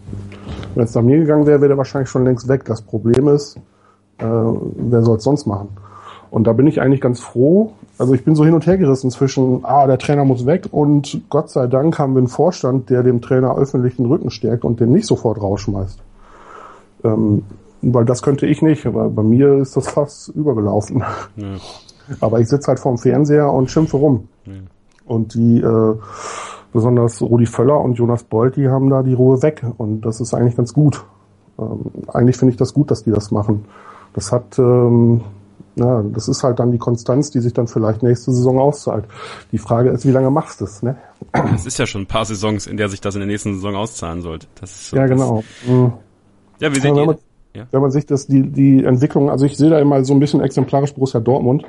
wenn 0.74 0.84
es 0.84 0.94
nach 0.94 1.02
mir 1.02 1.18
gegangen 1.18 1.46
wäre, 1.46 1.60
wäre 1.60 1.68
der 1.68 1.78
wahrscheinlich 1.78 2.08
schon 2.08 2.24
längst 2.24 2.48
weg. 2.48 2.64
Das 2.64 2.82
Problem 2.82 3.28
ist, 3.28 3.56
äh, 4.18 4.24
wer 4.24 5.02
soll 5.02 5.18
es 5.18 5.24
sonst 5.24 5.46
machen? 5.46 5.68
Und 6.30 6.46
da 6.46 6.52
bin 6.52 6.66
ich 6.66 6.80
eigentlich 6.80 7.00
ganz 7.00 7.20
froh. 7.20 7.72
Also 7.98 8.12
ich 8.14 8.24
bin 8.24 8.34
so 8.34 8.44
hin 8.44 8.54
und 8.54 8.66
her 8.66 8.76
gerissen 8.76 9.10
zwischen, 9.10 9.64
ah, 9.64 9.86
der 9.86 9.98
Trainer 9.98 10.24
muss 10.24 10.44
weg 10.44 10.68
und 10.70 11.22
Gott 11.30 11.50
sei 11.50 11.66
Dank 11.66 11.98
haben 11.98 12.14
wir 12.14 12.18
einen 12.18 12.28
Vorstand, 12.28 12.90
der 12.90 13.02
dem 13.02 13.22
Trainer 13.22 13.56
öffentlich 13.56 13.96
den 13.96 14.06
Rücken 14.06 14.30
stärkt 14.30 14.64
und 14.64 14.80
den 14.80 14.92
nicht 14.92 15.06
sofort 15.06 15.40
rausschmeißt. 15.40 15.98
Ähm, 17.04 17.42
weil 17.82 18.04
das 18.04 18.22
könnte 18.22 18.46
ich 18.46 18.62
nicht, 18.62 18.86
aber 18.86 19.08
bei 19.08 19.22
mir 19.22 19.54
ist 19.54 19.76
das 19.76 19.88
fast 19.88 20.28
übergelaufen. 20.28 21.04
Ja. 21.36 21.46
Aber 22.20 22.38
ich 22.38 22.48
sitze 22.48 22.68
halt 22.68 22.78
vorm 22.78 22.98
Fernseher 22.98 23.52
und 23.52 23.68
schimpfe 23.68 23.96
rum. 23.96 24.28
Ja. 24.44 24.52
Und 25.06 25.34
die, 25.34 25.60
äh, 25.60 25.94
besonders 26.72 27.20
Rudi 27.20 27.46
Völler 27.46 27.80
und 27.80 27.94
Jonas 27.94 28.22
Bolt, 28.22 28.56
die 28.56 28.68
haben 28.68 28.90
da 28.90 29.02
die 29.02 29.14
Ruhe 29.14 29.42
weg. 29.42 29.64
Und 29.76 30.02
das 30.02 30.20
ist 30.20 30.34
eigentlich 30.34 30.56
ganz 30.56 30.72
gut. 30.72 31.04
Ähm, 31.58 31.86
eigentlich 32.12 32.36
finde 32.36 32.50
ich 32.52 32.58
das 32.58 32.74
gut, 32.74 32.90
dass 32.90 33.02
die 33.02 33.10
das 33.10 33.30
machen. 33.30 33.64
Das 34.14 34.30
hat, 34.30 34.58
ähm, 34.58 35.22
ja, 35.76 36.02
das 36.02 36.26
ist 36.28 36.42
halt 36.42 36.58
dann 36.58 36.72
die 36.72 36.78
Konstanz, 36.78 37.30
die 37.30 37.40
sich 37.40 37.52
dann 37.52 37.68
vielleicht 37.68 38.02
nächste 38.02 38.32
Saison 38.32 38.58
auszahlt. 38.58 39.04
Die 39.52 39.58
Frage 39.58 39.90
ist, 39.90 40.06
wie 40.06 40.10
lange 40.10 40.30
machst 40.30 40.60
du 40.60 40.64
es, 40.64 40.82
ne? 40.82 40.96
Es 41.54 41.66
ist 41.66 41.78
ja 41.78 41.86
schon 41.86 42.02
ein 42.02 42.06
paar 42.06 42.24
Saisons, 42.24 42.66
in 42.66 42.78
der 42.78 42.88
sich 42.88 43.00
das 43.00 43.14
in 43.14 43.20
der 43.20 43.28
nächsten 43.28 43.54
Saison 43.54 43.76
auszahlen 43.76 44.22
sollte. 44.22 44.46
Das 44.58 44.70
ist 44.70 44.90
so, 44.90 44.96
ja, 44.96 45.06
genau. 45.06 45.44
Mhm. 45.66 45.92
Ja, 46.60 46.74
wie 46.74 46.80
seht 46.80 46.96
ihr? 46.96 47.18
Ja. 47.54 47.66
Wenn 47.70 47.80
man 47.80 47.90
sich 47.90 48.06
das, 48.06 48.26
die, 48.26 48.42
die 48.42 48.84
Entwicklung, 48.84 49.30
also 49.30 49.46
ich 49.46 49.56
sehe 49.56 49.70
da 49.70 49.78
immer 49.78 50.04
so 50.04 50.12
ein 50.12 50.20
bisschen 50.20 50.40
exemplarisch 50.40 50.94
Borussia 50.94 51.20
Dortmund, 51.20 51.64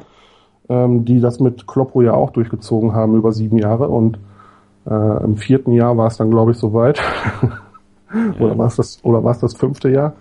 ähm, 0.69 1.05
die 1.05 1.21
das 1.21 1.39
mit 1.39 1.65
Kloppo 1.67 2.01
ja 2.01 2.13
auch 2.13 2.31
durchgezogen 2.31 2.93
haben 2.93 3.15
über 3.15 3.31
sieben 3.31 3.57
Jahre 3.57 3.87
und 3.87 4.19
äh, 4.85 5.23
im 5.23 5.37
vierten 5.37 5.71
Jahr 5.71 5.95
war 5.97 6.07
es 6.07 6.17
dann, 6.17 6.29
glaube 6.29 6.51
ich, 6.51 6.57
soweit. 6.57 7.01
ja. 8.13 8.39
oder 8.39 8.57
war 8.57 8.67
es 8.67 8.75
das, 8.75 8.99
oder 9.03 9.23
war 9.23 9.31
es 9.31 9.39
das 9.39 9.53
fünfte 9.53 9.89
Jahr, 9.89 10.13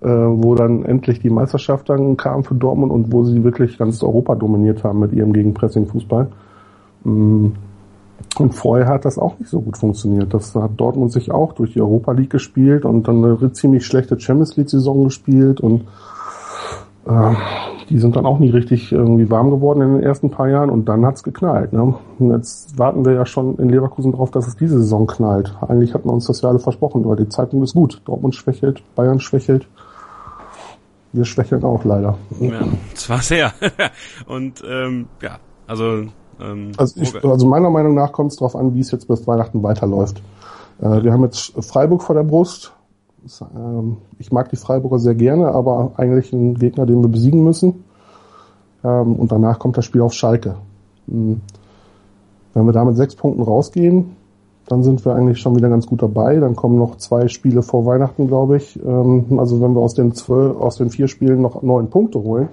äh, 0.00 0.06
wo 0.08 0.54
dann 0.54 0.84
endlich 0.84 1.20
die 1.20 1.30
Meisterschaft 1.30 1.88
dann 1.88 2.16
kam 2.16 2.44
für 2.44 2.54
Dortmund 2.54 2.92
und 2.92 3.12
wo 3.12 3.24
sie 3.24 3.42
wirklich 3.42 3.78
ganz 3.78 4.02
Europa 4.02 4.34
dominiert 4.34 4.84
haben 4.84 5.00
mit 5.00 5.12
ihrem 5.12 5.32
Gegenpressing-Fußball. 5.32 6.28
Mhm. 7.04 7.54
Und 8.38 8.54
vorher 8.54 8.88
hat 8.88 9.04
das 9.04 9.18
auch 9.18 9.38
nicht 9.38 9.48
so 9.48 9.60
gut 9.60 9.76
funktioniert. 9.76 10.32
Das 10.34 10.54
hat 10.54 10.72
Dortmund 10.76 11.12
sich 11.12 11.30
auch 11.30 11.52
durch 11.52 11.72
die 11.72 11.80
Europa 11.80 12.12
League 12.12 12.30
gespielt 12.30 12.84
und 12.84 13.08
dann 13.08 13.24
eine 13.24 13.52
ziemlich 13.52 13.86
schlechte 13.86 14.18
Champions 14.18 14.56
League 14.56 14.70
Saison 14.70 15.04
gespielt 15.04 15.60
und 15.60 15.82
äh, 17.06 17.34
die 17.88 17.98
sind 17.98 18.16
dann 18.16 18.26
auch 18.26 18.38
nie 18.38 18.50
richtig 18.50 18.92
irgendwie 18.92 19.30
warm 19.30 19.50
geworden 19.50 19.80
in 19.80 19.94
den 19.94 20.02
ersten 20.02 20.30
paar 20.30 20.48
Jahren 20.48 20.70
und 20.70 20.88
dann 20.88 21.06
hat's 21.06 21.22
geknallt. 21.22 21.72
Ne? 21.72 21.94
Und 22.18 22.30
jetzt 22.32 22.78
warten 22.78 23.04
wir 23.04 23.14
ja 23.14 23.24
schon 23.24 23.56
in 23.56 23.70
Leverkusen 23.70 24.12
drauf, 24.12 24.30
dass 24.30 24.46
es 24.46 24.56
diese 24.56 24.78
Saison 24.78 25.06
knallt. 25.06 25.56
Eigentlich 25.66 25.94
hat 25.94 26.04
man 26.04 26.16
uns 26.16 26.26
das 26.26 26.42
ja 26.42 26.50
alle 26.50 26.58
versprochen, 26.58 27.04
weil 27.06 27.16
die 27.16 27.28
Zeitpunkt 27.28 27.64
ist 27.64 27.74
gut. 27.74 28.02
Dortmund 28.04 28.34
schwächelt, 28.34 28.82
Bayern 28.94 29.20
schwächelt. 29.20 29.66
Wir 31.12 31.24
schwächeln 31.24 31.64
auch 31.64 31.84
leider. 31.84 32.18
Ja, 32.38 32.60
zwar 32.94 33.22
sehr. 33.22 33.52
und 34.26 34.62
ähm, 34.68 35.08
ja, 35.22 35.38
also 35.66 36.04
ähm, 36.40 36.72
also, 36.76 37.00
ich, 37.00 37.24
also 37.24 37.46
meiner 37.46 37.70
Meinung 37.70 37.94
nach 37.94 38.12
kommt 38.12 38.32
es 38.32 38.38
darauf 38.38 38.56
an, 38.56 38.74
wie 38.74 38.80
es 38.80 38.90
jetzt 38.90 39.08
bis 39.08 39.26
Weihnachten 39.26 39.62
weiterläuft. 39.62 40.22
Äh, 40.80 41.02
wir 41.02 41.12
haben 41.12 41.24
jetzt 41.24 41.52
Freiburg 41.64 42.02
vor 42.02 42.14
der 42.14 42.24
Brust. 42.24 42.72
Das, 43.22 43.40
ähm, 43.40 43.98
ich 44.18 44.30
mag 44.32 44.50
die 44.50 44.56
Freiburger 44.56 44.98
sehr 44.98 45.14
gerne, 45.14 45.48
aber 45.48 45.92
eigentlich 45.96 46.32
ein 46.32 46.54
Gegner, 46.54 46.86
den 46.86 47.02
wir 47.02 47.08
besiegen 47.08 47.42
müssen. 47.42 47.84
Ähm, 48.84 49.16
und 49.16 49.32
danach 49.32 49.58
kommt 49.58 49.76
das 49.76 49.84
Spiel 49.84 50.02
auf 50.02 50.12
Schalke. 50.12 50.56
Mhm. 51.06 51.40
Wenn 52.54 52.66
wir 52.66 52.72
da 52.72 52.84
mit 52.84 52.96
sechs 52.96 53.14
Punkten 53.14 53.42
rausgehen, 53.42 54.16
dann 54.68 54.82
sind 54.82 55.04
wir 55.06 55.14
eigentlich 55.14 55.40
schon 55.40 55.56
wieder 55.56 55.70
ganz 55.70 55.86
gut 55.86 56.02
dabei. 56.02 56.36
Dann 56.36 56.54
kommen 56.54 56.78
noch 56.78 56.96
zwei 56.96 57.28
Spiele 57.28 57.62
vor 57.62 57.86
Weihnachten, 57.86 58.28
glaube 58.28 58.58
ich. 58.58 58.78
Ähm, 58.84 59.38
also 59.38 59.62
wenn 59.62 59.74
wir 59.74 59.80
aus 59.80 59.94
den 59.94 60.12
zwölf, 60.12 60.60
aus 60.60 60.76
den 60.76 60.90
vier 60.90 61.08
Spielen 61.08 61.40
noch 61.40 61.62
neun 61.62 61.88
Punkte 61.88 62.22
holen, 62.22 62.48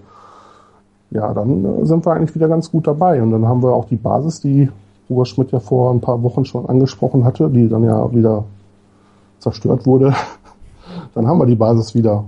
ja, 1.11 1.33
dann 1.33 1.65
äh, 1.65 1.85
sind 1.85 2.05
wir 2.05 2.13
eigentlich 2.13 2.33
wieder 2.33 2.47
ganz 2.47 2.71
gut 2.71 2.87
dabei. 2.87 3.21
Und 3.21 3.31
dann 3.31 3.45
haben 3.45 3.61
wir 3.61 3.73
auch 3.73 3.85
die 3.85 3.97
Basis, 3.97 4.39
die 4.39 4.69
Roger 5.09 5.25
Schmidt 5.25 5.51
ja 5.51 5.59
vor 5.59 5.91
ein 5.91 5.99
paar 5.99 6.23
Wochen 6.23 6.45
schon 6.45 6.65
angesprochen 6.67 7.25
hatte, 7.25 7.49
die 7.49 7.67
dann 7.67 7.83
ja 7.83 8.11
wieder 8.13 8.45
zerstört 9.39 9.85
wurde. 9.85 10.13
Dann 11.13 11.27
haben 11.27 11.39
wir 11.39 11.45
die 11.45 11.55
Basis 11.55 11.95
wieder. 11.95 12.23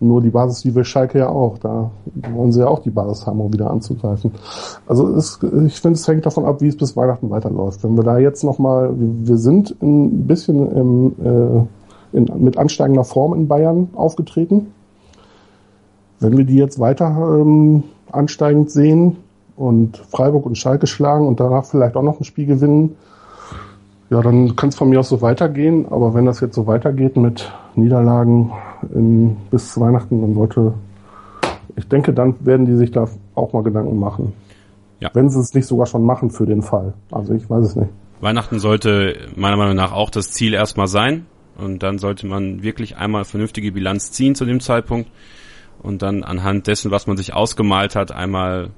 Nur 0.00 0.20
die 0.20 0.30
Basis, 0.30 0.62
die 0.62 0.74
will 0.74 0.84
Schalke 0.84 1.18
ja 1.18 1.28
auch. 1.28 1.58
Da 1.58 1.90
wollen 2.32 2.52
sie 2.52 2.60
ja 2.60 2.66
auch 2.66 2.80
die 2.80 2.90
Basis 2.90 3.26
haben, 3.26 3.40
um 3.40 3.52
wieder 3.52 3.70
anzugreifen. 3.70 4.32
Also 4.86 5.08
es, 5.14 5.38
ich 5.66 5.80
finde, 5.80 5.98
es 5.98 6.06
hängt 6.06 6.26
davon 6.26 6.44
ab, 6.44 6.60
wie 6.60 6.68
es 6.68 6.76
bis 6.76 6.96
Weihnachten 6.96 7.30
weiterläuft. 7.30 7.84
Wenn 7.84 7.96
wir 7.96 8.04
da 8.04 8.18
jetzt 8.18 8.44
nochmal, 8.44 8.92
wir 8.96 9.38
sind 9.38 9.74
ein 9.82 10.26
bisschen 10.26 10.70
im, 10.70 11.14
äh, 11.24 12.16
in, 12.16 12.30
mit 12.38 12.58
ansteigender 12.58 13.04
Form 13.04 13.34
in 13.34 13.48
Bayern 13.48 13.88
aufgetreten. 13.94 14.72
Wenn 16.20 16.36
wir 16.36 16.44
die 16.44 16.56
jetzt 16.56 16.78
weiter 16.78 17.06
ähm, 17.40 17.84
ansteigend 18.10 18.70
sehen 18.70 19.16
und 19.56 19.96
Freiburg 19.96 20.46
und 20.46 20.58
Schalke 20.58 20.86
schlagen 20.86 21.26
und 21.26 21.40
danach 21.40 21.64
vielleicht 21.64 21.96
auch 21.96 22.02
noch 22.02 22.20
ein 22.20 22.24
Spiel 22.24 22.46
gewinnen, 22.46 22.96
ja, 24.10 24.20
dann 24.20 24.56
kann 24.56 24.68
es 24.68 24.76
von 24.76 24.88
mir 24.88 25.00
aus 25.00 25.08
so 25.08 25.22
weitergehen. 25.22 25.86
Aber 25.90 26.14
wenn 26.14 26.24
das 26.24 26.40
jetzt 26.40 26.54
so 26.54 26.66
weitergeht 26.66 27.16
mit 27.16 27.50
Niederlagen 27.74 28.52
in, 28.94 29.36
bis 29.50 29.78
Weihnachten, 29.78 30.20
dann 30.20 30.34
sollte, 30.34 30.74
ich 31.76 31.88
denke, 31.88 32.12
dann 32.12 32.34
werden 32.40 32.66
die 32.66 32.76
sich 32.76 32.90
da 32.90 33.08
auch 33.34 33.52
mal 33.52 33.62
Gedanken 33.62 33.98
machen. 33.98 34.32
Ja. 35.00 35.10
Wenn 35.12 35.28
sie 35.28 35.40
es 35.40 35.54
nicht 35.54 35.66
sogar 35.66 35.86
schon 35.86 36.04
machen 36.04 36.30
für 36.30 36.46
den 36.46 36.62
Fall. 36.62 36.94
Also 37.10 37.34
ich 37.34 37.48
weiß 37.48 37.64
es 37.64 37.76
nicht. 37.76 37.90
Weihnachten 38.20 38.58
sollte 38.58 39.16
meiner 39.36 39.56
Meinung 39.56 39.76
nach 39.76 39.92
auch 39.92 40.10
das 40.10 40.30
Ziel 40.30 40.54
erstmal 40.54 40.86
sein. 40.86 41.26
Und 41.56 41.82
dann 41.82 41.98
sollte 41.98 42.26
man 42.26 42.62
wirklich 42.62 42.96
einmal 42.96 43.24
vernünftige 43.24 43.72
Bilanz 43.72 44.10
ziehen 44.10 44.34
zu 44.34 44.44
dem 44.44 44.60
Zeitpunkt 44.60 45.08
und 45.82 46.02
dann 46.02 46.24
anhand 46.24 46.66
dessen, 46.66 46.90
was 46.90 47.06
man 47.06 47.16
sich 47.16 47.34
ausgemalt 47.34 47.94
hat, 47.94 48.10
einmal 48.10 48.70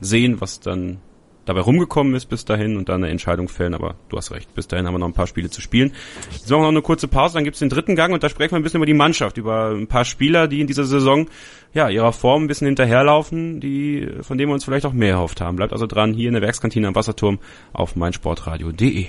sehen, 0.00 0.40
was 0.40 0.60
dann 0.60 0.98
dabei 1.44 1.60
rumgekommen 1.60 2.14
ist 2.14 2.26
bis 2.26 2.44
dahin 2.44 2.76
und 2.76 2.88
dann 2.88 3.02
eine 3.02 3.10
Entscheidung 3.10 3.48
fällen. 3.48 3.74
Aber 3.74 3.94
du 4.08 4.16
hast 4.16 4.30
recht, 4.32 4.54
bis 4.54 4.68
dahin 4.68 4.86
haben 4.86 4.94
wir 4.94 4.98
noch 4.98 5.08
ein 5.08 5.14
paar 5.14 5.26
Spiele 5.26 5.50
zu 5.50 5.60
spielen. 5.60 5.92
Jetzt 6.30 6.50
machen 6.50 6.60
wir 6.60 6.64
noch 6.64 6.68
eine 6.68 6.82
kurze 6.82 7.08
Pause, 7.08 7.34
dann 7.34 7.44
gibt's 7.44 7.60
den 7.60 7.68
dritten 7.68 7.96
Gang 7.96 8.12
und 8.12 8.22
da 8.22 8.28
sprechen 8.28 8.52
wir 8.52 8.58
ein 8.58 8.62
bisschen 8.62 8.78
über 8.78 8.86
die 8.86 8.94
Mannschaft, 8.94 9.36
über 9.36 9.70
ein 9.70 9.86
paar 9.86 10.04
Spieler, 10.04 10.48
die 10.48 10.60
in 10.60 10.66
dieser 10.66 10.84
Saison 10.84 11.28
ja 11.72 11.88
ihrer 11.88 12.12
Form 12.12 12.44
ein 12.44 12.46
bisschen 12.46 12.66
hinterherlaufen, 12.66 13.60
die 13.60 14.08
von 14.22 14.38
denen 14.38 14.50
wir 14.50 14.54
uns 14.54 14.64
vielleicht 14.64 14.86
auch 14.86 14.92
mehr 14.92 15.12
erhofft 15.12 15.40
haben. 15.40 15.56
Bleibt 15.56 15.72
also 15.72 15.86
dran 15.86 16.14
hier 16.14 16.28
in 16.28 16.34
der 16.34 16.42
Werkskantine 16.42 16.88
am 16.88 16.94
Wasserturm 16.94 17.38
auf 17.72 17.96
meinsportradio.de. 17.96 19.08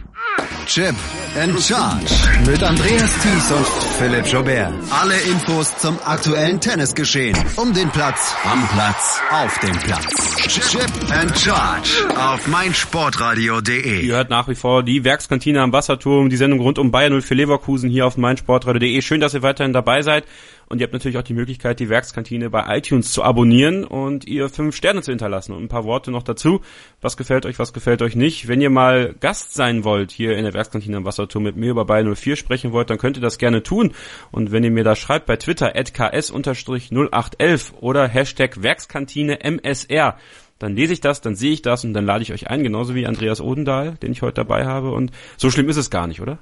Chip 0.65 0.95
and 1.35 1.59
Charge 1.59 2.13
mit 2.45 2.63
Andreas 2.63 3.13
Thies 3.21 3.51
und 3.51 3.65
Philipp 3.97 4.25
Jobert. 4.25 4.71
Alle 4.89 5.19
Infos 5.29 5.75
zum 5.77 5.99
aktuellen 6.05 6.61
Tennisgeschehen. 6.61 7.37
Um 7.57 7.73
den 7.73 7.89
Platz, 7.89 8.33
am 8.45 8.65
Platz, 8.69 9.19
auf 9.31 9.59
dem 9.59 9.77
Platz. 9.79 10.37
Chip 10.47 11.11
and 11.11 11.37
Charge 11.37 11.89
auf 12.15 12.47
meinsportradio.de. 12.47 14.01
Ihr 14.01 14.15
hört 14.15 14.29
nach 14.29 14.47
wie 14.47 14.55
vor 14.55 14.83
die 14.83 15.03
Werkskantine 15.03 15.61
am 15.61 15.73
Wasserturm, 15.73 16.29
die 16.29 16.37
Sendung 16.37 16.61
rund 16.61 16.79
um 16.79 16.91
Bayern 16.91 17.19
04 17.21 17.35
Leverkusen 17.35 17.89
hier 17.89 18.05
auf 18.05 18.15
meinsportradio.de. 18.15 19.01
Schön, 19.01 19.19
dass 19.19 19.33
ihr 19.33 19.41
weiterhin 19.41 19.73
dabei 19.73 20.03
seid. 20.03 20.25
Und 20.71 20.79
ihr 20.79 20.85
habt 20.85 20.93
natürlich 20.93 21.17
auch 21.17 21.23
die 21.23 21.33
Möglichkeit, 21.33 21.81
die 21.81 21.89
Werkskantine 21.89 22.49
bei 22.49 22.77
iTunes 22.77 23.11
zu 23.11 23.23
abonnieren 23.23 23.83
und 23.83 24.25
ihr 24.25 24.47
fünf 24.47 24.73
Sterne 24.73 25.01
zu 25.01 25.11
hinterlassen. 25.11 25.51
Und 25.51 25.63
ein 25.63 25.67
paar 25.67 25.83
Worte 25.83 26.11
noch 26.11 26.23
dazu. 26.23 26.61
Was 27.01 27.17
gefällt 27.17 27.45
euch, 27.45 27.59
was 27.59 27.73
gefällt 27.73 28.01
euch 28.01 28.15
nicht? 28.15 28.47
Wenn 28.47 28.61
ihr 28.61 28.69
mal 28.69 29.13
Gast 29.19 29.53
sein 29.53 29.83
wollt 29.83 30.11
hier 30.11 30.37
in 30.37 30.45
der 30.45 30.53
Werkskantine 30.53 30.95
am 30.95 31.03
Wasserturm 31.05 31.43
mit 31.43 31.57
mir 31.57 31.71
über 31.71 31.83
Bayern 31.83 32.15
04 32.15 32.37
sprechen 32.37 32.71
wollt, 32.71 32.89
dann 32.89 32.97
könnt 32.97 33.17
ihr 33.17 33.21
das 33.21 33.37
gerne 33.37 33.63
tun. 33.63 33.91
Und 34.31 34.53
wenn 34.53 34.63
ihr 34.63 34.71
mir 34.71 34.85
da 34.85 34.95
schreibt 34.95 35.25
bei 35.25 35.35
Twitter 35.35 35.75
at 35.75 35.93
ks-0811 35.93 37.73
oder 37.81 38.07
Hashtag 38.07 38.63
Werkskantine 38.63 39.43
MSR, 39.43 40.17
dann 40.57 40.75
lese 40.75 40.93
ich 40.93 41.01
das, 41.01 41.19
dann 41.19 41.35
sehe 41.35 41.51
ich 41.51 41.61
das 41.61 41.83
und 41.83 41.93
dann 41.93 42.05
lade 42.05 42.23
ich 42.23 42.31
euch 42.31 42.49
ein, 42.49 42.63
genauso 42.63 42.95
wie 42.95 43.05
Andreas 43.05 43.41
Odendahl, 43.41 43.95
den 43.95 44.13
ich 44.13 44.21
heute 44.21 44.35
dabei 44.35 44.65
habe. 44.65 44.91
Und 44.91 45.11
so 45.35 45.51
schlimm 45.51 45.67
ist 45.67 45.77
es 45.77 45.89
gar 45.89 46.07
nicht, 46.07 46.21
oder? 46.21 46.39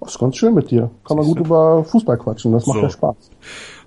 Das 0.00 0.12
ist 0.12 0.18
ganz 0.18 0.36
schön 0.36 0.54
mit 0.54 0.70
dir. 0.70 0.90
Kann 1.04 1.16
man 1.16 1.26
gut 1.26 1.40
über 1.40 1.84
Fußball 1.84 2.18
quatschen, 2.18 2.52
das 2.52 2.66
macht 2.66 2.78
so. 2.78 2.82
ja 2.82 2.90
Spaß. 2.90 3.30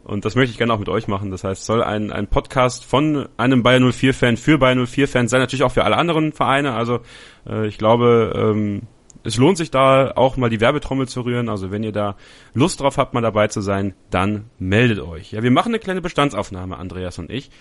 Und 0.03 0.25
das 0.25 0.35
möchte 0.35 0.51
ich 0.51 0.57
gerne 0.57 0.73
auch 0.73 0.79
mit 0.79 0.89
euch 0.89 1.07
machen. 1.07 1.29
Das 1.29 1.43
heißt, 1.43 1.65
soll 1.65 1.83
ein, 1.83 2.11
ein 2.11 2.27
Podcast 2.27 2.83
von 2.83 3.29
einem 3.37 3.61
Bayern 3.61 3.83
04-Fan 3.83 4.37
für 4.37 4.57
Bayern 4.57 4.79
04-Fans 4.79 5.29
sein, 5.29 5.39
natürlich 5.39 5.63
auch 5.63 5.71
für 5.71 5.83
alle 5.83 5.97
anderen 5.97 6.33
Vereine. 6.33 6.73
Also 6.73 7.01
äh, 7.47 7.67
ich 7.67 7.77
glaube, 7.77 8.33
ähm, 8.35 8.81
es 9.23 9.37
lohnt 9.37 9.57
sich 9.57 9.69
da 9.69 10.11
auch 10.15 10.37
mal 10.37 10.49
die 10.49 10.61
Werbetrommel 10.61 11.07
zu 11.07 11.21
rühren. 11.21 11.47
Also 11.47 11.69
wenn 11.69 11.83
ihr 11.83 11.91
da 11.91 12.15
Lust 12.53 12.79
drauf 12.79 12.97
habt, 12.97 13.13
mal 13.13 13.21
dabei 13.21 13.49
zu 13.49 13.61
sein, 13.61 13.93
dann 14.09 14.49
meldet 14.57 14.99
euch. 14.99 15.31
Ja, 15.31 15.43
wir 15.43 15.51
machen 15.51 15.69
eine 15.69 15.79
kleine 15.79 16.01
Bestandsaufnahme, 16.01 16.77
Andreas 16.77 17.19
und 17.19 17.29
ich. 17.29 17.51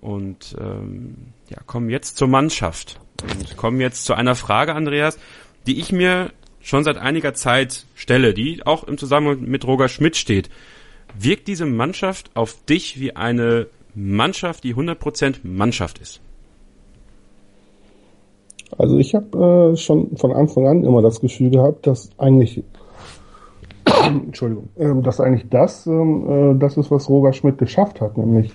Und 0.00 0.56
ähm, 0.60 1.34
ja, 1.48 1.58
kommen 1.66 1.88
jetzt 1.88 2.16
zur 2.16 2.26
Mannschaft. 2.26 2.98
Und 3.22 3.56
kommen 3.56 3.80
jetzt 3.80 4.04
zu 4.04 4.14
einer 4.14 4.34
Frage, 4.34 4.74
Andreas, 4.74 5.18
die 5.66 5.78
ich 5.78 5.92
mir 5.92 6.32
schon 6.62 6.84
seit 6.84 6.96
einiger 6.96 7.34
Zeit 7.34 7.86
stelle, 7.94 8.34
die 8.34 8.62
auch 8.64 8.84
im 8.84 8.98
Zusammenhang 8.98 9.42
mit 9.42 9.66
Roger 9.66 9.88
Schmidt 9.88 10.16
steht. 10.16 10.48
Wirkt 11.18 11.48
diese 11.48 11.66
Mannschaft 11.66 12.30
auf 12.34 12.64
dich 12.64 12.98
wie 13.00 13.14
eine 13.16 13.66
Mannschaft, 13.94 14.64
die 14.64 14.74
100% 14.74 15.40
Mannschaft 15.42 15.98
ist? 15.98 16.20
Also 18.78 18.96
ich 18.96 19.14
habe 19.14 19.72
äh, 19.72 19.76
schon 19.76 20.16
von 20.16 20.32
Anfang 20.32 20.66
an 20.66 20.84
immer 20.84 21.02
das 21.02 21.20
Gefühl 21.20 21.50
gehabt, 21.50 21.86
dass 21.86 22.08
eigentlich 22.16 22.62
Entschuldigung, 24.06 24.70
ähm, 24.78 25.02
dass 25.02 25.20
eigentlich 25.20 25.48
das 25.50 25.86
ähm, 25.86 26.54
äh, 26.54 26.58
das 26.58 26.78
ist, 26.78 26.90
was 26.90 27.10
Roger 27.10 27.34
Schmidt 27.34 27.58
geschafft 27.58 28.00
hat, 28.00 28.16
nämlich 28.16 28.50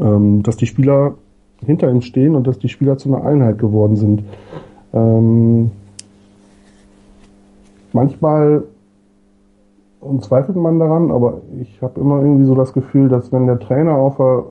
ähm, 0.00 0.42
dass 0.44 0.56
die 0.56 0.66
Spieler 0.66 1.16
hinter 1.64 1.90
ihm 1.90 2.02
stehen 2.02 2.36
und 2.36 2.46
dass 2.46 2.58
die 2.58 2.68
Spieler 2.68 2.98
zu 2.98 3.12
einer 3.12 3.26
Einheit 3.26 3.58
geworden 3.58 3.96
sind. 3.96 4.24
Ähm, 4.92 5.72
manchmal 7.96 8.64
zweifelt 10.20 10.56
man 10.56 10.78
daran, 10.78 11.10
aber 11.10 11.40
ich 11.60 11.82
habe 11.82 12.00
immer 12.00 12.20
irgendwie 12.20 12.44
so 12.44 12.54
das 12.54 12.72
Gefühl, 12.72 13.08
dass 13.08 13.32
wenn 13.32 13.46
der 13.46 13.58
Trainer 13.58 13.96
auf 13.96 14.18
der, 14.18 14.44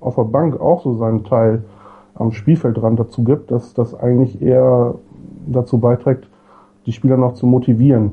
auf 0.00 0.14
der 0.14 0.22
Bank 0.22 0.60
auch 0.60 0.82
so 0.82 0.94
seinen 0.94 1.24
Teil 1.24 1.64
am 2.14 2.32
Spielfeldrand 2.32 2.98
dazu 2.98 3.24
gibt, 3.24 3.50
dass 3.50 3.74
das 3.74 3.94
eigentlich 3.94 4.40
eher 4.40 4.94
dazu 5.46 5.78
beiträgt, 5.78 6.28
die 6.86 6.92
Spieler 6.92 7.16
noch 7.16 7.34
zu 7.34 7.46
motivieren, 7.46 8.12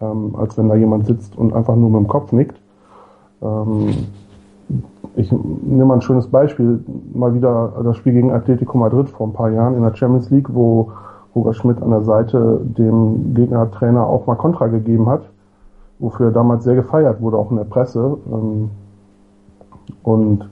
ähm, 0.00 0.36
als 0.36 0.56
wenn 0.56 0.68
da 0.68 0.76
jemand 0.76 1.06
sitzt 1.06 1.36
und 1.36 1.52
einfach 1.52 1.74
nur 1.76 1.90
mit 1.90 2.00
dem 2.00 2.08
Kopf 2.08 2.32
nickt. 2.32 2.58
Ähm, 3.42 3.88
ich 5.16 5.32
nehme 5.32 5.86
mal 5.86 5.94
ein 5.94 6.02
schönes 6.02 6.28
Beispiel, 6.28 6.84
mal 7.12 7.34
wieder 7.34 7.72
das 7.82 7.96
Spiel 7.96 8.12
gegen 8.12 8.32
Atletico 8.32 8.78
Madrid 8.78 9.08
vor 9.08 9.26
ein 9.26 9.32
paar 9.32 9.50
Jahren 9.50 9.74
in 9.74 9.82
der 9.82 9.94
Champions 9.94 10.30
League, 10.30 10.54
wo 10.54 10.92
Roger 11.36 11.52
Schmidt 11.52 11.82
an 11.82 11.90
der 11.90 12.02
Seite 12.02 12.60
dem 12.64 13.34
Gegnertrainer 13.34 14.06
auch 14.06 14.26
mal 14.26 14.36
Kontra 14.36 14.68
gegeben 14.68 15.08
hat, 15.08 15.22
wofür 15.98 16.28
er 16.28 16.32
damals 16.32 16.64
sehr 16.64 16.74
gefeiert 16.74 17.20
wurde, 17.20 17.36
auch 17.36 17.50
in 17.50 17.58
der 17.58 17.64
Presse. 17.64 18.16
Ähm, 18.32 18.70
und 20.02 20.48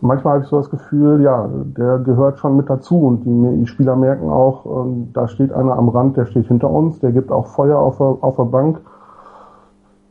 manchmal 0.00 0.34
habe 0.34 0.44
ich 0.44 0.50
so 0.50 0.58
das 0.58 0.68
Gefühl, 0.68 1.22
ja, 1.22 1.48
der 1.76 1.98
gehört 2.00 2.38
schon 2.38 2.56
mit 2.56 2.68
dazu 2.68 2.98
und 3.06 3.24
die, 3.24 3.60
die 3.60 3.66
Spieler 3.68 3.94
merken 3.94 4.28
auch, 4.28 4.66
ähm, 4.66 5.10
da 5.12 5.28
steht 5.28 5.52
einer 5.52 5.78
am 5.78 5.88
Rand, 5.88 6.16
der 6.16 6.26
steht 6.26 6.48
hinter 6.48 6.70
uns, 6.70 6.98
der 6.98 7.12
gibt 7.12 7.30
auch 7.30 7.46
Feuer 7.46 7.78
auf 7.78 7.98
der, 7.98 8.18
auf 8.20 8.36
der 8.36 8.44
Bank. 8.44 8.80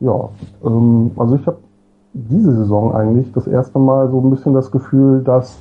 Ja, 0.00 0.30
ähm, 0.64 1.10
also 1.16 1.36
ich 1.36 1.46
habe 1.46 1.58
diese 2.14 2.54
Saison 2.54 2.94
eigentlich 2.94 3.30
das 3.32 3.46
erste 3.46 3.78
Mal 3.78 4.10
so 4.10 4.20
ein 4.20 4.30
bisschen 4.30 4.54
das 4.54 4.70
Gefühl, 4.70 5.22
dass 5.22 5.58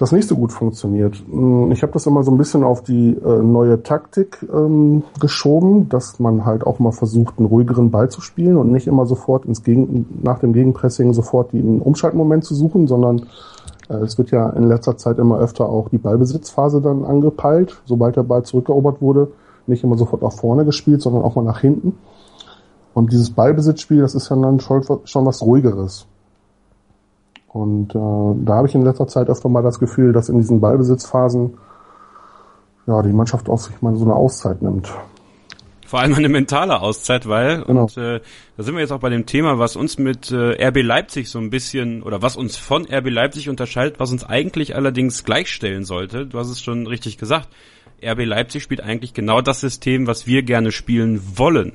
das 0.00 0.12
nicht 0.12 0.26
so 0.26 0.34
gut 0.34 0.50
funktioniert. 0.50 1.22
Mm, 1.28 1.70
ich 1.72 1.82
habe 1.82 1.92
das 1.92 2.06
immer 2.06 2.22
so 2.22 2.30
ein 2.30 2.38
bisschen 2.38 2.64
auf 2.64 2.82
die 2.82 3.10
äh, 3.10 3.42
neue 3.42 3.82
Taktik 3.82 4.38
ähm, 4.50 5.02
geschoben, 5.20 5.90
dass 5.90 6.18
man 6.18 6.46
halt 6.46 6.66
auch 6.66 6.78
mal 6.78 6.92
versucht, 6.92 7.38
einen 7.38 7.46
ruhigeren 7.46 7.90
Ball 7.90 8.08
zu 8.08 8.22
spielen 8.22 8.56
und 8.56 8.72
nicht 8.72 8.86
immer 8.86 9.04
sofort 9.04 9.44
ins 9.44 9.62
Gegen 9.62 10.06
nach 10.22 10.38
dem 10.38 10.54
Gegenpressing 10.54 11.12
sofort 11.12 11.52
den 11.52 11.82
Umschaltmoment 11.82 12.44
zu 12.44 12.54
suchen, 12.54 12.86
sondern 12.86 13.26
äh, 13.90 13.96
es 13.96 14.16
wird 14.16 14.30
ja 14.30 14.48
in 14.48 14.68
letzter 14.68 14.96
Zeit 14.96 15.18
immer 15.18 15.38
öfter 15.38 15.68
auch 15.68 15.90
die 15.90 15.98
Ballbesitzphase 15.98 16.80
dann 16.80 17.04
angepeilt, 17.04 17.82
sobald 17.84 18.16
der 18.16 18.22
Ball 18.22 18.42
zurückerobert 18.42 19.02
wurde, 19.02 19.28
nicht 19.66 19.84
immer 19.84 19.98
sofort 19.98 20.22
nach 20.22 20.32
vorne 20.32 20.64
gespielt, 20.64 21.02
sondern 21.02 21.22
auch 21.22 21.34
mal 21.34 21.44
nach 21.44 21.60
hinten. 21.60 21.98
Und 22.94 23.12
dieses 23.12 23.30
Ballbesitzspiel, 23.32 24.00
das 24.00 24.14
ist 24.14 24.30
ja 24.30 24.36
dann 24.36 24.60
schon, 24.60 24.82
schon 25.04 25.26
was 25.26 25.42
ruhigeres. 25.42 26.06
Und 27.52 27.94
äh, 27.94 28.44
da 28.44 28.54
habe 28.54 28.68
ich 28.68 28.74
in 28.74 28.82
letzter 28.82 29.08
Zeit 29.08 29.28
öfter 29.28 29.48
mal 29.48 29.62
das 29.62 29.80
Gefühl, 29.80 30.12
dass 30.12 30.28
in 30.28 30.38
diesen 30.38 30.60
Ballbesitzphasen 30.60 31.54
ja 32.86 33.02
die 33.02 33.12
Mannschaft 33.12 33.48
auf 33.48 33.62
sich 33.62 33.82
mal 33.82 33.94
so 33.96 34.04
eine 34.04 34.14
Auszeit 34.14 34.62
nimmt. 34.62 34.92
Vor 35.84 35.98
allem 35.98 36.14
eine 36.14 36.28
mentale 36.28 36.80
Auszeit, 36.80 37.28
weil, 37.28 37.64
genau. 37.64 37.82
und 37.82 37.96
äh, 37.96 38.20
da 38.56 38.62
sind 38.62 38.74
wir 38.74 38.80
jetzt 38.80 38.92
auch 38.92 39.00
bei 39.00 39.08
dem 39.08 39.26
Thema, 39.26 39.58
was 39.58 39.74
uns 39.74 39.98
mit 39.98 40.30
äh, 40.30 40.68
RB 40.68 40.82
Leipzig 40.82 41.28
so 41.28 41.40
ein 41.40 41.50
bisschen, 41.50 42.04
oder 42.04 42.22
was 42.22 42.36
uns 42.36 42.56
von 42.56 42.86
RB 42.86 43.10
Leipzig 43.10 43.48
unterscheidet, 43.48 43.98
was 43.98 44.12
uns 44.12 44.22
eigentlich 44.22 44.76
allerdings 44.76 45.24
gleichstellen 45.24 45.82
sollte. 45.82 46.26
Du 46.26 46.38
hast 46.38 46.50
es 46.50 46.62
schon 46.62 46.86
richtig 46.86 47.18
gesagt. 47.18 47.48
RB 48.00 48.24
Leipzig 48.24 48.62
spielt 48.62 48.80
eigentlich 48.80 49.14
genau 49.14 49.40
das 49.40 49.58
System, 49.58 50.06
was 50.06 50.28
wir 50.28 50.44
gerne 50.44 50.70
spielen 50.70 51.20
wollen. 51.34 51.72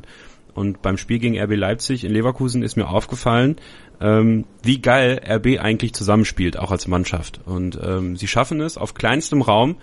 Und 0.54 0.82
beim 0.82 0.98
Spiel 0.98 1.20
gegen 1.20 1.38
RB 1.38 1.58
Leipzig 1.58 2.06
in 2.06 2.14
Leverkusen 2.14 2.64
ist 2.64 2.78
mir 2.78 2.88
aufgefallen, 2.88 3.58
ähm, 4.02 4.46
wie 4.64 4.82
geil 4.82 5.22
RB 5.28 5.60
eigentlich 5.60 5.94
zusammenspielt, 5.94 6.58
auch 6.58 6.72
als 6.72 6.88
Mannschaft. 6.88 7.42
Und 7.46 7.80
ähm, 7.82 8.16
sie 8.18 8.28
schaffen 8.28 8.62
es, 8.62 8.78
auf 8.78 8.94
kleinstem 8.94 9.42
Raum 9.42 9.78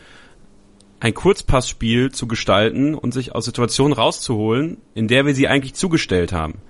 ein 1.00 1.14
Kurzpassspiel 1.14 2.12
zu 2.12 2.28
gestalten 2.28 2.94
und 2.94 3.12
sich 3.12 3.34
aus 3.34 3.44
Situationen 3.44 3.92
rauszuholen, 3.92 4.78
in 4.94 5.08
der 5.08 5.26
wir 5.26 5.34
sie 5.34 5.48
eigentlich 5.48 5.74
zugestellt 5.74 6.32
haben. 6.32 6.60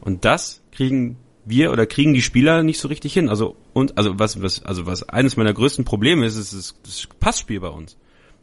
Und 0.00 0.24
das 0.24 0.62
kriegen 0.70 1.16
wir 1.44 1.72
oder 1.72 1.86
kriegen 1.86 2.14
die 2.14 2.22
Spieler 2.22 2.62
nicht 2.62 2.78
so 2.78 2.88
richtig 2.88 3.12
hin. 3.12 3.28
Also 3.28 3.56
und 3.72 3.98
also 3.98 4.18
was 4.18 4.40
was 4.40 4.64
also 4.64 4.86
was 4.86 5.08
eines 5.08 5.36
meiner 5.36 5.52
größten 5.52 5.84
Probleme 5.84 6.24
ist, 6.24 6.36
ist 6.36 6.54
das, 6.54 6.76
das 6.84 7.08
Passspiel 7.18 7.60
bei 7.60 7.68
uns. 7.68 7.96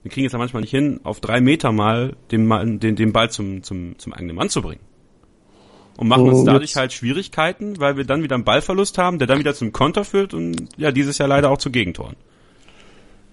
Wir 0.03 0.11
kriegen 0.11 0.27
es 0.27 0.33
ja 0.33 0.39
manchmal 0.39 0.61
nicht 0.61 0.71
hin, 0.71 0.99
auf 1.03 1.21
drei 1.21 1.41
Meter 1.41 1.71
mal 1.71 2.15
den, 2.31 2.79
den, 2.79 2.95
den 2.95 3.13
Ball 3.13 3.31
zum, 3.31 3.63
zum, 3.63 3.97
zum 3.97 4.13
eigenen 4.13 4.35
Mann 4.35 4.49
zu 4.49 4.61
bringen 4.61 4.81
und 5.97 6.07
machen 6.07 6.29
uns 6.29 6.43
dadurch 6.45 6.75
halt 6.75 6.93
Schwierigkeiten, 6.93 7.79
weil 7.79 7.97
wir 7.97 8.05
dann 8.05 8.23
wieder 8.23 8.35
einen 8.35 8.43
Ballverlust 8.43 8.97
haben, 8.97 9.17
der 9.17 9.27
dann 9.27 9.39
wieder 9.39 9.53
zum 9.53 9.71
Konter 9.71 10.05
führt 10.05 10.33
und 10.33 10.69
ja, 10.77 10.91
dieses 10.91 11.17
Jahr 11.17 11.27
leider 11.27 11.49
auch 11.49 11.57
zu 11.57 11.71
Gegentoren. 11.71 12.15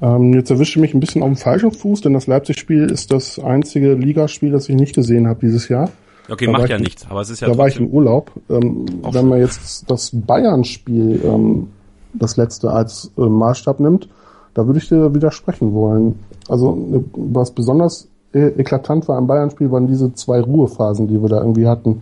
Ähm, 0.01 0.33
jetzt 0.33 0.51
erwische 0.51 0.79
ich 0.79 0.83
mich 0.83 0.95
ein 0.95 1.01
bisschen 1.01 1.23
auf 1.23 1.29
dem 1.29 1.37
falschen 1.37 1.71
Fuß, 1.71 2.01
denn 2.01 2.15
das 2.15 2.27
Leipzig-Spiel 2.27 2.91
ist 2.91 3.12
das 3.12 3.39
einzige 3.39 3.95
Ligaspiel, 3.95 4.51
das 4.51 4.69
ich 4.69 4.75
nicht 4.75 4.95
gesehen 4.95 5.29
habe 5.29 5.41
dieses 5.41 5.69
Jahr. 5.69 5.91
Okay, 6.29 6.47
da 6.47 6.53
macht 6.53 6.71
ja 6.71 6.79
nichts, 6.79 7.07
aber 7.09 7.21
es 7.21 7.29
ist 7.29 7.41
ja 7.41 7.49
Da 7.49 7.59
war 7.59 7.69
ich 7.69 7.77
im 7.77 7.89
Urlaub. 7.89 8.33
Ähm, 8.49 8.87
wenn 9.03 9.29
man 9.29 9.41
jetzt 9.41 9.91
das 9.91 10.11
Bayern-Spiel, 10.12 11.21
ähm, 11.23 11.69
das 12.15 12.37
letzte 12.37 12.71
als 12.71 13.12
äh, 13.19 13.21
Maßstab 13.21 13.79
nimmt, 13.81 14.09
da 14.55 14.67
würde 14.67 14.79
ich 14.79 14.89
dir 14.89 15.15
widersprechen 15.15 15.75
wollen. 15.75 16.19
Also 16.49 16.73
äh, 16.95 17.01
was 17.12 17.51
besonders 17.51 18.09
äh, 18.33 18.49
eklatant 18.59 19.07
war 19.07 19.19
am 19.19 19.27
Bayern-Spiel, 19.27 19.71
waren 19.71 19.87
diese 19.87 20.15
zwei 20.15 20.41
Ruhephasen, 20.41 21.09
die 21.09 21.21
wir 21.21 21.29
da 21.29 21.41
irgendwie 21.41 21.67
hatten 21.67 22.01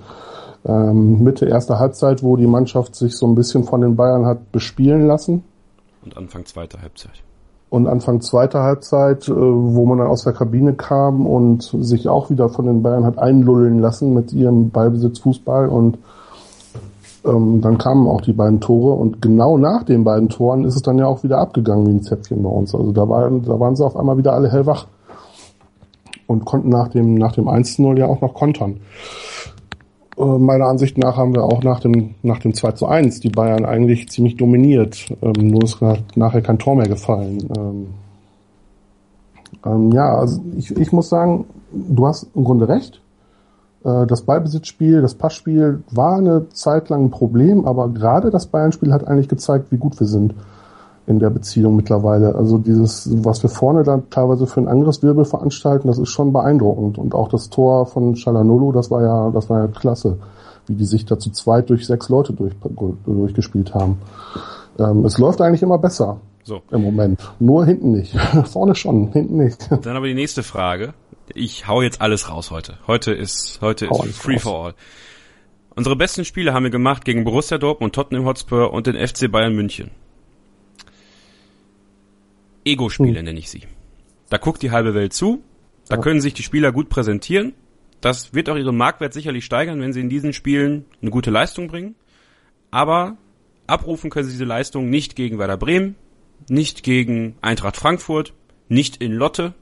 ähm, 0.65 1.23
Mitte 1.23 1.47
erster 1.47 1.79
Halbzeit, 1.79 2.23
wo 2.23 2.37
die 2.37 2.47
Mannschaft 2.47 2.95
sich 2.95 3.17
so 3.17 3.27
ein 3.27 3.35
bisschen 3.35 3.65
von 3.65 3.81
den 3.81 3.97
Bayern 3.97 4.27
hat 4.27 4.53
bespielen 4.53 5.07
lassen. 5.07 5.45
Und 6.05 6.17
Anfang 6.17 6.45
zweiter 6.47 6.81
Halbzeit. 6.81 7.23
Und 7.71 7.87
Anfang 7.87 8.21
zweiter 8.21 8.63
Halbzeit, 8.63 9.29
äh, 9.29 9.33
wo 9.35 9.87
man 9.87 9.99
dann 9.99 10.07
aus 10.07 10.25
der 10.25 10.33
Kabine 10.35 10.75
kam 10.75 11.27
und 11.27 11.63
sich 11.81 12.09
auch 12.09 12.31
wieder 12.31 12.49
von 12.49 12.67
den 12.67 12.83
Bayern 12.83 13.05
hat 13.05 13.19
einlullen 13.19 13.79
lassen 13.79 14.15
mit 14.15 14.33
ihrem 14.33 14.71
Ballbesitz 14.71 15.21
Fußball 15.21 15.69
und 15.69 15.99
ähm, 17.25 17.61
dann 17.61 17.79
kamen 17.79 18.09
auch 18.09 18.21
die 18.21 18.33
beiden 18.33 18.61
Tore 18.61 18.95
und 18.95 19.23
genau 19.23 19.57
nach 19.57 19.85
den 19.85 20.05
beiden 20.05 20.29
Toren 20.29 20.65
ist 20.65 20.77
es 20.77 20.83
dann 20.83 20.99
ja 20.99 21.07
auch 21.07 21.23
wieder 21.23 21.39
abgegangen 21.39 21.87
wie 21.87 21.93
ein 21.93 22.03
Zäpfchen 22.03 22.43
bei 22.43 22.51
uns. 22.51 22.75
Also 22.75 22.93
da 22.93 23.09
waren, 23.09 23.43
da 23.43 23.59
waren 23.59 23.77
sie 23.77 23.85
auf 23.85 23.97
einmal 23.97 24.19
wieder 24.19 24.33
alle 24.33 24.51
hellwach 24.51 24.87
und 26.27 26.45
konnten 26.45 26.69
nach 26.69 26.89
dem, 26.89 27.15
nach 27.15 27.33
dem 27.33 27.49
1-0 27.49 27.99
ja 27.99 28.07
auch 28.07 28.21
noch 28.21 28.35
kontern. 28.35 28.81
Äh, 30.17 30.25
meiner 30.25 30.67
Ansicht 30.67 30.99
nach 30.99 31.17
haben 31.17 31.35
wir 31.35 31.45
auch 31.45 31.63
nach 31.63 31.81
dem, 31.81 32.15
nach 32.23 32.39
dem 32.39 32.55
2 32.55 32.73
zu 32.73 32.87
1 32.87 33.21
die 33.21 33.31
Bayern 33.31 33.65
eigentlich 33.65 34.09
ziemlich 34.11 34.37
dominiert. 34.37 35.13
Ähm, 35.23 35.49
nur 35.49 35.65
ist 35.65 35.79
nachher 36.15 36.43
kein 36.43 36.59
Tor 36.59 36.77
mehr 36.77 36.89
gefallen. 36.89 37.49
Ähm, 37.57 37.87
ähm, 39.65 39.93
ja, 39.93 40.17
also 40.17 40.41
ich, 40.57 40.71
ich 40.77 40.93
muss 40.93 41.09
sagen, 41.09 41.47
du 41.73 42.07
hast 42.07 42.29
im 42.35 42.45
Grunde 42.45 42.69
recht. 42.69 43.01
Äh, 43.85 44.07
das 44.07 44.23
Ballbesitzspiel, 44.23 45.03
das 45.03 45.15
Passspiel 45.15 45.83
war 45.91 46.19
eine 46.19 46.49
Zeit 46.51 46.89
lang 46.89 47.07
ein 47.07 47.11
Problem, 47.11 47.65
aber 47.65 47.89
gerade 47.89 48.31
das 48.31 48.47
Bayern-Spiel 48.47 48.93
hat 48.93 49.07
eigentlich 49.07 49.29
gezeigt, 49.29 49.71
wie 49.71 49.79
gut 49.79 49.99
wir 49.99 50.07
sind 50.07 50.35
in 51.07 51.19
der 51.19 51.31
Beziehung 51.31 51.77
mittlerweile. 51.77 52.35
Also 52.35 52.59
dieses, 52.59 53.09
was 53.25 53.43
wir 53.43 53.51
vorne 53.51 53.83
dann 53.83 54.09
teilweise 54.11 54.47
für 54.47 54.59
einen 54.59 54.69
Angriffswirbel 54.69 55.25
veranstalten, 55.25 55.89
das 55.89 55.99
ist 55.99 56.11
schon 56.11 56.33
beeindruckend. 56.33 56.99
Und 56.99 57.15
auch 57.15 57.29
das 57.29 57.51
Tor 57.51 57.87
von 57.87 58.15
Chalanolo, 58.15 58.73
das 58.73 58.91
war 58.91 59.03
ja, 59.03 59.31
das 59.31 59.51
war 59.51 59.61
ja 59.61 59.67
klasse, 59.69 60.19
wie 60.67 60.75
die 60.75 60.85
sich 60.85 61.05
da 61.05 61.19
zu 61.19 61.31
zweit 61.31 61.71
durch 61.71 61.87
sechs 61.87 62.09
Leute 62.09 62.33
durch, 62.33 62.55
durchgespielt 63.05 63.75
haben. 63.75 63.99
Ähm, 64.79 65.05
es 65.05 65.19
läuft 65.19 65.41
eigentlich 65.41 65.63
immer 65.63 65.79
besser. 65.79 66.21
So. 66.45 66.63
Im 66.71 66.83
Moment. 66.83 67.21
Nur 67.39 67.65
hinten 67.67 67.93
nicht. 67.93 68.17
Vorne 68.45 68.75
schon, 68.75 69.13
hinten 69.13 69.37
nicht. 69.37 69.69
Dann 69.71 69.97
aber 69.97 70.07
die 70.07 70.15
nächste 70.15 70.43
Frage. 70.43 70.95
Ich 71.35 71.67
hau 71.69 71.83
jetzt 71.83 72.01
alles 72.01 72.31
raus 72.31 72.51
heute. 72.51 72.75
Heute 72.87 73.13
ist, 73.13 73.61
heute 73.61 73.87
ist 73.87 74.17
free 74.17 74.35
raus. 74.35 74.43
for 74.43 74.65
all. 74.67 74.75
Unsere 75.75 75.97
besten 75.97 76.25
Spiele 76.25 76.53
haben 76.53 76.65
wir 76.65 76.71
gemacht 76.71 77.05
gegen 77.05 77.25
Borussia 77.25 77.59
Dortmund, 77.59 77.95
Tottenham 77.95 78.27
Hotspur 78.27 78.73
und 78.73 78.87
den 78.87 78.95
FC 78.95 79.31
Bayern 79.31 79.55
München. 79.55 79.91
Ego-Spiele 82.65 83.19
hm. 83.19 83.25
nenne 83.25 83.39
ich 83.39 83.51
sie. 83.51 83.63
Da 84.31 84.39
guckt 84.39 84.63
die 84.63 84.71
halbe 84.71 84.95
Welt 84.95 85.13
zu, 85.13 85.43
da 85.89 85.97
ja. 85.97 86.03
können 86.03 86.21
sich 86.21 86.35
die 86.35 86.43
Spieler 86.43 86.73
gut 86.73 86.89
präsentieren. 86.89 87.55
Das 88.01 88.35
wird 88.35 88.49
auch 88.49 88.57
ihren 88.57 88.77
Marktwert 88.77 89.13
sicherlich 89.13 89.45
steigern, 89.45 89.81
wenn 89.81 89.93
sie 89.93 90.01
in 90.01 90.09
diesen 90.09 90.33
Spielen 90.33 90.87
eine 91.01 91.11
gute 91.11 91.31
Leistung 91.31 91.69
bringen. 91.69 91.95
Aber 92.71 93.17
abrufen 93.67 94.11
können 94.11 94.27
sie 94.27 94.33
diese 94.33 94.45
Leistung 94.45 94.91
nicht 94.91 95.15
gegen 95.15 95.39
Werder 95.39 95.57
Bremen, 95.57 95.95
nicht 96.49 96.83
gegen 96.83 97.37
Eintracht 97.43 97.77
Frankfurt, 97.77 98.33
nicht 98.69 98.97
in 98.97 99.13
Lotte. 99.13 99.55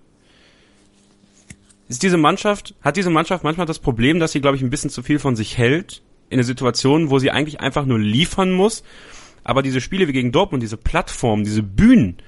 Ist 1.89 2.03
diese 2.03 2.17
Mannschaft, 2.17 2.75
hat 2.81 2.97
diese 2.97 3.11
Mannschaft 3.11 3.45
manchmal 3.45 3.67
das 3.67 3.81
Problem, 3.81 4.21
dass 4.21 4.33
sie, 4.33 4.41
glaube 4.41 4.57
ich, 4.57 4.63
ein 4.63 4.71
bisschen 4.71 4.91
zu 4.91 5.03
viel 5.03 5.19
von 5.19 5.37
sich 5.37 5.59
hält, 5.59 6.03
in 6.29 6.39
einer 6.39 6.45
Situation, 6.45 7.11
wo 7.11 7.19
sie 7.19 7.33
eigentlich 7.33 7.61
einfach 7.61 7.85
nur 7.85 7.99
liefern 7.99 8.53
muss, 8.53 8.85
aber 9.43 9.63
diese 9.63 9.81
Spiele 9.81 10.07
wie 10.07 10.13
gegen 10.13 10.33
Dortmund, 10.33 10.63
diese 10.63 10.77
Plattformen, 10.77 11.45
diese 11.45 11.65
Bühnen, 11.65 12.19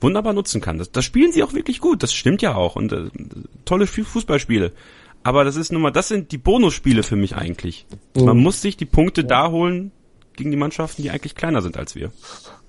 wunderbar 0.00 0.32
nutzen 0.32 0.60
kann. 0.60 0.78
Das, 0.78 0.92
das 0.92 1.04
spielen 1.04 1.32
sie 1.32 1.42
auch 1.42 1.52
wirklich 1.52 1.80
gut, 1.80 2.02
das 2.02 2.12
stimmt 2.12 2.42
ja 2.42 2.54
auch. 2.54 2.76
Und 2.76 2.92
äh, 2.92 3.10
tolle 3.64 3.86
Fußballspiele. 3.86 4.72
Aber 5.22 5.44
das 5.44 5.56
ist 5.56 5.72
nun 5.72 5.82
mal, 5.82 5.90
das 5.90 6.08
sind 6.08 6.32
die 6.32 6.38
Bonusspiele 6.38 7.02
für 7.02 7.16
mich 7.16 7.36
eigentlich. 7.36 7.86
Mhm. 8.16 8.24
Man 8.24 8.38
muss 8.38 8.62
sich 8.62 8.76
die 8.76 8.86
Punkte 8.86 9.22
ja. 9.22 9.26
da 9.26 9.50
holen 9.50 9.90
gegen 10.36 10.50
die 10.50 10.56
Mannschaften, 10.56 11.02
die 11.02 11.10
eigentlich 11.10 11.34
kleiner 11.34 11.62
sind 11.62 11.76
als 11.76 11.94
wir. 11.94 12.10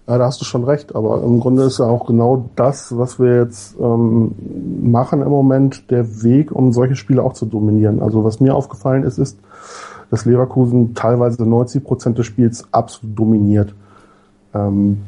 Ja, 0.07 0.17
da 0.17 0.25
hast 0.25 0.41
du 0.41 0.45
schon 0.45 0.63
recht, 0.63 0.95
aber 0.95 1.21
im 1.21 1.39
Grunde 1.39 1.63
ist 1.63 1.77
ja 1.77 1.85
auch 1.85 2.07
genau 2.07 2.49
das, 2.55 2.97
was 2.97 3.19
wir 3.19 3.43
jetzt 3.43 3.75
ähm, 3.79 4.33
machen 4.81 5.21
im 5.21 5.29
Moment, 5.29 5.91
der 5.91 6.23
Weg, 6.23 6.51
um 6.51 6.73
solche 6.73 6.95
Spiele 6.95 7.21
auch 7.21 7.33
zu 7.33 7.45
dominieren. 7.45 8.01
Also 8.01 8.23
was 8.23 8.39
mir 8.39 8.55
aufgefallen 8.55 9.03
ist, 9.03 9.19
ist, 9.19 9.37
dass 10.09 10.25
Leverkusen 10.25 10.95
teilweise 10.95 11.45
90 11.45 11.83
Prozent 11.83 12.17
des 12.17 12.25
Spiels 12.25 12.67
absolut 12.71 13.19
dominiert. 13.19 13.75
Ähm, 14.55 15.03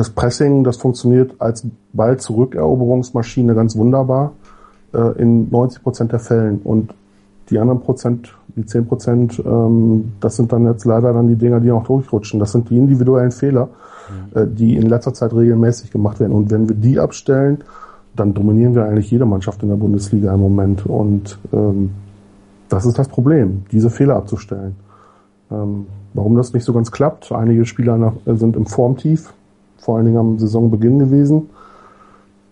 das 0.00 0.08
Pressing, 0.08 0.64
das 0.64 0.78
funktioniert 0.78 1.34
als 1.40 1.66
Ball-Zurückeroberungsmaschine 1.92 3.54
ganz 3.54 3.76
wunderbar 3.76 4.32
äh, 4.94 5.20
in 5.20 5.50
90 5.50 5.82
Prozent 5.82 6.12
der 6.12 6.20
Fällen. 6.20 6.60
Und 6.64 6.94
die 7.50 7.58
anderen 7.58 7.82
Prozent, 7.82 8.34
die 8.56 8.64
10 8.64 8.86
Prozent, 8.86 9.42
ähm, 9.44 10.12
das 10.20 10.36
sind 10.36 10.54
dann 10.54 10.64
jetzt 10.64 10.86
leider 10.86 11.12
dann 11.12 11.28
die 11.28 11.36
Dinger, 11.36 11.60
die 11.60 11.70
auch 11.70 11.84
durchrutschen. 11.84 12.40
Das 12.40 12.52
sind 12.52 12.70
die 12.70 12.78
individuellen 12.78 13.30
Fehler, 13.30 13.68
mhm. 14.08 14.40
äh, 14.40 14.46
die 14.46 14.74
in 14.76 14.88
letzter 14.88 15.12
Zeit 15.12 15.34
regelmäßig 15.34 15.90
gemacht 15.90 16.18
werden. 16.18 16.32
Und 16.32 16.50
wenn 16.50 16.66
wir 16.66 16.76
die 16.76 16.98
abstellen, 16.98 17.58
dann 18.16 18.32
dominieren 18.32 18.74
wir 18.74 18.86
eigentlich 18.86 19.10
jede 19.10 19.26
Mannschaft 19.26 19.62
in 19.62 19.68
der 19.68 19.76
Bundesliga 19.76 20.32
im 20.32 20.40
Moment. 20.40 20.86
Und 20.86 21.38
ähm, 21.52 21.90
das 22.70 22.86
ist 22.86 22.98
das 22.98 23.08
Problem, 23.08 23.64
diese 23.70 23.90
Fehler 23.90 24.16
abzustellen. 24.16 24.76
Ähm, 25.50 25.84
warum 26.14 26.36
das 26.36 26.54
nicht 26.54 26.64
so 26.64 26.72
ganz 26.72 26.90
klappt? 26.90 27.32
Einige 27.32 27.66
Spieler 27.66 27.98
nach, 27.98 28.14
sind 28.24 28.56
im 28.56 28.64
Formtief, 28.64 29.34
vor 29.80 29.96
allen 29.96 30.06
Dingen 30.06 30.18
am 30.18 30.38
Saisonbeginn 30.38 30.98
gewesen. 30.98 31.50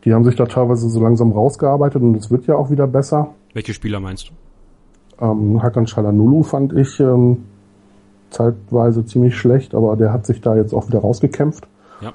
Die 0.04 0.14
haben 0.14 0.24
sich 0.24 0.36
da 0.36 0.46
teilweise 0.46 0.88
so 0.88 1.00
langsam 1.00 1.32
rausgearbeitet 1.32 2.02
und 2.02 2.16
es 2.16 2.30
wird 2.30 2.46
ja 2.46 2.56
auch 2.56 2.70
wieder 2.70 2.86
besser. 2.86 3.34
Welche 3.52 3.74
Spieler 3.74 4.00
meinst 4.00 4.30
du? 4.30 5.24
Ähm, 5.24 5.62
Hakan 5.62 5.86
Shalanulu 5.86 6.42
fand 6.42 6.72
ich 6.72 6.98
ähm, 7.00 7.44
zeitweise 8.30 9.04
ziemlich 9.04 9.36
schlecht, 9.36 9.74
aber 9.74 9.96
der 9.96 10.12
hat 10.12 10.26
sich 10.26 10.40
da 10.40 10.56
jetzt 10.56 10.72
auch 10.72 10.88
wieder 10.88 11.00
rausgekämpft. 11.00 11.66
Ja. 12.00 12.12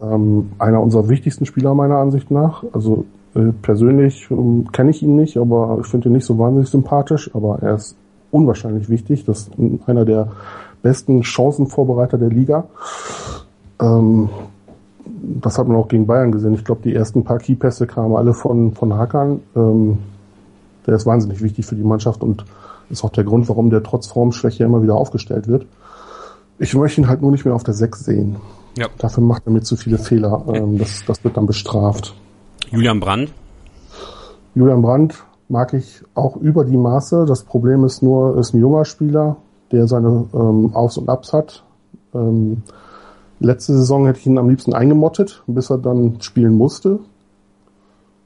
Ähm, 0.00 0.52
einer 0.58 0.80
unserer 0.80 1.08
wichtigsten 1.08 1.46
Spieler 1.46 1.74
meiner 1.74 1.96
Ansicht 1.96 2.30
nach. 2.30 2.64
Also 2.72 3.06
äh, 3.34 3.52
persönlich 3.62 4.28
ähm, 4.30 4.70
kenne 4.72 4.90
ich 4.90 5.02
ihn 5.02 5.16
nicht, 5.16 5.36
aber 5.38 5.78
ich 5.80 5.86
finde 5.86 6.08
ihn 6.08 6.12
nicht 6.12 6.26
so 6.26 6.38
wahnsinnig 6.38 6.68
sympathisch, 6.68 7.30
aber 7.34 7.58
er 7.62 7.74
ist 7.76 7.96
unwahrscheinlich 8.30 8.88
wichtig. 8.88 9.24
Das 9.24 9.48
ist 9.48 9.52
einer 9.86 10.04
der 10.04 10.28
besten 10.82 11.22
Chancenvorbereiter 11.22 12.18
der 12.18 12.30
Liga. 12.30 12.64
Ähm, 13.82 14.28
das 15.40 15.58
hat 15.58 15.68
man 15.68 15.76
auch 15.76 15.88
gegen 15.88 16.06
Bayern 16.06 16.32
gesehen. 16.32 16.54
Ich 16.54 16.64
glaube, 16.64 16.82
die 16.82 16.94
ersten 16.94 17.24
paar 17.24 17.38
Keypässe 17.38 17.86
kamen 17.86 18.16
alle 18.16 18.34
von, 18.34 18.74
von 18.74 18.94
Hakan. 18.94 19.40
Ähm, 19.56 19.98
der 20.86 20.94
ist 20.94 21.06
wahnsinnig 21.06 21.42
wichtig 21.42 21.66
für 21.66 21.74
die 21.74 21.84
Mannschaft 21.84 22.22
und 22.22 22.44
ist 22.90 23.04
auch 23.04 23.10
der 23.10 23.24
Grund, 23.24 23.48
warum 23.48 23.70
der 23.70 23.82
trotz 23.82 24.06
Formschwäche 24.06 24.64
immer 24.64 24.82
wieder 24.82 24.94
aufgestellt 24.94 25.48
wird. 25.48 25.66
Ich 26.58 26.74
möchte 26.74 27.00
ihn 27.00 27.08
halt 27.08 27.22
nur 27.22 27.30
nicht 27.30 27.44
mehr 27.44 27.54
auf 27.54 27.64
der 27.64 27.74
6 27.74 28.04
sehen. 28.04 28.36
Ja. 28.76 28.86
Dafür 28.98 29.22
macht 29.22 29.46
er 29.46 29.52
mir 29.52 29.62
zu 29.62 29.76
viele 29.76 29.98
Fehler. 29.98 30.44
Ähm, 30.48 30.78
das, 30.78 31.04
das 31.06 31.24
wird 31.24 31.36
dann 31.36 31.46
bestraft. 31.46 32.14
Julian 32.70 33.00
Brandt? 33.00 33.32
Julian 34.54 34.82
Brandt 34.82 35.24
mag 35.48 35.74
ich 35.74 36.02
auch 36.14 36.36
über 36.36 36.64
die 36.64 36.76
Maße. 36.76 37.24
Das 37.26 37.42
Problem 37.42 37.84
ist 37.84 38.02
nur, 38.02 38.38
ist 38.38 38.54
ein 38.54 38.60
junger 38.60 38.84
Spieler, 38.84 39.36
der 39.70 39.86
seine 39.86 40.26
ähm, 40.34 40.74
Aufs 40.74 40.96
und 40.96 41.08
Abs 41.08 41.32
hat. 41.32 41.64
Ähm, 42.14 42.62
Letzte 43.42 43.72
Saison 43.74 44.06
hätte 44.06 44.20
ich 44.20 44.26
ihn 44.26 44.38
am 44.38 44.48
liebsten 44.48 44.72
eingemottet, 44.72 45.42
bis 45.46 45.70
er 45.70 45.78
dann 45.78 46.20
spielen 46.20 46.56
musste. 46.56 47.00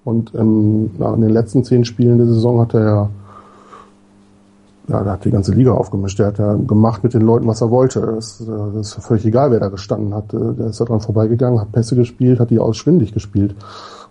Und 0.05 0.35
ähm, 0.35 0.91
na, 0.99 1.15
in 1.15 1.23
den 1.23 1.31
letzten 1.31 1.65
zehn 1.65 1.85
Spielen 1.85 2.19
der 2.19 2.27
Saison 2.27 2.61
hat 2.61 2.75
er 2.75 2.85
ja, 2.85 3.11
ja, 4.89 5.03
da 5.03 5.13
hat 5.13 5.25
die 5.25 5.31
ganze 5.31 5.53
Liga 5.53 5.73
aufgemischt. 5.73 6.19
Der 6.19 6.27
hat 6.27 6.39
ja 6.39 6.55
gemacht 6.55 7.03
mit 7.03 7.15
den 7.15 7.23
Leuten, 7.23 7.47
was 7.47 7.61
er 7.61 7.71
wollte. 7.71 8.01
Das, 8.01 8.45
das 8.47 8.97
ist 8.97 9.05
völlig 9.05 9.27
egal, 9.27 9.51
wer 9.51 9.59
da 9.59 9.69
gestanden 9.69 10.15
hat. 10.15 10.33
Der 10.33 10.67
ist 10.67 10.81
da 10.81 10.85
dran 10.85 11.01
vorbeigegangen, 11.01 11.61
hat 11.61 11.73
Pässe 11.73 11.97
gespielt, 11.97 12.39
hat 12.39 12.51
die 12.51 12.61
ausschwindig 12.61 13.13
gespielt. 13.13 13.57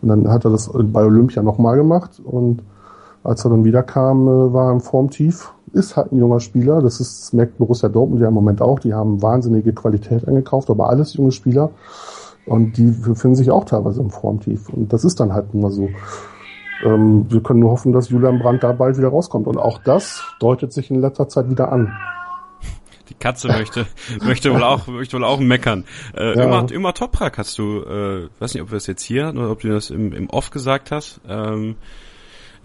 Und 0.02 0.10
dann 0.10 0.28
hat 0.30 0.44
er 0.44 0.52
das 0.52 0.70
bei 0.74 1.06
Olympia 1.06 1.44
nochmal 1.44 1.78
gemacht 1.78 2.20
und 2.24 2.62
als 3.26 3.44
er 3.46 3.52
dann 3.52 3.66
wieder 3.66 3.84
kam, 3.84 4.28
äh, 4.28 4.54
war 4.54 4.68
er 4.70 4.74
im 4.74 4.82
Formtief 4.82 5.52
ist 5.76 5.98
halt 5.98 6.12
ein 6.12 6.18
junger 6.18 6.40
Spieler. 6.40 6.82
Das 6.82 7.00
ist, 7.00 7.22
das 7.22 7.34
merkt 7.34 7.58
Borussia 7.58 7.90
Dortmund 7.90 8.22
ja 8.22 8.30
im 8.30 8.34
Moment 8.34 8.62
auch. 8.62 8.80
Die 8.80 8.94
haben 8.94 9.22
wahnsinnige 9.22 9.74
Qualität 9.74 10.28
eingekauft, 10.28 10.70
aber 10.70 10.90
alles 10.90 11.14
junge 11.14 11.32
Spieler. 11.32 11.72
Und 12.46 12.78
die 12.78 12.92
befinden 12.92 13.36
sich 13.36 13.52
auch 13.52 13.66
teilweise 13.66 14.02
im 14.02 14.10
Formtief. 14.10 14.70
Und 14.70 14.94
das 14.94 15.04
ist 15.04 15.20
dann 15.20 15.34
halt 15.34 15.48
immer 15.54 15.72
so. 15.72 15.90
Ähm, 16.84 17.26
wir 17.30 17.42
können 17.42 17.60
nur 17.60 17.72
hoffen, 17.72 17.92
dass 17.92 18.10
Julian 18.10 18.40
Brandt 18.40 18.64
da 18.64 18.72
bald 18.72 18.98
wieder 18.98 19.10
rauskommt. 19.10 19.48
Und 19.48 19.58
auch 19.58 19.80
das 19.84 20.24
deutet 20.40 20.72
sich 20.72 20.90
in 20.92 21.02
letzter 21.02 21.28
Zeit 21.28 21.50
wieder 21.50 21.72
an. 21.72 21.92
Die 23.10 23.16
Katze 23.16 23.50
möchte, 23.50 23.86
möchte 24.24 24.54
wohl 24.54 24.64
auch, 24.64 24.88
möchte 24.88 25.18
wohl 25.18 25.26
auch 25.26 25.40
meckern. 25.40 25.84
Äh, 26.16 26.38
ja. 26.38 26.44
immer, 26.44 26.72
immer 26.72 26.94
Toprak 26.94 27.38
hast 27.38 27.58
du, 27.58 27.82
äh, 27.82 28.30
weiß 28.40 28.54
nicht, 28.54 28.64
ob 28.64 28.72
wir 28.72 28.76
das 28.76 28.88
jetzt 28.88 29.04
hier 29.04 29.30
oder 29.30 29.52
ob 29.52 29.60
du 29.60 29.70
das 29.70 29.90
im, 29.90 30.14
im 30.14 30.30
Off 30.30 30.52
gesagt 30.52 30.92
hast. 30.92 31.20
Ähm, 31.28 31.76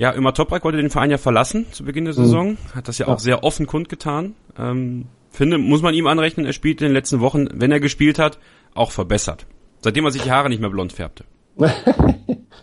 ja, 0.00 0.14
Ömer 0.14 0.32
Toprak 0.32 0.64
wollte 0.64 0.78
den 0.78 0.88
Verein 0.88 1.10
ja 1.10 1.18
verlassen 1.18 1.66
zu 1.72 1.84
Beginn 1.84 2.06
der 2.06 2.14
Saison, 2.14 2.52
mhm. 2.52 2.74
hat 2.74 2.88
das 2.88 2.96
ja, 2.96 3.06
ja, 3.06 3.12
auch 3.12 3.18
sehr 3.18 3.44
offen 3.44 3.66
kundgetan. 3.66 4.34
Ähm, 4.58 5.08
finde, 5.30 5.58
muss 5.58 5.82
man 5.82 5.92
ihm 5.92 6.06
anrechnen, 6.06 6.46
er 6.46 6.54
spielt 6.54 6.80
in 6.80 6.86
den 6.86 6.94
letzten 6.94 7.20
Wochen, 7.20 7.48
wenn 7.52 7.70
er 7.70 7.80
gespielt 7.80 8.18
hat, 8.18 8.38
auch 8.74 8.92
verbessert. 8.92 9.44
Seitdem 9.82 10.06
er 10.06 10.10
sich 10.10 10.22
die 10.22 10.30
Haare 10.30 10.48
nicht 10.48 10.60
mehr 10.60 10.70
blond 10.70 10.94
färbte. 10.94 11.24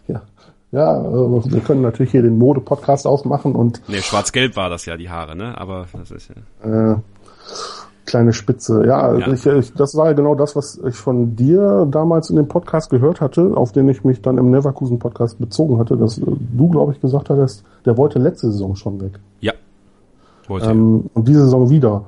ja. 0.08 0.24
Ja, 0.72 1.00
äh, 1.00 1.52
wir 1.52 1.62
können 1.62 1.84
natürlich 1.84 2.12
hier 2.12 2.24
den 2.24 2.40
Mode-Podcast 2.40 3.06
ausmachen 3.06 3.54
und. 3.54 3.84
Nee, 3.88 4.02
schwarz-gelb 4.02 4.56
war 4.56 4.72
das 4.72 4.88
ja, 4.88 4.98
die 4.98 5.12
Haare, 5.12 5.36
ne? 5.36 5.56
Aber 5.60 5.86
das 5.94 6.10
ist 6.10 6.32
ja. 6.64 6.94
Äh, 6.94 6.98
kleine 8.08 8.34
Spitze. 8.34 8.84
Ja, 8.88 9.16
ja. 9.16 9.28
Ich, 9.32 9.46
ich, 9.46 9.74
das 9.74 9.96
war 9.96 10.08
ja 10.08 10.14
genau 10.14 10.34
das, 10.34 10.56
was 10.56 10.82
ich 10.88 10.96
von 10.96 11.36
dir 11.36 11.88
damals 11.92 12.32
in 12.32 12.38
dem 12.38 12.48
Podcast 12.48 12.90
gehört 12.90 13.22
hatte, 13.22 13.52
auf 13.56 13.72
den 13.72 13.88
ich 13.90 14.04
mich 14.04 14.22
dann 14.22 14.40
im 14.40 14.50
Neverkusen 14.50 14.98
Podcast 14.98 15.40
bezogen 15.40 15.78
hatte, 15.78 15.96
dass 15.98 16.16
du, 16.16 16.70
glaube 16.70 16.94
ich, 16.94 17.02
gesagt 17.02 17.30
hattest, 17.30 17.64
der 17.86 17.98
wollte 17.98 18.18
letzte 18.18 18.50
Saison 18.52 18.76
schon 18.76 19.00
weg. 19.00 19.20
Ja. 19.42 19.54
Wollte. 20.48 20.72
Ähm, 20.72 21.10
und 21.14 21.28
diese 21.28 21.44
Saison 21.44 21.70
wieder. 21.70 22.06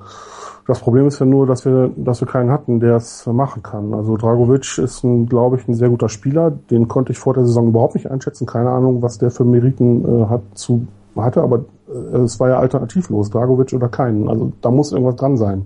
Das 0.66 0.80
Problem 0.80 1.08
ist 1.08 1.20
ja 1.20 1.26
nur, 1.26 1.48
dass 1.48 1.66
wir, 1.66 1.92
dass 1.96 2.22
wir 2.22 2.28
keinen 2.28 2.52
hatten, 2.52 2.80
der 2.80 2.96
es 2.96 3.26
machen 3.26 3.64
kann. 3.64 3.94
Also 3.94 4.18
Dragovic 4.18 4.78
ist, 4.78 5.04
ein, 5.04 5.28
glaube 5.28 5.58
ich, 5.58 5.68
ein 5.68 5.74
sehr 5.74 5.90
guter 5.90 6.10
Spieler. 6.10 6.52
Den 6.52 6.88
konnte 6.88 7.12
ich 7.12 7.18
vor 7.18 7.34
der 7.34 7.44
Saison 7.46 7.70
überhaupt 7.70 7.96
nicht 7.96 8.10
einschätzen. 8.10 8.46
Keine 8.46 8.70
Ahnung, 8.70 9.02
was 9.02 9.18
der 9.18 9.32
für 9.32 9.44
Meriten 9.44 10.06
äh, 10.06 10.26
hat 10.28 10.42
zu 10.54 10.88
hatte, 11.18 11.42
aber 11.42 11.66
äh, 11.90 12.18
es 12.20 12.40
war 12.40 12.50
ja 12.50 12.60
alternativlos, 12.60 13.30
Dragovic 13.32 13.74
oder 13.74 13.90
keinen. 13.90 14.30
Also 14.30 14.54
da 14.62 14.72
muss 14.72 14.92
irgendwas 14.92 15.16
dran 15.16 15.38
sein. 15.38 15.66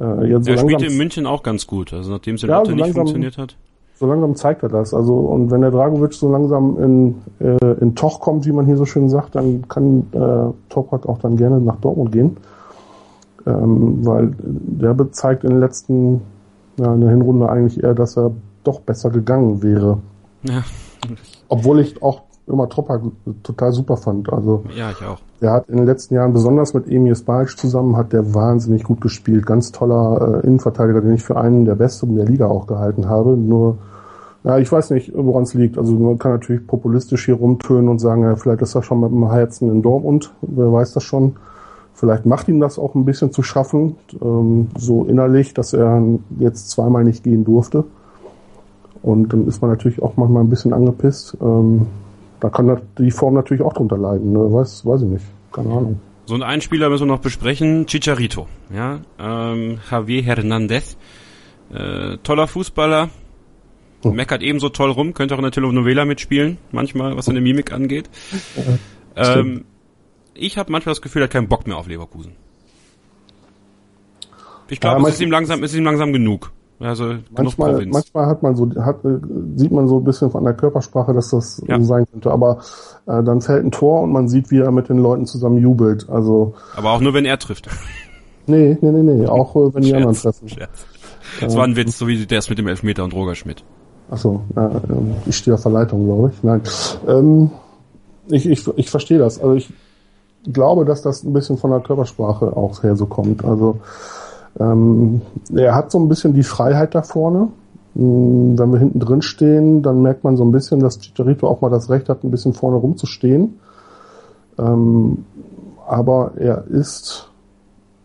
Äh, 0.00 0.26
jetzt 0.26 0.44
so 0.44 0.50
er 0.52 0.58
spielte 0.58 0.86
in 0.86 0.96
München 0.96 1.26
auch 1.26 1.42
ganz 1.42 1.66
gut, 1.66 1.92
also 1.92 2.10
nachdem 2.10 2.34
es 2.34 2.42
ja, 2.42 2.64
so 2.64 2.72
nicht 2.72 2.92
funktioniert 2.92 3.38
hat. 3.38 3.56
So 3.98 4.06
langsam 4.06 4.34
zeigt 4.34 4.62
er 4.62 4.68
das. 4.68 4.92
Also 4.92 5.14
und 5.14 5.50
wenn 5.50 5.62
der 5.62 5.70
Dragovic 5.70 6.12
so 6.12 6.30
langsam 6.30 6.78
in, 6.78 7.14
äh, 7.40 7.80
in 7.80 7.94
Toch 7.94 8.20
kommt, 8.20 8.44
wie 8.44 8.52
man 8.52 8.66
hier 8.66 8.76
so 8.76 8.84
schön 8.84 9.08
sagt, 9.08 9.34
dann 9.34 9.66
kann 9.68 10.06
äh, 10.12 10.52
Toprak 10.68 11.06
auch 11.06 11.18
dann 11.18 11.36
gerne 11.36 11.60
nach 11.60 11.76
Dortmund 11.76 12.12
gehen. 12.12 12.36
Ähm, 13.46 14.04
weil 14.04 14.34
der 14.38 14.92
bezeigt 14.92 15.44
in 15.44 15.50
den 15.50 15.60
letzten, 15.60 16.20
ja, 16.78 16.92
in 16.92 17.00
der 17.00 17.10
Hinrunde 17.10 17.48
eigentlich 17.48 17.82
eher, 17.82 17.94
dass 17.94 18.18
er 18.18 18.32
doch 18.64 18.80
besser 18.80 19.10
gegangen 19.10 19.62
wäre. 19.62 19.98
Ja. 20.42 20.64
Obwohl 21.48 21.80
ich 21.80 22.02
auch 22.02 22.22
immer 22.46 22.68
Toprak 22.68 23.02
total 23.42 23.72
super 23.72 23.96
fand. 23.96 24.32
Also 24.32 24.64
ja, 24.76 24.90
ich 24.90 25.04
auch. 25.04 25.18
Der 25.40 25.52
hat 25.52 25.68
in 25.68 25.76
den 25.76 25.86
letzten 25.86 26.14
Jahren, 26.14 26.32
besonders 26.32 26.72
mit 26.74 26.88
Emil 26.88 27.14
Spalic 27.14 27.58
zusammen, 27.58 27.96
hat 27.96 28.12
der 28.12 28.34
wahnsinnig 28.34 28.84
gut 28.84 29.00
gespielt. 29.00 29.44
Ganz 29.44 29.72
toller 29.72 30.42
äh, 30.42 30.46
Innenverteidiger, 30.46 31.00
den 31.00 31.14
ich 31.14 31.22
für 31.22 31.36
einen 31.36 31.64
der 31.64 31.74
besten 31.74 32.14
der 32.14 32.24
Liga 32.24 32.46
auch 32.46 32.66
gehalten 32.66 33.08
habe. 33.08 33.36
Nur, 33.36 33.78
ja, 34.44 34.58
ich 34.58 34.70
weiß 34.70 34.90
nicht, 34.90 35.12
woran 35.14 35.42
es 35.42 35.54
liegt. 35.54 35.76
Also 35.76 35.92
man 35.94 36.18
kann 36.18 36.32
natürlich 36.32 36.66
populistisch 36.66 37.26
hier 37.26 37.34
rumtönen 37.34 37.88
und 37.88 37.98
sagen, 37.98 38.22
ja, 38.22 38.34
vielleicht 38.36 38.62
ist 38.62 38.74
er 38.74 38.82
schon 38.82 39.00
mit 39.00 39.10
dem 39.10 39.30
Herzen 39.30 39.70
in 39.70 39.82
Dortmund. 39.82 40.32
Wer 40.40 40.72
weiß 40.72 40.92
das 40.94 41.02
schon. 41.02 41.36
Vielleicht 41.92 42.26
macht 42.26 42.48
ihm 42.48 42.60
das 42.60 42.78
auch 42.78 42.94
ein 42.94 43.06
bisschen 43.06 43.32
zu 43.32 43.42
schaffen, 43.42 43.96
ähm, 44.20 44.68
so 44.76 45.04
innerlich, 45.04 45.54
dass 45.54 45.72
er 45.72 46.02
jetzt 46.38 46.68
zweimal 46.68 47.04
nicht 47.04 47.24
gehen 47.24 47.44
durfte. 47.44 47.84
Und 49.02 49.32
dann 49.32 49.46
ist 49.46 49.62
man 49.62 49.70
natürlich 49.70 50.02
auch 50.02 50.16
manchmal 50.16 50.44
ein 50.44 50.50
bisschen 50.50 50.74
angepisst. 50.74 51.38
Ähm, 51.40 51.86
da 52.40 52.48
kann 52.50 52.80
die 52.98 53.10
Form 53.10 53.34
natürlich 53.34 53.62
auch 53.62 53.72
drunter 53.72 53.98
leiden. 53.98 54.32
Ne? 54.32 54.52
Weiß, 54.52 54.84
weiß 54.84 55.02
ich 55.02 55.08
nicht. 55.08 55.24
Keine 55.52 55.70
Ahnung. 55.70 56.00
So 56.26 56.34
einen 56.34 56.42
Einspieler 56.42 56.90
müssen 56.90 57.06
wir 57.06 57.14
noch 57.14 57.20
besprechen. 57.20 57.86
Chicharito. 57.86 58.48
Ja, 58.74 59.00
ähm, 59.18 59.78
Javier 59.90 60.22
Hernandez. 60.22 60.96
Äh, 61.72 62.18
toller 62.18 62.48
Fußballer. 62.48 63.10
Hm. 64.02 64.14
Meckert 64.14 64.42
ebenso 64.42 64.68
toll 64.68 64.90
rum. 64.90 65.14
Könnte 65.14 65.34
auch 65.34 65.38
in 65.38 65.44
der 65.44 65.52
Telenovela 65.52 66.04
mitspielen. 66.04 66.58
Manchmal, 66.72 67.16
was 67.16 67.26
seine 67.26 67.40
Mimik 67.40 67.72
angeht. 67.72 68.10
Ja, 69.16 69.38
ähm, 69.38 69.64
ich 70.34 70.58
habe 70.58 70.72
manchmal 70.72 70.94
das 70.94 71.02
Gefühl, 71.02 71.22
er 71.22 71.24
hat 71.24 71.32
keinen 71.32 71.48
Bock 71.48 71.66
mehr 71.66 71.76
auf 71.76 71.86
Leverkusen. 71.86 72.32
Ich 74.68 74.80
glaube, 74.80 75.00
ja, 75.00 75.08
es 75.08 75.14
ist 75.14 75.20
ihm 75.20 75.30
langsam, 75.30 75.62
es 75.62 75.72
ist 75.72 75.78
ihm 75.78 75.84
langsam 75.84 76.12
genug. 76.12 76.52
Also 76.78 77.14
manchmal, 77.30 77.86
manchmal 77.86 78.26
hat 78.26 78.42
man 78.42 78.54
so, 78.54 78.68
hat, 78.84 78.98
sieht 79.54 79.72
man 79.72 79.88
so 79.88 79.98
ein 79.98 80.04
bisschen 80.04 80.30
von 80.30 80.44
der 80.44 80.52
Körpersprache, 80.52 81.14
dass 81.14 81.30
das 81.30 81.62
ja. 81.66 81.78
so 81.80 81.86
sein 81.86 82.06
könnte. 82.10 82.30
Aber 82.30 82.58
äh, 83.06 83.22
dann 83.22 83.40
fällt 83.40 83.64
ein 83.64 83.70
Tor 83.70 84.02
und 84.02 84.12
man 84.12 84.28
sieht, 84.28 84.50
wie 84.50 84.58
er 84.58 84.70
mit 84.70 84.88
den 84.88 84.98
Leuten 84.98 85.24
zusammen 85.24 85.58
jubelt. 85.58 86.08
Also. 86.10 86.54
Aber 86.76 86.90
auch 86.90 87.00
nur, 87.00 87.14
wenn 87.14 87.24
er 87.24 87.38
trifft. 87.38 87.68
Nee, 88.48 88.78
nee, 88.80 88.92
nee, 88.92 89.02
nee. 89.02 89.26
Auch 89.26 89.56
äh, 89.56 89.74
wenn 89.74 89.82
die 89.82 89.92
anderen 89.92 90.14
treffen. 90.14 90.48
Scherz. 90.48 90.86
Das 91.40 91.56
war 91.56 91.64
ein 91.64 91.74
Witz, 91.74 91.98
so 91.98 92.06
wie 92.06 92.26
der 92.26 92.38
ist 92.38 92.48
mit 92.48 92.58
dem 92.58 92.68
Elfmeter 92.68 93.02
und 93.02 93.12
Roger 93.12 93.34
Schmidt. 93.34 93.64
Achso, 94.08 94.44
äh, 94.54 94.68
ich 95.28 95.36
stehe 95.36 95.54
auf 95.54 95.62
Verleitung, 95.62 96.04
glaube 96.04 96.30
ich. 96.32 96.44
Nein. 96.44 96.62
Ähm, 97.08 97.50
ich, 98.28 98.48
ich, 98.48 98.66
ich 98.76 98.88
verstehe 98.88 99.18
das. 99.18 99.40
Also 99.40 99.54
ich 99.54 99.68
glaube, 100.52 100.84
dass 100.84 101.02
das 101.02 101.24
ein 101.24 101.32
bisschen 101.32 101.58
von 101.58 101.70
der 101.70 101.80
Körpersprache 101.80 102.56
auch 102.56 102.82
her 102.82 102.96
so 102.96 103.06
kommt. 103.06 103.44
Also 103.44 103.80
ähm, 104.58 105.22
er 105.54 105.74
hat 105.74 105.90
so 105.90 105.98
ein 105.98 106.08
bisschen 106.08 106.34
die 106.34 106.42
Freiheit 106.42 106.94
da 106.94 107.02
vorne. 107.02 107.48
Hm, 107.94 108.58
wenn 108.58 108.72
wir 108.72 108.78
hinten 108.78 109.00
drin 109.00 109.22
stehen, 109.22 109.82
dann 109.82 110.02
merkt 110.02 110.24
man 110.24 110.36
so 110.36 110.44
ein 110.44 110.52
bisschen, 110.52 110.80
dass 110.80 110.98
Chicharito 110.98 111.48
auch 111.48 111.60
mal 111.60 111.70
das 111.70 111.90
Recht 111.90 112.08
hat, 112.08 112.24
ein 112.24 112.30
bisschen 112.30 112.52
vorne 112.52 112.76
rumzustehen. 112.76 113.58
Ähm, 114.58 115.24
aber 115.86 116.32
er 116.36 116.66
ist 116.66 117.30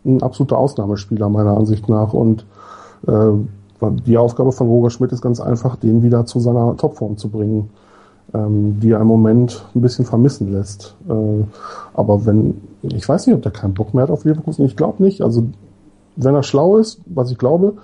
ein 0.04 0.22
absoluter 0.22 0.58
Ausnahmespieler 0.58 1.28
meiner 1.28 1.56
Ansicht 1.56 1.88
nach 1.88 2.12
und 2.12 2.44
äh, 3.06 3.32
die 4.06 4.16
Aufgabe 4.16 4.52
von 4.52 4.68
Roger 4.68 4.90
Schmidt 4.90 5.12
ist 5.12 5.22
ganz 5.22 5.40
einfach, 5.40 5.76
den 5.76 6.02
wieder 6.02 6.24
zu 6.24 6.38
seiner 6.38 6.76
Topform 6.76 7.16
zu 7.16 7.28
bringen, 7.28 7.70
ähm, 8.32 8.78
die 8.80 8.90
er 8.90 9.00
im 9.00 9.08
Moment 9.08 9.64
ein 9.74 9.80
bisschen 9.80 10.04
vermissen 10.04 10.52
lässt. 10.52 10.94
Äh, 11.08 11.44
aber 11.94 12.24
wenn, 12.24 12.60
ich 12.82 13.08
weiß 13.08 13.26
nicht, 13.26 13.34
ob 13.34 13.42
der 13.42 13.52
keinen 13.52 13.74
Bock 13.74 13.92
mehr 13.92 14.04
hat 14.04 14.10
auf 14.10 14.24
Leverkusen, 14.24 14.64
ich 14.64 14.76
glaube 14.76 15.02
nicht. 15.02 15.22
Also 15.22 15.48
wenn 16.16 16.34
er 16.34 16.42
schlau 16.42 16.76
ist, 16.76 17.00
was 17.06 17.30
ich 17.30 17.38
glaube, 17.38 17.74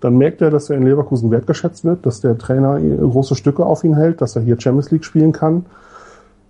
dann 0.00 0.16
merkt 0.16 0.40
er, 0.40 0.50
dass 0.50 0.70
er 0.70 0.76
in 0.76 0.84
Leverkusen 0.84 1.30
wertgeschätzt 1.30 1.84
wird, 1.84 2.06
dass 2.06 2.20
der 2.20 2.38
Trainer 2.38 2.80
große 2.80 3.34
Stücke 3.34 3.66
auf 3.66 3.84
ihn 3.84 3.96
hält, 3.96 4.20
dass 4.20 4.36
er 4.36 4.42
hier 4.42 4.60
Champions 4.60 4.90
League 4.90 5.04
spielen 5.04 5.32
kann. 5.32 5.66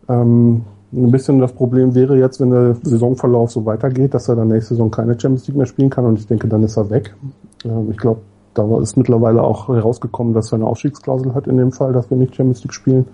Ähm, 0.08 0.62
ein 0.92 1.10
bisschen 1.10 1.38
das 1.38 1.52
Problem 1.52 1.94
wäre 1.94 2.18
jetzt, 2.18 2.40
wenn 2.40 2.50
der 2.50 2.76
Saisonverlauf 2.82 3.50
so 3.50 3.64
weitergeht, 3.66 4.14
dass 4.14 4.28
er 4.28 4.36
dann 4.36 4.48
nächste 4.48 4.74
Saison 4.74 4.90
keine 4.90 5.18
Champions 5.18 5.46
League 5.46 5.56
mehr 5.56 5.66
spielen 5.66 5.90
kann 5.90 6.04
und 6.04 6.18
ich 6.18 6.26
denke, 6.26 6.48
dann 6.48 6.62
ist 6.62 6.76
er 6.76 6.90
weg. 6.90 7.14
Ähm, 7.64 7.90
ich 7.90 7.98
glaube, 7.98 8.20
da 8.54 8.80
ist 8.80 8.96
mittlerweile 8.96 9.42
auch 9.42 9.68
herausgekommen, 9.68 10.34
dass 10.34 10.52
er 10.52 10.56
eine 10.56 10.66
Ausstiegsklausel 10.66 11.34
hat 11.34 11.46
in 11.46 11.56
dem 11.56 11.72
Fall, 11.72 11.92
dass 11.92 12.10
wir 12.10 12.16
nicht 12.16 12.34
Champions 12.34 12.62
League 12.62 12.74
spielen. 12.74 13.06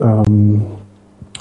Ähm, 0.00 0.62